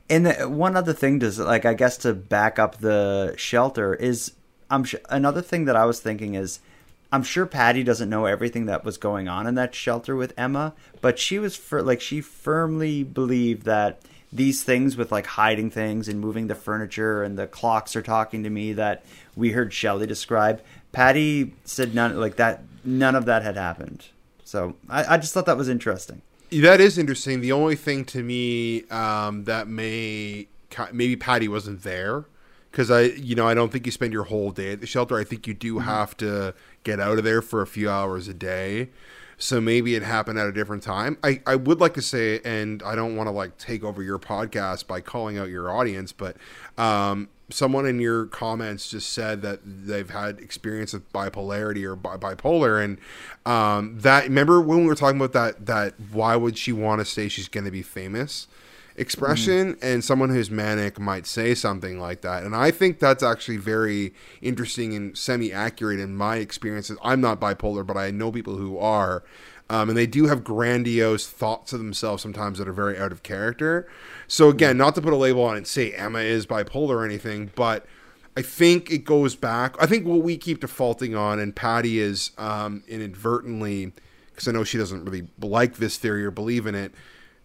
[0.09, 4.31] and the, one other thing does like i guess to back up the shelter is
[4.69, 6.59] i'm another thing that i was thinking is
[7.11, 10.73] i'm sure patty doesn't know everything that was going on in that shelter with emma
[11.01, 14.01] but she was for like she firmly believed that
[14.31, 18.43] these things with like hiding things and moving the furniture and the clocks are talking
[18.43, 19.03] to me that
[19.35, 20.61] we heard Shelley describe.
[20.91, 22.63] Patty said none like that.
[22.83, 24.05] None of that had happened.
[24.43, 26.21] So I, I just thought that was interesting.
[26.51, 27.41] That is interesting.
[27.41, 30.47] The only thing to me um, that may
[30.91, 32.25] maybe Patty wasn't there
[32.71, 35.17] because I you know I don't think you spend your whole day at the shelter.
[35.17, 35.85] I think you do Mm-hmm.
[35.85, 38.89] have to get out of there for a few hours a day.
[39.41, 41.17] So maybe it happened at a different time.
[41.23, 44.19] I, I would like to say, and I don't want to like take over your
[44.19, 46.35] podcast by calling out your audience, but
[46.77, 52.17] um, someone in your comments just said that they've had experience with bipolarity or bi-
[52.17, 52.97] bipolar, and
[53.45, 57.05] um, that remember when we were talking about that that why would she want to
[57.05, 58.47] say she's going to be famous?
[58.99, 63.57] Expression and someone who's manic might say something like that and i think that's actually
[63.57, 68.77] very interesting and semi-accurate in my experiences i'm not bipolar but i know people who
[68.77, 69.23] are
[69.71, 73.23] um, and they do have grandiose thoughts of themselves sometimes that are very out of
[73.23, 73.87] character
[74.27, 77.05] so again not to put a label on it and say emma is bipolar or
[77.05, 77.85] anything but
[78.37, 79.75] I think it goes back.
[79.81, 83.91] I think what we keep defaulting on, and Patty is um, inadvertently,
[84.29, 86.93] because I know she doesn't really like this theory or believe in it.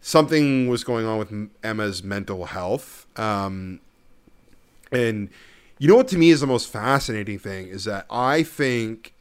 [0.07, 1.33] Something was going on with
[1.63, 3.81] Emma's mental health, um,
[4.93, 5.31] and
[5.79, 9.15] you know what to me is the most fascinating thing is that I think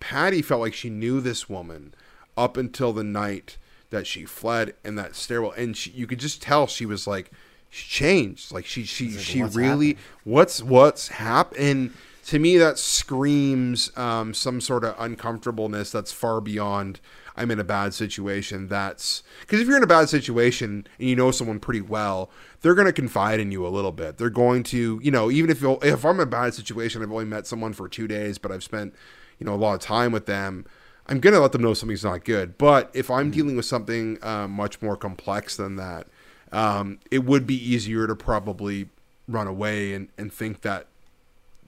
[0.00, 1.94] Patty felt like she knew this woman
[2.36, 3.56] up until the night
[3.88, 7.30] that she fled in that stairwell, and she, you could just tell she was like
[7.70, 8.52] she changed.
[8.52, 11.94] Like she she she "What's really what's what's happened.
[12.26, 17.00] To me, that screams um, some sort of uncomfortableness that's far beyond.
[17.36, 18.68] I'm in a bad situation.
[18.68, 22.30] That's because if you're in a bad situation and you know someone pretty well,
[22.60, 24.18] they're going to confide in you a little bit.
[24.18, 27.24] They're going to, you know, even if if I'm in a bad situation, I've only
[27.24, 28.94] met someone for two days, but I've spent,
[29.38, 30.66] you know, a lot of time with them.
[31.06, 32.56] I'm going to let them know something's not good.
[32.58, 36.06] But if I'm dealing with something uh, much more complex than that,
[36.52, 38.88] um, it would be easier to probably
[39.26, 40.86] run away and, and think that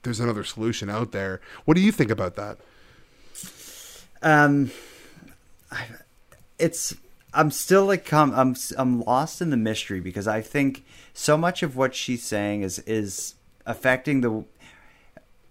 [0.05, 1.41] there's another solution out there.
[1.65, 2.59] What do you think about that?
[4.23, 4.71] Um,
[5.71, 5.87] I,
[6.59, 6.95] it's
[7.33, 11.77] I'm still like I'm I'm lost in the mystery because I think so much of
[11.77, 13.35] what she's saying is is
[13.67, 14.45] affecting the.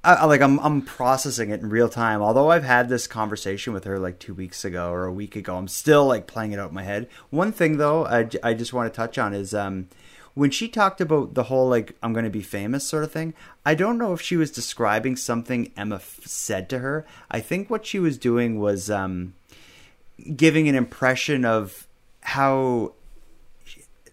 [0.03, 2.21] I, I- like I'm I'm processing it in real time.
[2.21, 5.55] Although I've had this conversation with her like two weeks ago or a week ago,
[5.57, 7.07] I'm still like playing it out in my head.
[7.29, 9.87] One thing though, I, I just want to touch on is um
[10.33, 13.33] when she talked about the whole like I'm going to be famous sort of thing.
[13.65, 17.05] I don't know if she was describing something Emma f- said to her.
[17.29, 19.33] I think what she was doing was um
[20.35, 21.87] giving an impression of
[22.21, 22.93] how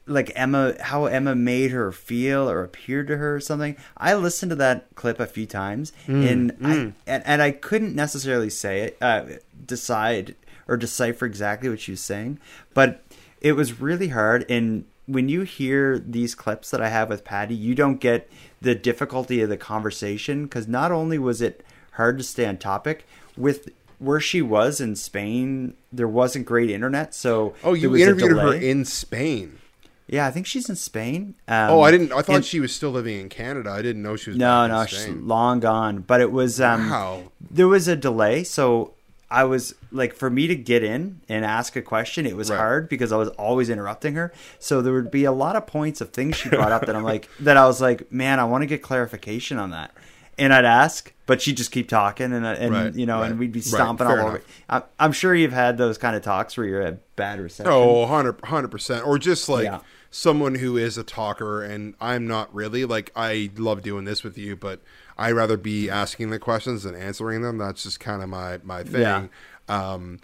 [0.07, 3.77] like Emma how Emma made her feel or appeared to her or something.
[3.97, 6.75] I listened to that clip a few times and I
[7.07, 9.25] and, and I couldn't necessarily say it uh,
[9.65, 10.35] decide
[10.67, 12.39] or decipher exactly what she was saying,
[12.75, 13.03] but
[13.41, 17.55] it was really hard and when you hear these clips that I have with Patty,
[17.55, 18.31] you don't get
[18.61, 23.07] the difficulty of the conversation because not only was it hard to stay on topic
[23.37, 28.55] with where she was in Spain, there wasn't great internet, so Oh, you interviewed her
[28.55, 29.59] in Spain.
[30.07, 31.35] Yeah, I think she's in Spain.
[31.47, 32.13] Um, Oh, I didn't.
[32.13, 33.71] I thought and- she was still living in Canada.
[33.71, 34.39] I didn't know she was.
[34.39, 35.99] No, no, she's long gone.
[36.01, 37.23] But it was um, Wow.
[37.51, 38.95] there was a delay, so
[39.31, 42.57] I was like, for me to get in and ask a question, it was Right.
[42.57, 44.33] hard because I was always interrupting her.
[44.59, 47.05] So there would be a lot of points of things she brought up that I'm
[47.05, 49.93] like, that I was like, man, I want to get clarification on that.
[50.39, 53.39] And I'd ask, but she'd just keep talking, and and Right, you know, right, and
[53.39, 54.43] we'd be stomping all over.
[54.71, 57.71] I'm, I'm sure you've had those kind of talks where you're at bad reception.
[57.73, 59.81] Oh, 100 percent, or just like Yeah.
[60.11, 62.87] someone who is a talker, and I'm not really.
[62.87, 64.81] Like I love doing this with you, but
[65.21, 67.59] I rather be asking the questions than answering them.
[67.59, 69.03] That's just kind of my my thing.
[69.03, 69.27] Yeah.
[69.69, 70.19] Um,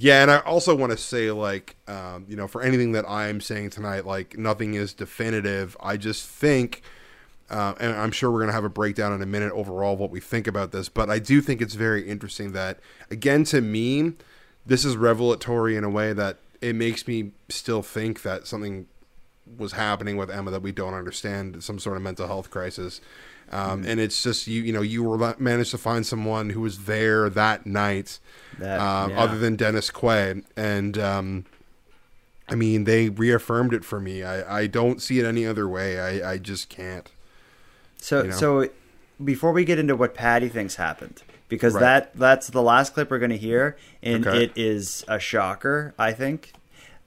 [0.00, 3.40] yeah, and I also want to say, like, um, you know, for anything that I'm
[3.40, 5.76] saying tonight, like, nothing is definitive.
[5.80, 6.82] I just think
[7.50, 9.98] uh, and I'm sure we're going to have a breakdown in a minute overall of
[9.98, 10.88] what we think about this.
[10.88, 12.78] But I do think it's very interesting that,
[13.10, 14.12] again, to me,
[14.66, 18.86] this is revelatory in a way that it makes me still think that something
[19.56, 23.00] was happening with Emma that we don't understand, some sort of mental health crisis.
[23.50, 23.90] Um, Mm-hmm.
[23.90, 27.28] And it's just you, you know, you were managed to find someone who was there
[27.30, 28.18] that night,
[28.58, 29.20] That- um, yeah.
[29.20, 31.44] other than Dennis Quay, and um,
[32.48, 34.22] I mean, they reaffirmed it for me.
[34.22, 36.00] I, I don't see it any other way.
[36.00, 37.10] I, I just can't.
[38.00, 38.36] So you know?
[38.36, 38.68] so
[39.22, 41.80] before we get into what Patty thinks happened, because Right.
[41.80, 44.44] that that's the last clip we're going to hear, and Okay.
[44.44, 46.52] it is a shocker, I think.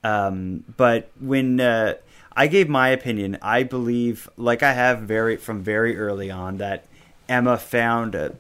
[0.04, 1.94] Um, but when uh,
[2.34, 6.86] I gave my opinion, I believe, like I have very from very early on, that
[7.28, 8.36] Emma found a,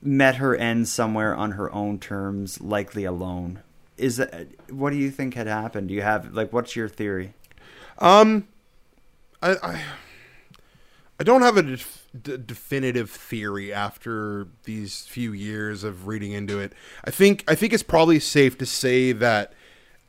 [0.00, 3.60] met her end somewhere on her own terms, likely alone.
[3.96, 5.88] Is that what do you think had happened?
[5.88, 7.34] Do you have like what's your theory?
[7.98, 8.48] Um,
[9.42, 9.82] I, I,
[11.20, 16.58] I don't have a def- d- definitive theory after these few years of reading into
[16.58, 16.72] it.
[17.04, 19.52] I think I think it's probably safe to say that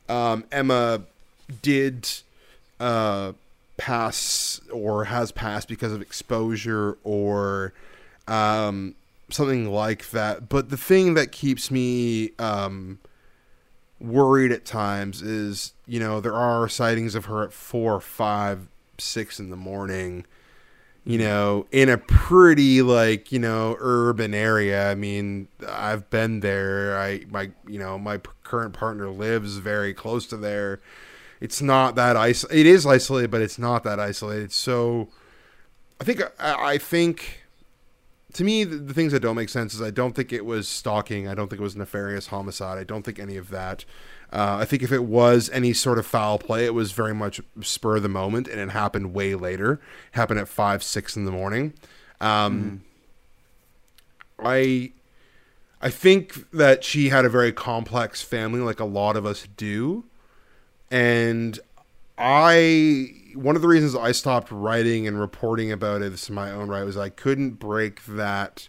[0.08, 1.02] um, Emma
[1.62, 2.08] did
[2.84, 3.32] uh,
[3.78, 7.72] pass or has passed because of exposure or
[8.28, 8.94] um,
[9.30, 10.50] something like that.
[10.50, 12.98] But the thing that keeps me um,
[13.98, 18.66] worried at times is you know there are sightings of her at four, five,
[18.98, 20.26] six in the morning.
[21.06, 24.90] You know, in a pretty like you know urban area.
[24.90, 26.98] I mean, I've been there.
[26.98, 30.80] I my you know my current partner lives very close to there.
[31.44, 34.50] It's not that iso- It is isolated, but it's not that isolated.
[34.50, 35.08] So,
[36.00, 37.44] I think I, I think
[38.32, 40.66] to me, the, the things that don't make sense is I don't think it was
[40.66, 41.28] stalking.
[41.28, 42.78] I don't think it was nefarious homicide.
[42.78, 43.84] I don't think any of that.
[44.32, 47.42] Uh, I think if it was any sort of foul play, it was very much
[47.60, 49.74] spur of the moment, and it happened way later.
[49.74, 51.74] It happened at five, six in the morning.
[52.22, 52.82] Um,
[54.38, 54.92] I,
[55.82, 60.04] I think that she had a very complex family, like a lot of us do,
[60.90, 61.58] and
[62.18, 66.50] I one of the reasons I stopped writing and reporting about it this in my
[66.50, 68.68] own right was I couldn't break that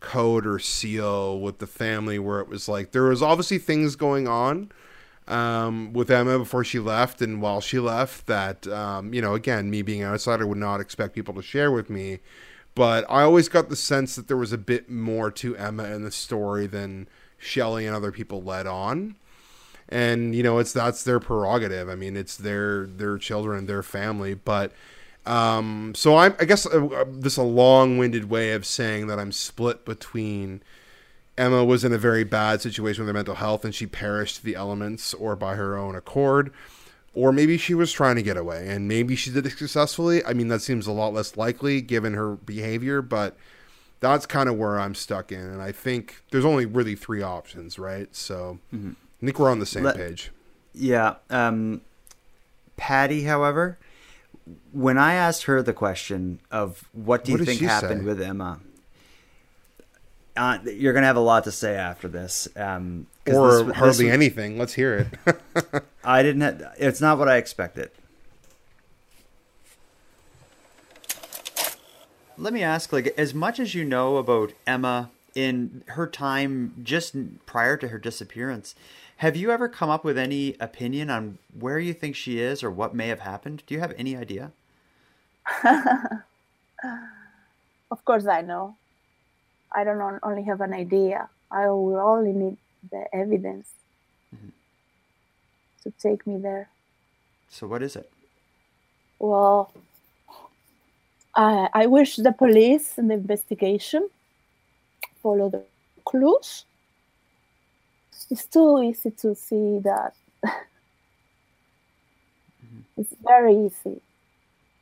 [0.00, 4.28] code or seal with the family where it was like there was obviously things going
[4.28, 4.70] on
[5.28, 9.70] um, with Emma before she left and while she left that um, you know again
[9.70, 12.20] me being an outsider would not expect people to share with me.
[12.74, 16.04] But I always got the sense that there was a bit more to Emma in
[16.04, 17.06] the story than
[17.36, 19.16] Shelley and other people led on
[19.92, 21.88] and you know it's that's their prerogative.
[21.88, 24.34] I mean it's their their children their family.
[24.34, 24.72] But
[25.24, 29.30] um so i'm i guess uh, uh, this a long-winded way of saying that i'm
[29.30, 30.60] split between
[31.38, 34.54] emma was in a very bad situation with her mental health and she perished the
[34.54, 36.52] elements or by her own accord.
[37.14, 40.24] Or maybe she was trying to get away and maybe she did it successfully.
[40.24, 43.36] I mean that seems a lot less likely given her behavior but
[44.00, 45.40] that's kind of where i'm stuck in.
[45.40, 48.14] And i think there's only really three options right?
[48.14, 48.58] So
[49.22, 50.30] I think we're on the same Let- page.
[50.74, 51.16] Yeah.
[51.30, 51.82] Um,
[52.76, 53.78] Patty, however,
[54.72, 58.06] when I asked her the question of what do you What think happened say?
[58.06, 58.58] with Emma,
[60.36, 62.48] uh, you're going to have a lot to say after this.
[62.56, 64.58] Um, Or this- this hardly was- anything.
[64.58, 65.84] Let's hear it.
[66.04, 66.40] I didn't.
[66.40, 67.90] Have, it's not what I expected.
[72.38, 77.14] Let me ask, like, as much as you know about Emma in her time just
[77.46, 78.74] prior to her disappearance,
[79.22, 82.72] have you ever come up with any opinion on where you think she is or
[82.72, 83.62] what may have happened?
[83.68, 84.50] Do you have any idea?
[87.92, 88.74] Of course, I know.
[89.70, 91.28] I don't only have an idea.
[91.50, 92.56] I will only need
[92.90, 93.68] the evidence
[94.34, 94.48] mm-hmm.
[95.82, 96.70] to take me there.
[97.50, 98.10] So, what is it?
[99.18, 99.70] Well,
[101.36, 104.08] I, I wish the police and the investigation
[105.22, 105.62] follow the
[106.06, 106.64] clues.
[108.32, 110.14] It's too easy to see that.
[112.96, 114.00] it's very easy,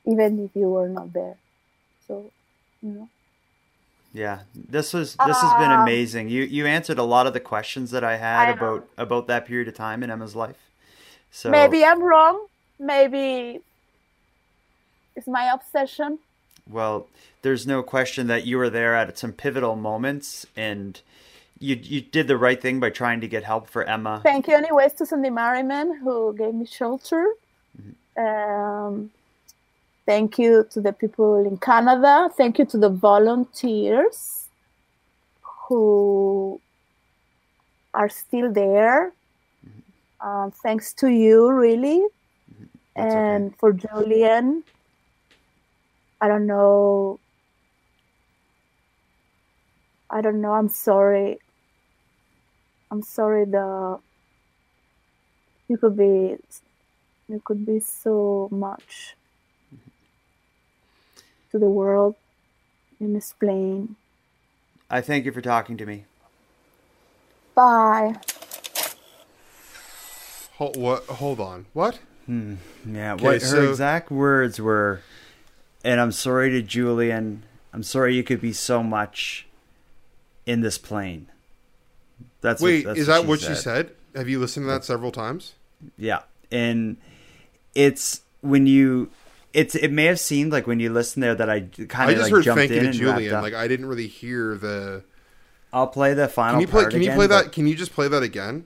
[0.05, 1.35] even if you were not there.
[2.07, 2.31] So,
[2.81, 3.09] you know.
[4.13, 6.29] Yeah, this was this has been Um, amazing.
[6.29, 9.45] You you answered a lot of the questions that I had I about about that
[9.45, 10.61] period of time in Emma's life.
[11.29, 12.47] So Maybe I'm wrong.
[12.79, 13.59] Maybe
[15.15, 16.19] it's my obsession.
[16.69, 17.07] Well,
[17.41, 21.01] there's no question that you were there at some pivotal moments, and
[21.61, 24.19] you you did the right thing by trying to get help for Emma.
[24.23, 27.25] Thank you, anyways, to Sandy Merriman who gave me shelter.
[28.17, 29.11] Um,
[30.05, 32.29] thank you to the people in Canada.
[32.35, 34.47] Thank you to the volunteers
[35.67, 36.59] who
[37.93, 39.13] are still there.
[40.19, 42.11] Um, thanks to you, really, okay.
[42.95, 44.63] and for Julian
[46.21, 47.19] I don't know.
[50.11, 50.53] I don't know.
[50.53, 51.39] I'm sorry.
[52.91, 53.45] I'm sorry.
[53.45, 53.99] The
[55.69, 56.37] you could be
[57.29, 59.15] you could be so much
[61.51, 62.15] to the world
[62.99, 63.95] in this plane.
[64.89, 66.03] I thank you for talking to me.
[67.55, 68.15] Bye.
[70.55, 71.05] Hold, what?
[71.05, 71.65] Hold on.
[71.71, 71.99] What?
[72.25, 72.55] Hmm,
[72.85, 75.01] yeah, Okay, what her exact words were,
[75.83, 77.43] and I'm sorry to Julian.
[77.73, 79.47] I'm sorry you could be so much
[80.45, 81.27] in this plane.
[82.41, 83.91] That's Wait, what, that's is that what she said?
[84.15, 85.53] Have you listened to that several times?
[85.97, 86.21] Yeah,
[86.51, 86.97] and
[87.75, 89.09] it's when you,
[89.53, 92.21] it's it may have seemed like when you listen there that I kind of I
[92.21, 95.03] like heard jumped "Thank in you to and Julian." Like I didn't really hear the.
[95.73, 96.55] I'll play the final.
[96.55, 96.81] Can you play?
[96.81, 97.51] part Can you again, play that?
[97.51, 98.65] Can you just play that again?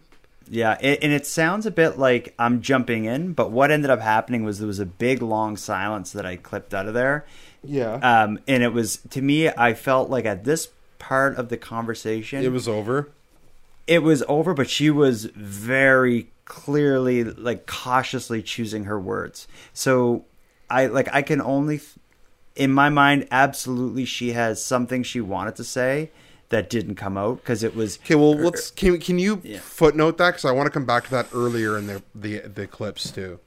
[0.50, 4.02] Yeah, it, and it sounds a bit like I'm jumping in, but what ended up
[4.02, 7.26] happening was there was a big long silence that I clipped out of there.
[7.64, 7.96] Yeah.
[7.96, 10.70] Um, and it was to me, I felt like at this
[11.00, 13.10] part of the conversation, it was over.
[13.88, 19.48] It was over, but she was very clearly, like cautiously choosing her words.
[19.74, 20.26] So
[20.70, 21.82] I like I can only,
[22.56, 26.12] in my mind, absolutely, she has something she wanted to say
[26.50, 29.60] that didn't come out because it was Okay, well, er, let's can can you Yeah.
[29.60, 32.68] footnote that because I want to come back to that earlier in the the the
[32.68, 33.40] clips too.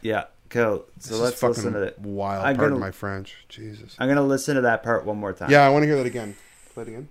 [0.00, 0.24] yeah.
[0.48, 0.84] Cool.
[0.98, 1.98] So This let's listen to it.
[1.98, 2.44] Wild.
[2.44, 3.46] I'm Pardon gonna- my French.
[3.48, 3.96] Jesus.
[3.98, 5.50] I'm gonna listen to that part one more time.
[5.50, 6.36] Yeah, I want to hear that again.
[6.74, 7.08] Play it again.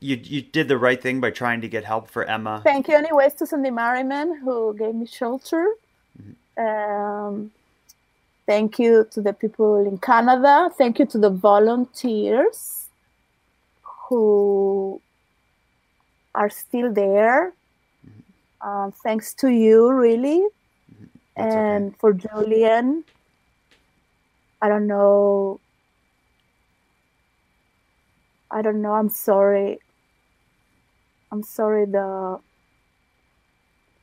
[0.00, 2.60] You you did the right thing by trying to get help for Emma.
[2.64, 5.74] Thank you, anyways, to Sandy Merriman who gave me shelter.
[6.56, 7.50] Um,
[8.46, 10.70] thank you to the people in Canada.
[10.76, 12.88] Thank you to the volunteers
[13.82, 15.00] who
[16.34, 17.52] are still there.
[18.60, 20.44] Um, thanks to you, really.
[21.36, 21.48] Okay.
[21.56, 23.04] and for Julian,
[24.60, 25.60] I don't know.
[28.50, 28.94] I don't know.
[28.94, 29.78] I'm sorry.
[31.30, 31.84] I'm sorry.
[31.86, 32.40] The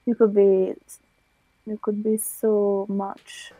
[0.06, 0.74] you could be
[1.66, 3.52] you could be so much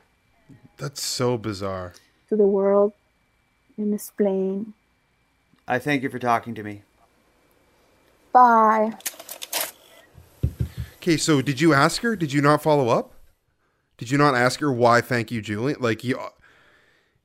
[0.78, 1.94] That's so bizarre.
[2.30, 2.94] to the world
[3.78, 4.74] in this plane.
[5.68, 6.84] I thank you for talking to me.
[8.32, 8.94] Bye.
[10.98, 12.16] Okay, so did you ask her?
[12.16, 13.14] Did you not follow up?
[13.98, 15.02] Did you not ask her why?
[15.02, 15.80] Thank you, Julian.
[15.80, 16.20] Like you.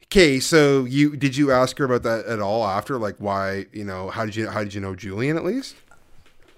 [0.04, 2.98] Okay, so you did you ask her about that at all after?
[2.98, 3.66] Like why?
[3.72, 5.76] You know, how did you how did you know Julian at least?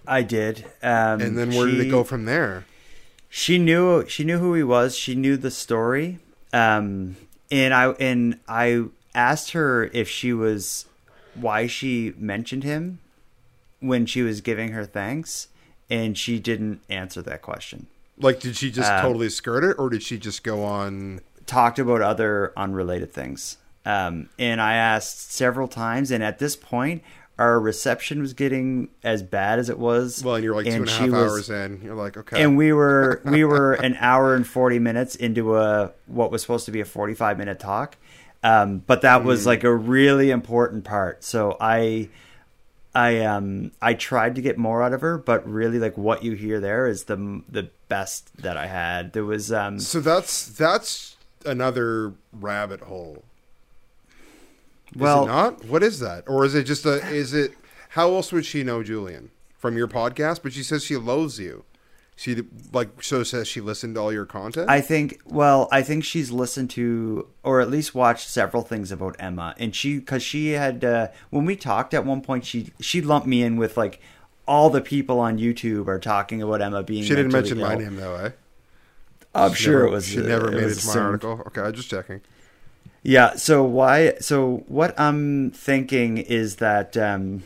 [0.06, 0.64] I did.
[0.82, 2.64] Um, And then where did it go from there?
[3.34, 6.18] she knew she knew who he was she knew the story
[6.52, 7.16] um
[7.50, 8.84] and i and i
[9.14, 10.84] asked her if she was
[11.34, 12.98] why she mentioned him
[13.80, 15.48] when she was giving her thanks
[15.88, 17.86] and she didn't answer that question
[18.18, 21.20] Like, did she just Um, totally skirt it, or did she just go on?
[21.46, 23.56] talked about other unrelated things
[23.86, 27.02] um and i asked several times and at this point
[27.42, 30.88] our reception was getting as bad as it was Well, and you're like two and
[30.88, 31.80] a half was- hours in.
[31.82, 32.42] You're like, okay.
[32.42, 36.66] and we were we were an hour and 40 minutes into a what was supposed
[36.66, 37.96] to be a 45 minute talk
[38.44, 39.24] um, but that Mm.
[39.24, 42.08] was like a really important part so i
[42.94, 46.32] i um i tried to get more out of her but really like what you
[46.32, 51.16] hear there is the the best that i had there was um so that's that's
[51.46, 53.24] another rabbit hole.
[54.94, 55.64] Is well it not?
[55.66, 56.24] What is that?
[56.26, 57.06] Or is it just a?
[57.08, 57.54] Is it?
[57.90, 60.42] How else would she know Julian from your podcast?
[60.42, 61.64] But she says she loathes you.
[62.14, 62.42] She
[62.72, 64.68] like so says she listened to all your content.
[64.68, 69.16] I think well, I think she's listened to or at least watched several things about
[69.18, 73.00] Emma, and she because she had uh, when we talked at one point, she she
[73.00, 74.00] lumped me in with like
[74.46, 77.02] all the people on YouTube are talking about Emma being.
[77.02, 78.30] she didn't mention my name though, eh?
[79.34, 80.06] I'm She sure never- it was.
[80.06, 81.42] She never made it to my article.
[81.46, 82.20] Okay, I'm just checking.
[83.02, 83.34] Yeah.
[83.36, 84.14] So why?
[84.20, 87.42] So what I'm thinking is that um,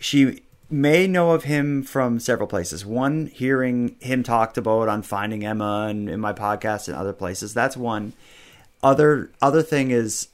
[0.00, 2.84] she may know of him from several places.
[2.84, 7.54] One, hearing him talked about on Finding Emma and in my podcast and other places.
[7.54, 8.12] That's one.
[8.82, 10.28] Other other thing is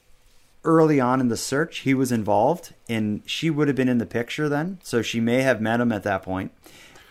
[0.65, 4.07] early on in the search he was involved and she would have been in the
[4.07, 6.51] picture then so she may have met him at that point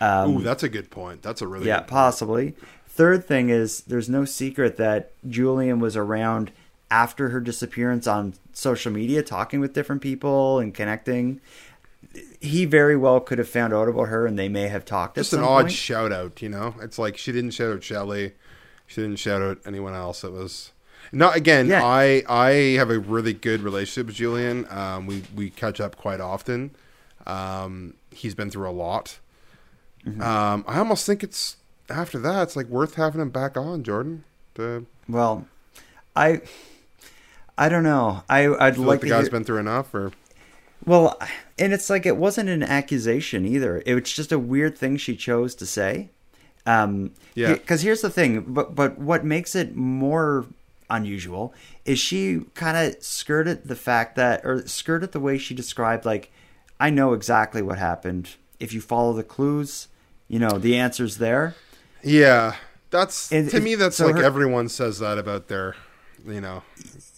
[0.04, 1.22] um, Ooh, that's a good point.
[1.22, 1.90] That's a really yeah, good point.
[1.90, 2.56] possibly.
[2.94, 6.52] Third thing is there's no secret that Julian was around
[6.91, 11.41] after her disappearance on social media, talking with different people and connecting.
[12.40, 15.15] He very well could have found out about her, and they may have talked.
[15.15, 15.72] Just an odd point.
[15.72, 16.76] shout out, you know.
[16.82, 18.34] It's like she didn't shout out Shelley.
[18.86, 20.24] She didn't shout out anyone else.
[20.24, 20.72] It was
[21.11, 21.65] not again.
[21.65, 21.84] Yeah.
[21.84, 24.68] I I have a really good relationship with Julian.
[24.70, 26.76] Um, we we catch up quite often.
[27.26, 29.18] Um, he's been through a lot.
[30.06, 30.22] Mm-hmm.
[30.22, 31.57] Um, I almost think it's
[31.94, 32.44] after that.
[32.44, 34.24] It's like worth having him back on, Jordan.
[34.56, 35.48] To, Well,
[36.15, 36.41] I
[37.57, 38.24] I don't know.
[38.30, 40.11] I I'd like like the guy's hear, been through enough, or
[40.86, 41.18] Well,
[41.57, 43.82] and it's like it wasn't an accusation either.
[43.86, 46.10] It was just a weird thing she chose to say.
[46.65, 47.53] Um, Yeah.
[47.53, 50.45] Because here's the thing, but but what makes it more
[50.90, 51.53] unusual
[51.86, 56.32] is she kind of skirted the fact that, or skirted the way she described, like,
[56.80, 58.36] I know exactly what happened.
[58.60, 59.88] If you follow the clues,
[60.28, 61.56] you know the answer's there.
[62.04, 62.56] Yeah,
[62.90, 63.76] that's It- to it- me.
[63.76, 65.76] That's so like her- everyone says that about their,
[66.28, 66.64] you know,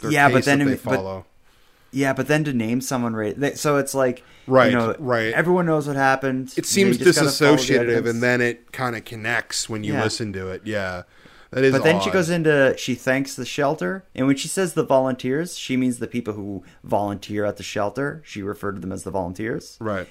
[0.02, 1.26] their Yeah, but then they but- follow.
[1.91, 5.34] Yeah, but then to name someone right, they- so it's like, Right, you know, right.
[5.34, 6.53] Everyone knows what happened.
[6.57, 9.84] it seems They just gotta follow the disassociative, and then it kind of connects when
[9.86, 10.03] you Yeah.
[10.03, 10.64] listen to it.
[10.66, 11.03] Yeah,
[11.52, 11.72] that is.
[11.72, 15.57] But then she goes into she thanks the shelter, and when she says the volunteers,
[15.57, 18.22] she means the people who volunteer at the shelter.
[18.26, 19.78] She referred to them as the volunteers.
[19.80, 20.07] right.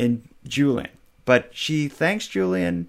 [0.00, 0.88] And Julian,
[1.26, 2.88] but she thanks Julian,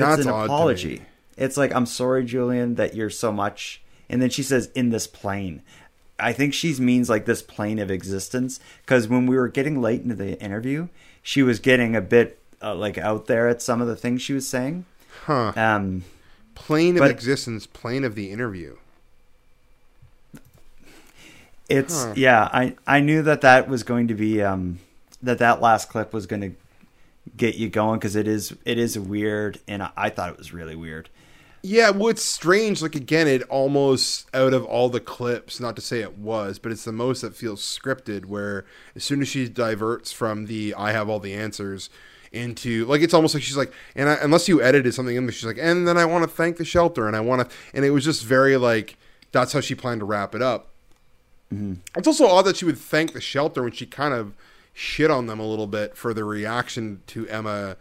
[0.00, 1.02] but That's it's an apology.
[1.36, 3.80] It's like I'm sorry, Julian, that you're so much.
[4.08, 5.62] And then she says in this plane.
[6.18, 10.02] I think she means like this plane of existence because when we were getting late
[10.02, 10.88] into the interview,
[11.22, 14.32] she was getting a bit uh, like out there at some of the things she
[14.32, 14.84] was saying.
[15.26, 15.52] Huh.
[15.56, 16.04] Um,
[16.54, 18.76] Plane of but- existence, plane of the interview.
[21.68, 22.14] It's Huh.
[22.16, 22.48] yeah.
[22.52, 24.78] I I knew that that was going to be um
[25.22, 26.52] that that last clip was going to
[27.36, 30.52] get you going because it is it is weird and I, I thought it was
[30.52, 31.08] really weird.
[31.66, 32.82] Yeah, well, it's strange.
[32.82, 36.70] Like again, it almost out of all the clips, not to say it was, but
[36.70, 38.26] it's the most that feels scripted.
[38.26, 41.88] Where as soon as she diverts from the "I have all the answers"
[42.32, 45.32] into like it's almost like she's like, and I, unless you edited something in there,
[45.32, 47.82] she's like, and then I want to thank the shelter, and I want to, and
[47.82, 48.98] it was just very like
[49.32, 50.68] that's how she planned to wrap it up.
[51.52, 51.74] Mm-hmm.
[51.96, 54.34] It's also odd that she would thank the shelter when she kind of
[54.74, 57.76] shit on them a little bit for the reaction to Emma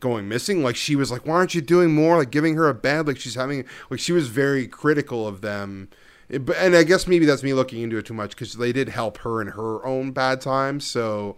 [0.00, 0.62] going missing.
[0.62, 2.18] Like she was like, "Why aren't you doing more?
[2.18, 3.06] Like giving her a bed?
[3.06, 5.88] Like she's having like she was very critical of them."
[6.28, 8.72] It- but- and I guess maybe that's me looking into it too much because they
[8.72, 10.84] did help her in her own bad times.
[10.86, 11.36] So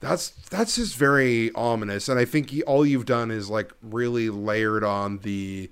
[0.00, 2.08] that's that's just very ominous.
[2.08, 5.70] And I think you, all you've done is like really layered on the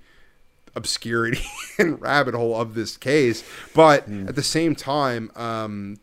[0.75, 1.43] obscurity
[1.79, 3.45] and rabbit hole of this case.
[3.75, 5.97] But at the same time, um,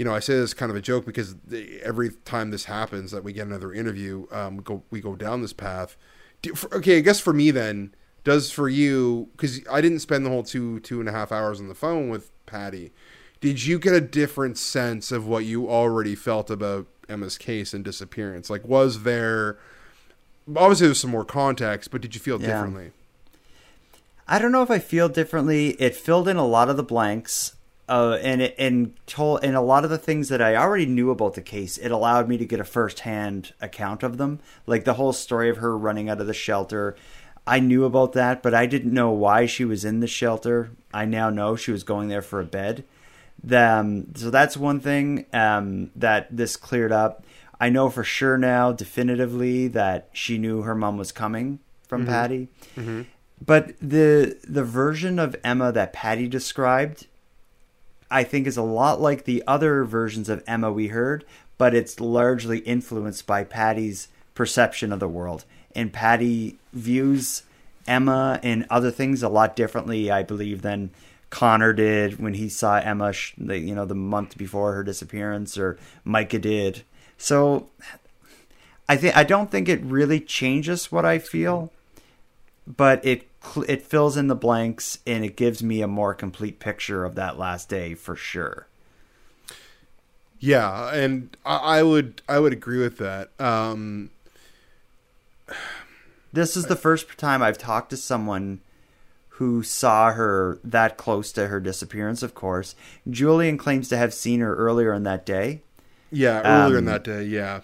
[0.00, 3.10] you know, I say this kind of a joke because the, every time this happens
[3.10, 5.94] that we get another interview, um, we go we go down this path.
[6.40, 7.94] Do, for, okay, I guess for me then
[8.24, 11.60] does for you because I didn't spend the whole two two and a half hours
[11.60, 12.92] on the phone with Patty.
[13.42, 17.84] Did you get a different sense of what you already felt about Emma's case and
[17.84, 18.48] disappearance?
[18.48, 19.58] Like, was there
[20.56, 22.46] obviously there's some more context, but did you feel Yeah.
[22.46, 22.92] differently?
[24.26, 25.72] I don't know if I feel differently.
[25.72, 27.54] It filled in a lot of the blanks,
[27.90, 31.10] uh, and it, and told and a lot of the things that I already knew
[31.10, 31.76] about the case.
[31.76, 35.56] It allowed me to get a firsthand account of them, like the whole story of
[35.56, 36.94] her running out of the shelter.
[37.46, 40.70] I knew about that, but I didn't know why she was in the shelter.
[40.94, 42.84] I now know she was going there for a bed.
[43.42, 47.24] The, um, so that's one thing um, that this cleared up.
[47.60, 51.58] I know for sure now, definitively, that she knew her mom was coming
[51.88, 52.48] from Patty.
[53.44, 57.06] But the the version of Emma that Patty described,
[58.10, 61.24] I think, is a lot like the other versions of Emma we heard,
[61.58, 65.44] but it's largely influenced by Patty's perception of the world.
[65.74, 67.42] And Patty views
[67.86, 70.90] Emma and other things a lot differently, I believe, than
[71.30, 76.38] Connor did when he saw Emma, you know, the month before her disappearance, or Micah
[76.38, 76.82] did.
[77.16, 77.68] So,
[78.88, 81.70] I think I don't think it really changes what I feel
[82.76, 83.26] but it
[83.68, 87.38] it fills in the blanks and it gives me a more complete picture of that
[87.38, 88.66] last day for sure.
[90.38, 93.30] Yeah, and I, I would I would agree with that.
[93.38, 94.10] Um,
[96.32, 98.60] This is the first time I've talked to someone
[99.34, 102.22] who saw her that close to her disappearance.
[102.22, 102.74] Of course,
[103.08, 105.62] Julian claims to have seen her earlier in that day.
[106.10, 107.60] yeah, earlier in Um, that day, yeah.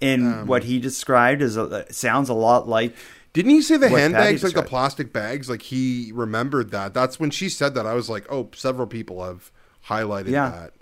[0.00, 2.94] And Um, what he described is a, sounds a lot like
[3.36, 5.50] Didn't he say the handbags, like the plastic bags?
[5.50, 6.94] Like he remembered that.
[6.94, 7.84] That's when she said that.
[7.84, 9.50] I was like, oh, several people have
[9.88, 10.48] highlighted Yeah.
[10.50, 10.72] that.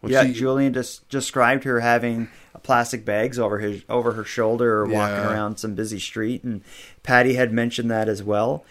[0.00, 0.24] When yeah.
[0.26, 2.28] she- Julian just described her having
[2.62, 5.32] plastic bags over his over her shoulder or walking Yeah.
[5.32, 6.60] around some busy street, and
[7.02, 8.64] Patty had mentioned that as well.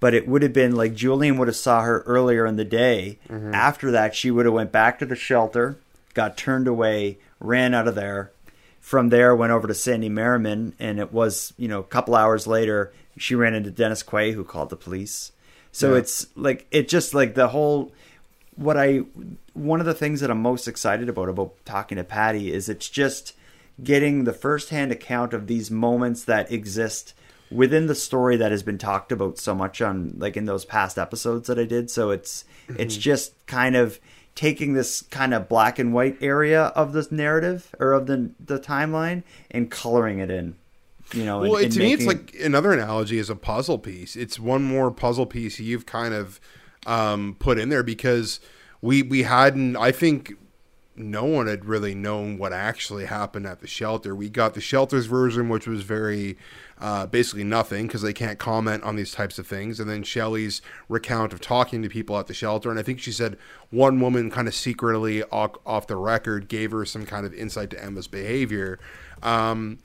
[0.00, 3.18] But it would have been like Julian would have saw her earlier in the day.
[3.28, 3.52] Mm-hmm.
[3.52, 5.76] After that, she would have went back to the shelter,
[6.14, 8.30] got turned away, ran out of there.
[8.88, 12.46] From there, went over to Sandy Merriman, and it was you know a couple hours
[12.46, 15.32] later she ran into Dennis Quay, who called the police.
[15.72, 15.98] So Yeah.
[15.98, 17.92] it's like it just like the whole
[18.56, 19.02] what I
[19.52, 22.88] one of the things that I'm most excited about about talking to Patty is it's
[22.88, 23.34] just
[23.84, 27.12] getting the firsthand account of these moments that exist
[27.50, 30.96] within the story that has been talked about so much on like in those past
[30.96, 31.90] episodes that I did.
[31.90, 33.02] So it's it's mm-hmm.
[33.02, 34.00] just kind of
[34.38, 38.56] taking this kind of black and white area of this narrative or of the the
[38.56, 40.54] timeline and coloring it in.
[41.12, 43.78] You know, Well, and, it, and to me, it's like another analogy is a puzzle
[43.78, 44.14] piece.
[44.14, 46.40] It's one more puzzle piece you've kind of
[46.86, 48.38] um, put in there because
[48.80, 49.76] we we hadn't.
[49.76, 50.34] I think
[50.98, 54.14] no one had really known what actually happened at the shelter.
[54.14, 56.36] We got the shelter's version, which was very
[56.80, 59.80] uh, basically nothing because they can't comment on these types of things.
[59.80, 62.70] And then Shelley's recount of talking to people at the shelter.
[62.70, 63.36] And I think she said
[63.70, 67.70] one woman kind of secretly off, off the record gave her some kind of insight
[67.70, 68.78] to Emma's behavior.
[69.22, 69.78] Um,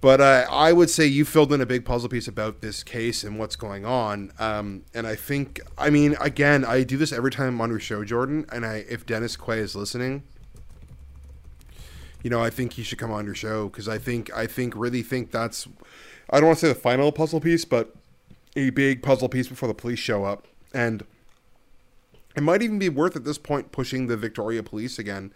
[0.00, 3.24] but uh, I would say you filled in a big puzzle piece about this case
[3.24, 4.32] and what's going on.
[4.38, 7.80] Um, and I think, I mean, again, I do this every time I'm on your
[7.80, 8.46] show, Jordan.
[8.52, 10.22] And I, if Dennis Quay is listening,
[12.22, 14.74] you know, I think he should come on your show because I think, I think,
[14.76, 15.66] really think that's,
[16.30, 17.94] I don't want to say the final puzzle piece, but
[18.54, 20.46] a big puzzle piece before the police show up.
[20.72, 21.04] And
[22.36, 25.32] it might even be worth at this point pushing the Victoria police again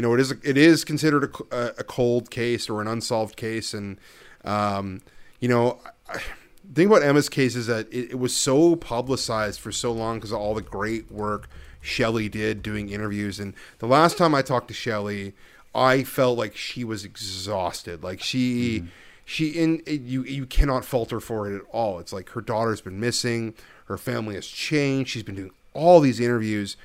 [0.00, 3.74] you know, it is it is considered a, a cold case or an unsolved case,
[3.74, 3.98] and
[4.46, 5.02] um,
[5.40, 5.78] you know,
[6.08, 10.16] the thing about Emma's case is that it, it was so publicized for so long
[10.16, 11.50] because of all the great work
[11.82, 13.38] Shelley did doing interviews.
[13.38, 15.34] And the last time I talked to Shelley,
[15.74, 18.02] I felt like she was exhausted.
[18.02, 18.84] Like she.
[19.26, 22.00] She in you you cannot falter for it at all.
[22.00, 23.54] It's like her daughter's been missing,
[23.84, 25.10] her family has changed.
[25.10, 26.76] She's been doing all these interviews,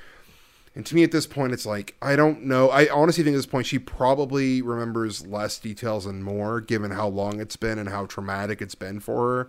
[0.76, 2.68] and to me, at this point, it's like I don't know.
[2.68, 7.08] I honestly think at this point she probably remembers less details and more, given how
[7.08, 9.48] long it's been and how traumatic it's been for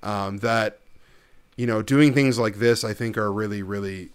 [0.00, 0.08] her.
[0.08, 0.78] Um, that
[1.56, 4.10] you know, doing things like this, I think, are really, really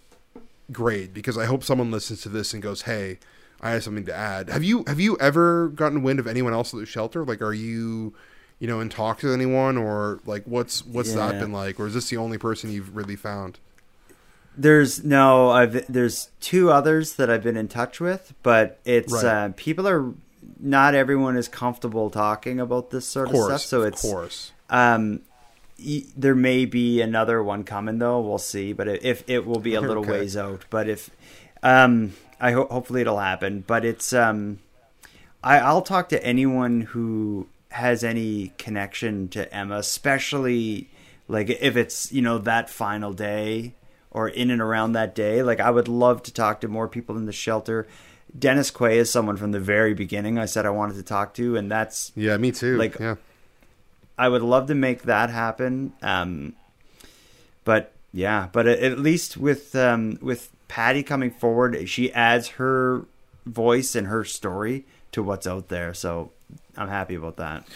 [0.72, 3.18] great because I hope someone listens to this and goes, "Hey,
[3.60, 6.72] I have something to add." Have you have you ever gotten wind of anyone else
[6.72, 7.26] at the shelter?
[7.26, 8.14] Like, are you,
[8.58, 11.92] you know, in talks with anyone, or like, what's what's that been like, or is
[11.92, 13.58] this the only person you've really found?
[14.56, 19.24] There's no, I've there's two others that I've been in touch with, but it's Right.
[19.24, 20.12] uh, people are
[20.60, 23.60] not everyone is comfortable talking about this sort Of of, stuff.
[23.62, 24.52] So it's of course.
[24.70, 25.20] um,
[25.84, 28.20] y- there may be another one coming though.
[28.20, 30.12] We'll see, but if it will be a little Okay.
[30.12, 30.64] ways out.
[30.70, 31.10] But if
[31.62, 33.64] um, I hope hopefully it'll happen.
[33.66, 34.60] But it's um,
[35.42, 40.88] I I'll talk to anyone who has any connection to Emma, especially
[41.26, 43.74] like if it's you know that final day
[44.14, 45.42] or in and around that day.
[45.42, 47.86] Like I would love to talk to more people in the shelter.
[48.36, 51.56] Dennis Quay is someone from the very beginning I said I wanted to talk to,
[51.56, 52.78] and that's Yeah, me too.
[52.78, 53.16] Like- yeah.
[54.16, 55.92] I would love to make that happen.
[56.00, 56.54] Um,
[57.64, 63.06] but yeah, but at, least with um, with Patty coming forward, she adds her
[63.44, 65.94] voice and her story to what's out there.
[65.94, 66.30] So
[66.76, 67.66] I'm happy about that.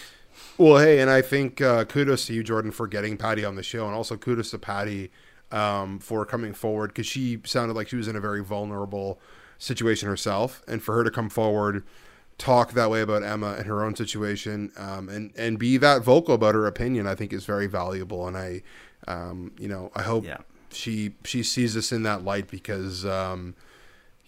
[0.56, 3.62] Well, hey, and I think uh, kudos to you, Jordan, for getting Patty on the
[3.65, 5.10] show, and also kudos to Patty
[5.53, 9.19] um, for coming forward because she sounded like she was in a very vulnerable
[9.59, 11.83] situation herself, and for her to come forward,
[12.37, 16.35] talk that way about Emma and her own situation, um, and and be that vocal
[16.35, 18.62] about her opinion, I think is very valuable, and I,
[19.07, 20.39] um, you know, I hope Yeah.
[20.70, 23.05] she she sees this in that light because.
[23.05, 23.55] Um,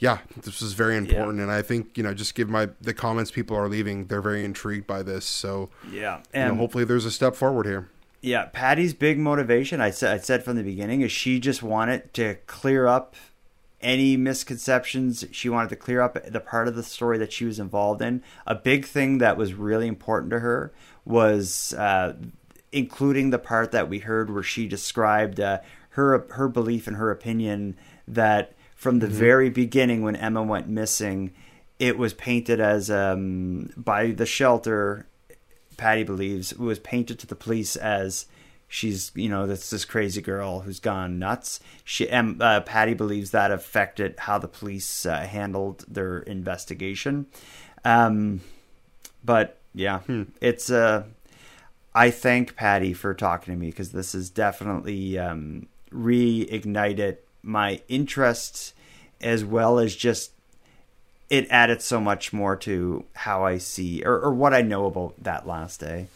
[0.02, 3.30] yeah, this is very important, and I think you know, just give my the comments
[3.30, 4.06] people are leaving.
[4.06, 7.66] They're very intrigued by this, so Yeah, you know, and hopefully there's a step forward
[7.66, 7.90] here.
[8.20, 12.12] Yeah, Patty's big motivation, I said, I said from the beginning, is she just wanted
[12.14, 13.14] to clear up
[13.80, 15.24] any misconceptions.
[15.30, 18.22] She wanted to clear up the part of the story that she was involved in.
[18.46, 20.72] A big thing that was really important to her
[21.04, 22.14] was uh,
[22.72, 25.60] including the part that we heard where she described uh,
[25.90, 27.76] her her belief and her opinion
[28.06, 31.32] that from the very beginning when Emma went missing,
[31.78, 35.06] it was painted as um, by the shelter
[35.80, 38.26] Patty believes was painted to the police as
[38.68, 41.58] she's you know that's this crazy girl who's gone nuts.
[41.84, 47.26] She um, uh, Patty believes that affected how the police uh, handled their investigation.
[47.82, 48.42] Um,
[49.24, 50.00] but yeah,
[50.42, 51.04] it's uh,
[51.94, 58.74] I thank Patty for talking to me because this has definitely um, reignited my interest
[59.22, 60.32] as well as just
[61.30, 65.14] it added so much more to how I see or, or what I know about
[65.22, 66.08] that last day.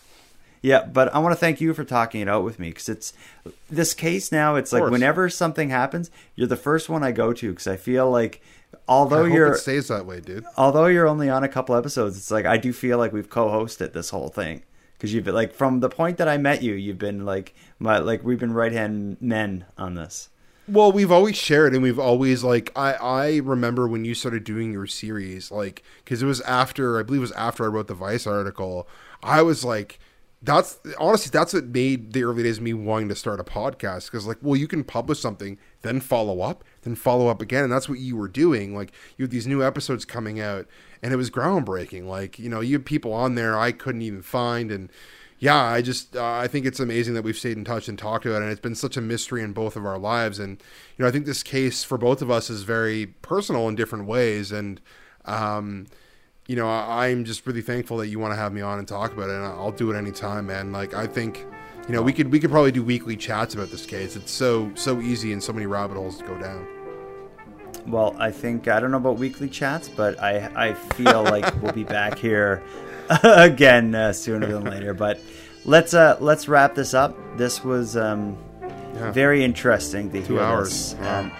[0.60, 3.12] Yeah, but I want to thank you for talking it out with me because it's
[3.70, 4.56] this case now.
[4.56, 8.10] It's like whenever something happens, you're the first one I go to because I feel
[8.10, 8.42] like
[8.88, 10.44] although you're it stays that way, dude.
[10.56, 13.92] although you're only on a couple episodes, it's like I do feel like we've co-hosted
[13.92, 14.62] this whole thing
[14.96, 17.98] because you've been like from the point that I met you, you've been like my
[17.98, 20.30] like we've been right hand men on this.
[20.66, 24.72] Well, we've always shared, and we've always like I I remember when you started doing
[24.72, 27.94] your series, like because it was after I believe it was after I wrote the
[27.94, 28.88] Vice article.
[29.22, 29.98] I was like
[30.44, 34.26] that's honestly that's what made the early days me wanting to start a podcast because
[34.26, 37.88] like well you can publish something then follow up then follow up again and that's
[37.88, 40.66] what you were doing like you had these new episodes coming out
[41.02, 44.20] and it was groundbreaking like you know you had people on there i couldn't even
[44.20, 44.90] find and
[45.44, 48.24] yeah i just uh, i think it's amazing that we've stayed in touch and talked
[48.24, 50.62] about it and it's been such a mystery in both of our lives and
[50.96, 54.06] you know i think this case for both of us is very personal in different
[54.06, 54.80] ways and
[55.24, 55.86] um
[56.46, 58.86] you know, I, am just really thankful that you want to have me on and
[58.86, 60.72] talk about it, and I'll do it anytime, man.
[60.72, 61.46] Like I think,
[61.88, 64.14] you know, we could we could probably do weekly chats about this case.
[64.14, 66.66] It's so so easy and so many rabbit holes to go down.
[67.86, 71.72] Well, I think I don't know about weekly chats, but I I feel like we'll
[71.72, 72.62] be back here
[73.22, 74.92] again uh, sooner than later.
[74.92, 75.20] But
[75.64, 77.16] let's uh let's wrap this up.
[77.36, 79.10] This was um yeah.
[79.10, 80.94] very interesting to Two hours.
[81.00, 81.32] Um,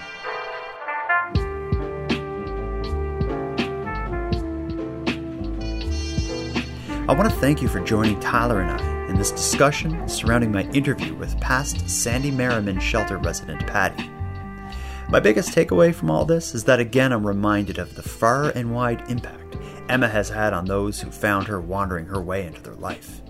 [7.06, 10.62] I want to thank you for joining Tyler and I in this discussion surrounding my
[10.70, 14.10] interview with past Sandy Merriman shelter resident Patty.
[15.10, 18.74] My biggest takeaway from all this is that again I'm reminded of the far and
[18.74, 19.56] wide impact
[19.88, 23.20] Emma has had on those who found her wandering her way into their life.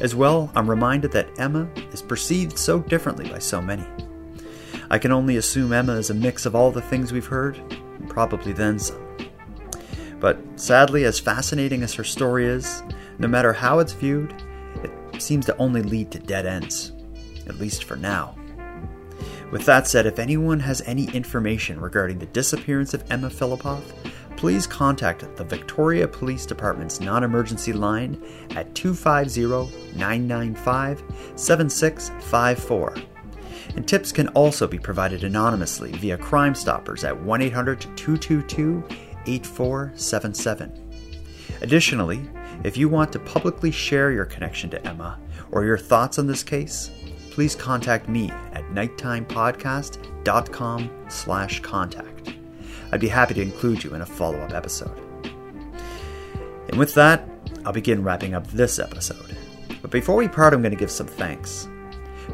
[0.00, 3.86] As well, I'm reminded that Emma is perceived so differently by so many.
[4.90, 8.10] I can only assume Emma is a mix of all the things we've heard, and
[8.10, 9.00] probably then some.
[10.20, 12.82] But sadly, as fascinating as her story is,
[13.18, 14.34] no matter how it's viewed,
[14.82, 16.92] it seems to only lead to dead ends,
[17.46, 18.36] at least for now.
[19.50, 23.82] With that said, if anyone has any information regarding the disappearance of Emma Fillipoff,
[24.36, 31.02] please contact the Victoria Police Department's non emergency line at 250 995
[31.36, 32.94] 7654.
[33.76, 38.82] And tips can also be provided anonymously via Crime Stoppers at 1 800 222
[39.26, 40.80] 8477.
[41.62, 42.20] Additionally,
[42.62, 45.18] if you want to publicly share your connection to Emma
[45.50, 46.90] or your thoughts on this case,
[47.30, 52.43] please contact me at nighttimepodcast.com slash contact.
[52.94, 54.96] I'd be happy to include you in a follow-up episode.
[56.68, 57.28] And with that,
[57.64, 59.36] I'll begin wrapping up this episode.
[59.82, 61.66] But before we part, I'm going to give some thanks.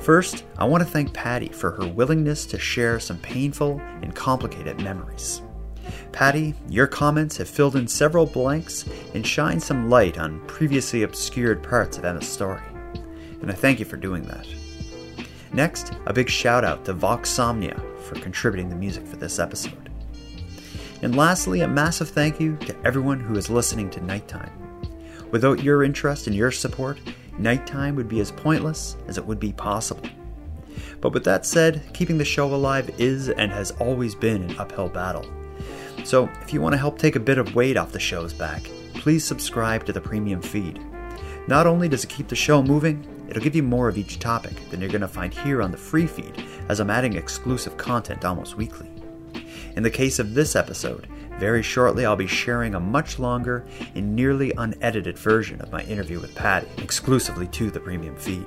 [0.00, 4.82] First, I want to thank Patty for her willingness to share some painful and complicated
[4.82, 5.40] memories.
[6.12, 8.84] Patty, your comments have filled in several blanks
[9.14, 12.60] and shined some light on previously obscured parts of Emma's story.
[13.40, 14.46] And I thank you for doing that.
[15.54, 19.89] Next, a big shout out to Voxomnia for contributing the music for this episode.
[21.02, 24.52] And lastly, a massive thank you to everyone who is listening to Nighttime.
[25.31, 26.98] Without your interest and your support,
[27.39, 30.06] Nighttime would be as pointless as it would be possible.
[31.01, 34.89] But with that said, keeping the show alive is and has always been an uphill
[34.89, 35.24] battle.
[36.05, 38.64] So, if you want to help take a bit of weight off the show's back,
[38.94, 40.81] please subscribe to the premium feed.
[41.47, 44.68] Not only does it keep the show moving, it'll give you more of each topic
[44.70, 48.24] than you're going to find here on the free feed, as I'm adding exclusive content
[48.24, 48.90] almost weekly.
[49.81, 51.07] In the case of this episode,
[51.39, 56.20] very shortly I'll be sharing a much longer and nearly unedited version of my interview
[56.20, 58.44] with Patty, exclusively to the premium feed.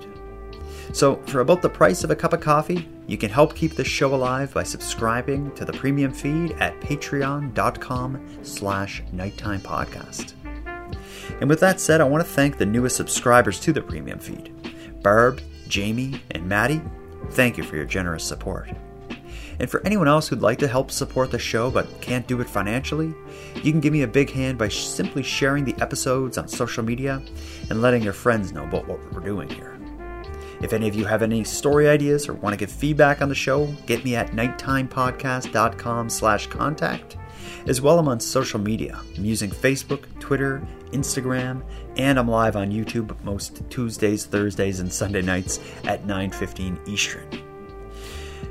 [0.91, 3.87] So, for about the price of a cup of coffee, you can help keep this
[3.87, 10.33] show alive by subscribing to the premium feed at patreon.com slash nighttime podcast.
[11.41, 14.53] And with that said, I want to thank the newest subscribers to the premium feed.
[15.01, 16.83] Barb, Jamie, and Maddie,
[17.31, 18.69] thank you for your generous support.
[19.59, 22.49] And for anyone else who'd like to help support the show but can't do it
[22.49, 23.13] financially,
[23.55, 27.21] you can give me a big hand by simply sharing the episodes on social media
[27.69, 29.77] and letting your friends know about what we're doing here.
[30.61, 33.35] If any of you have any story ideas or want to give feedback on the
[33.35, 37.17] show, get me at nighttimepodcast.com slash contact.
[37.67, 38.99] As well, I'm on social media.
[39.17, 41.63] I'm using Facebook, Twitter, Instagram,
[41.97, 47.52] and I'm live on YouTube most Tuesdays, Thursdays, and Sunday nights at 9.15 Eastern.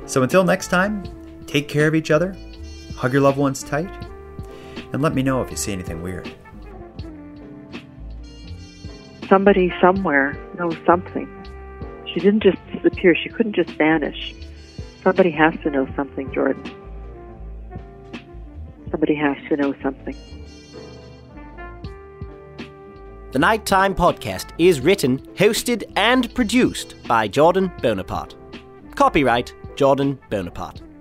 [0.05, 1.03] So until next time,
[1.47, 2.35] take care of each other,
[2.95, 3.89] hug your loved ones tight,
[4.91, 6.31] and let me know if you see anything weird.
[9.29, 11.27] Somebody somewhere knows something.
[12.05, 13.15] She didn't just disappear.
[13.15, 14.35] She couldn't just vanish.
[15.03, 16.63] Somebody has to know something, Jordan.
[18.91, 20.15] Somebody has to know something.
[23.31, 28.35] The Nighttime Podcast is written, hosted, and produced by Jordan Bonaparte.
[28.93, 30.92] Copyright Jordan Bonaparte.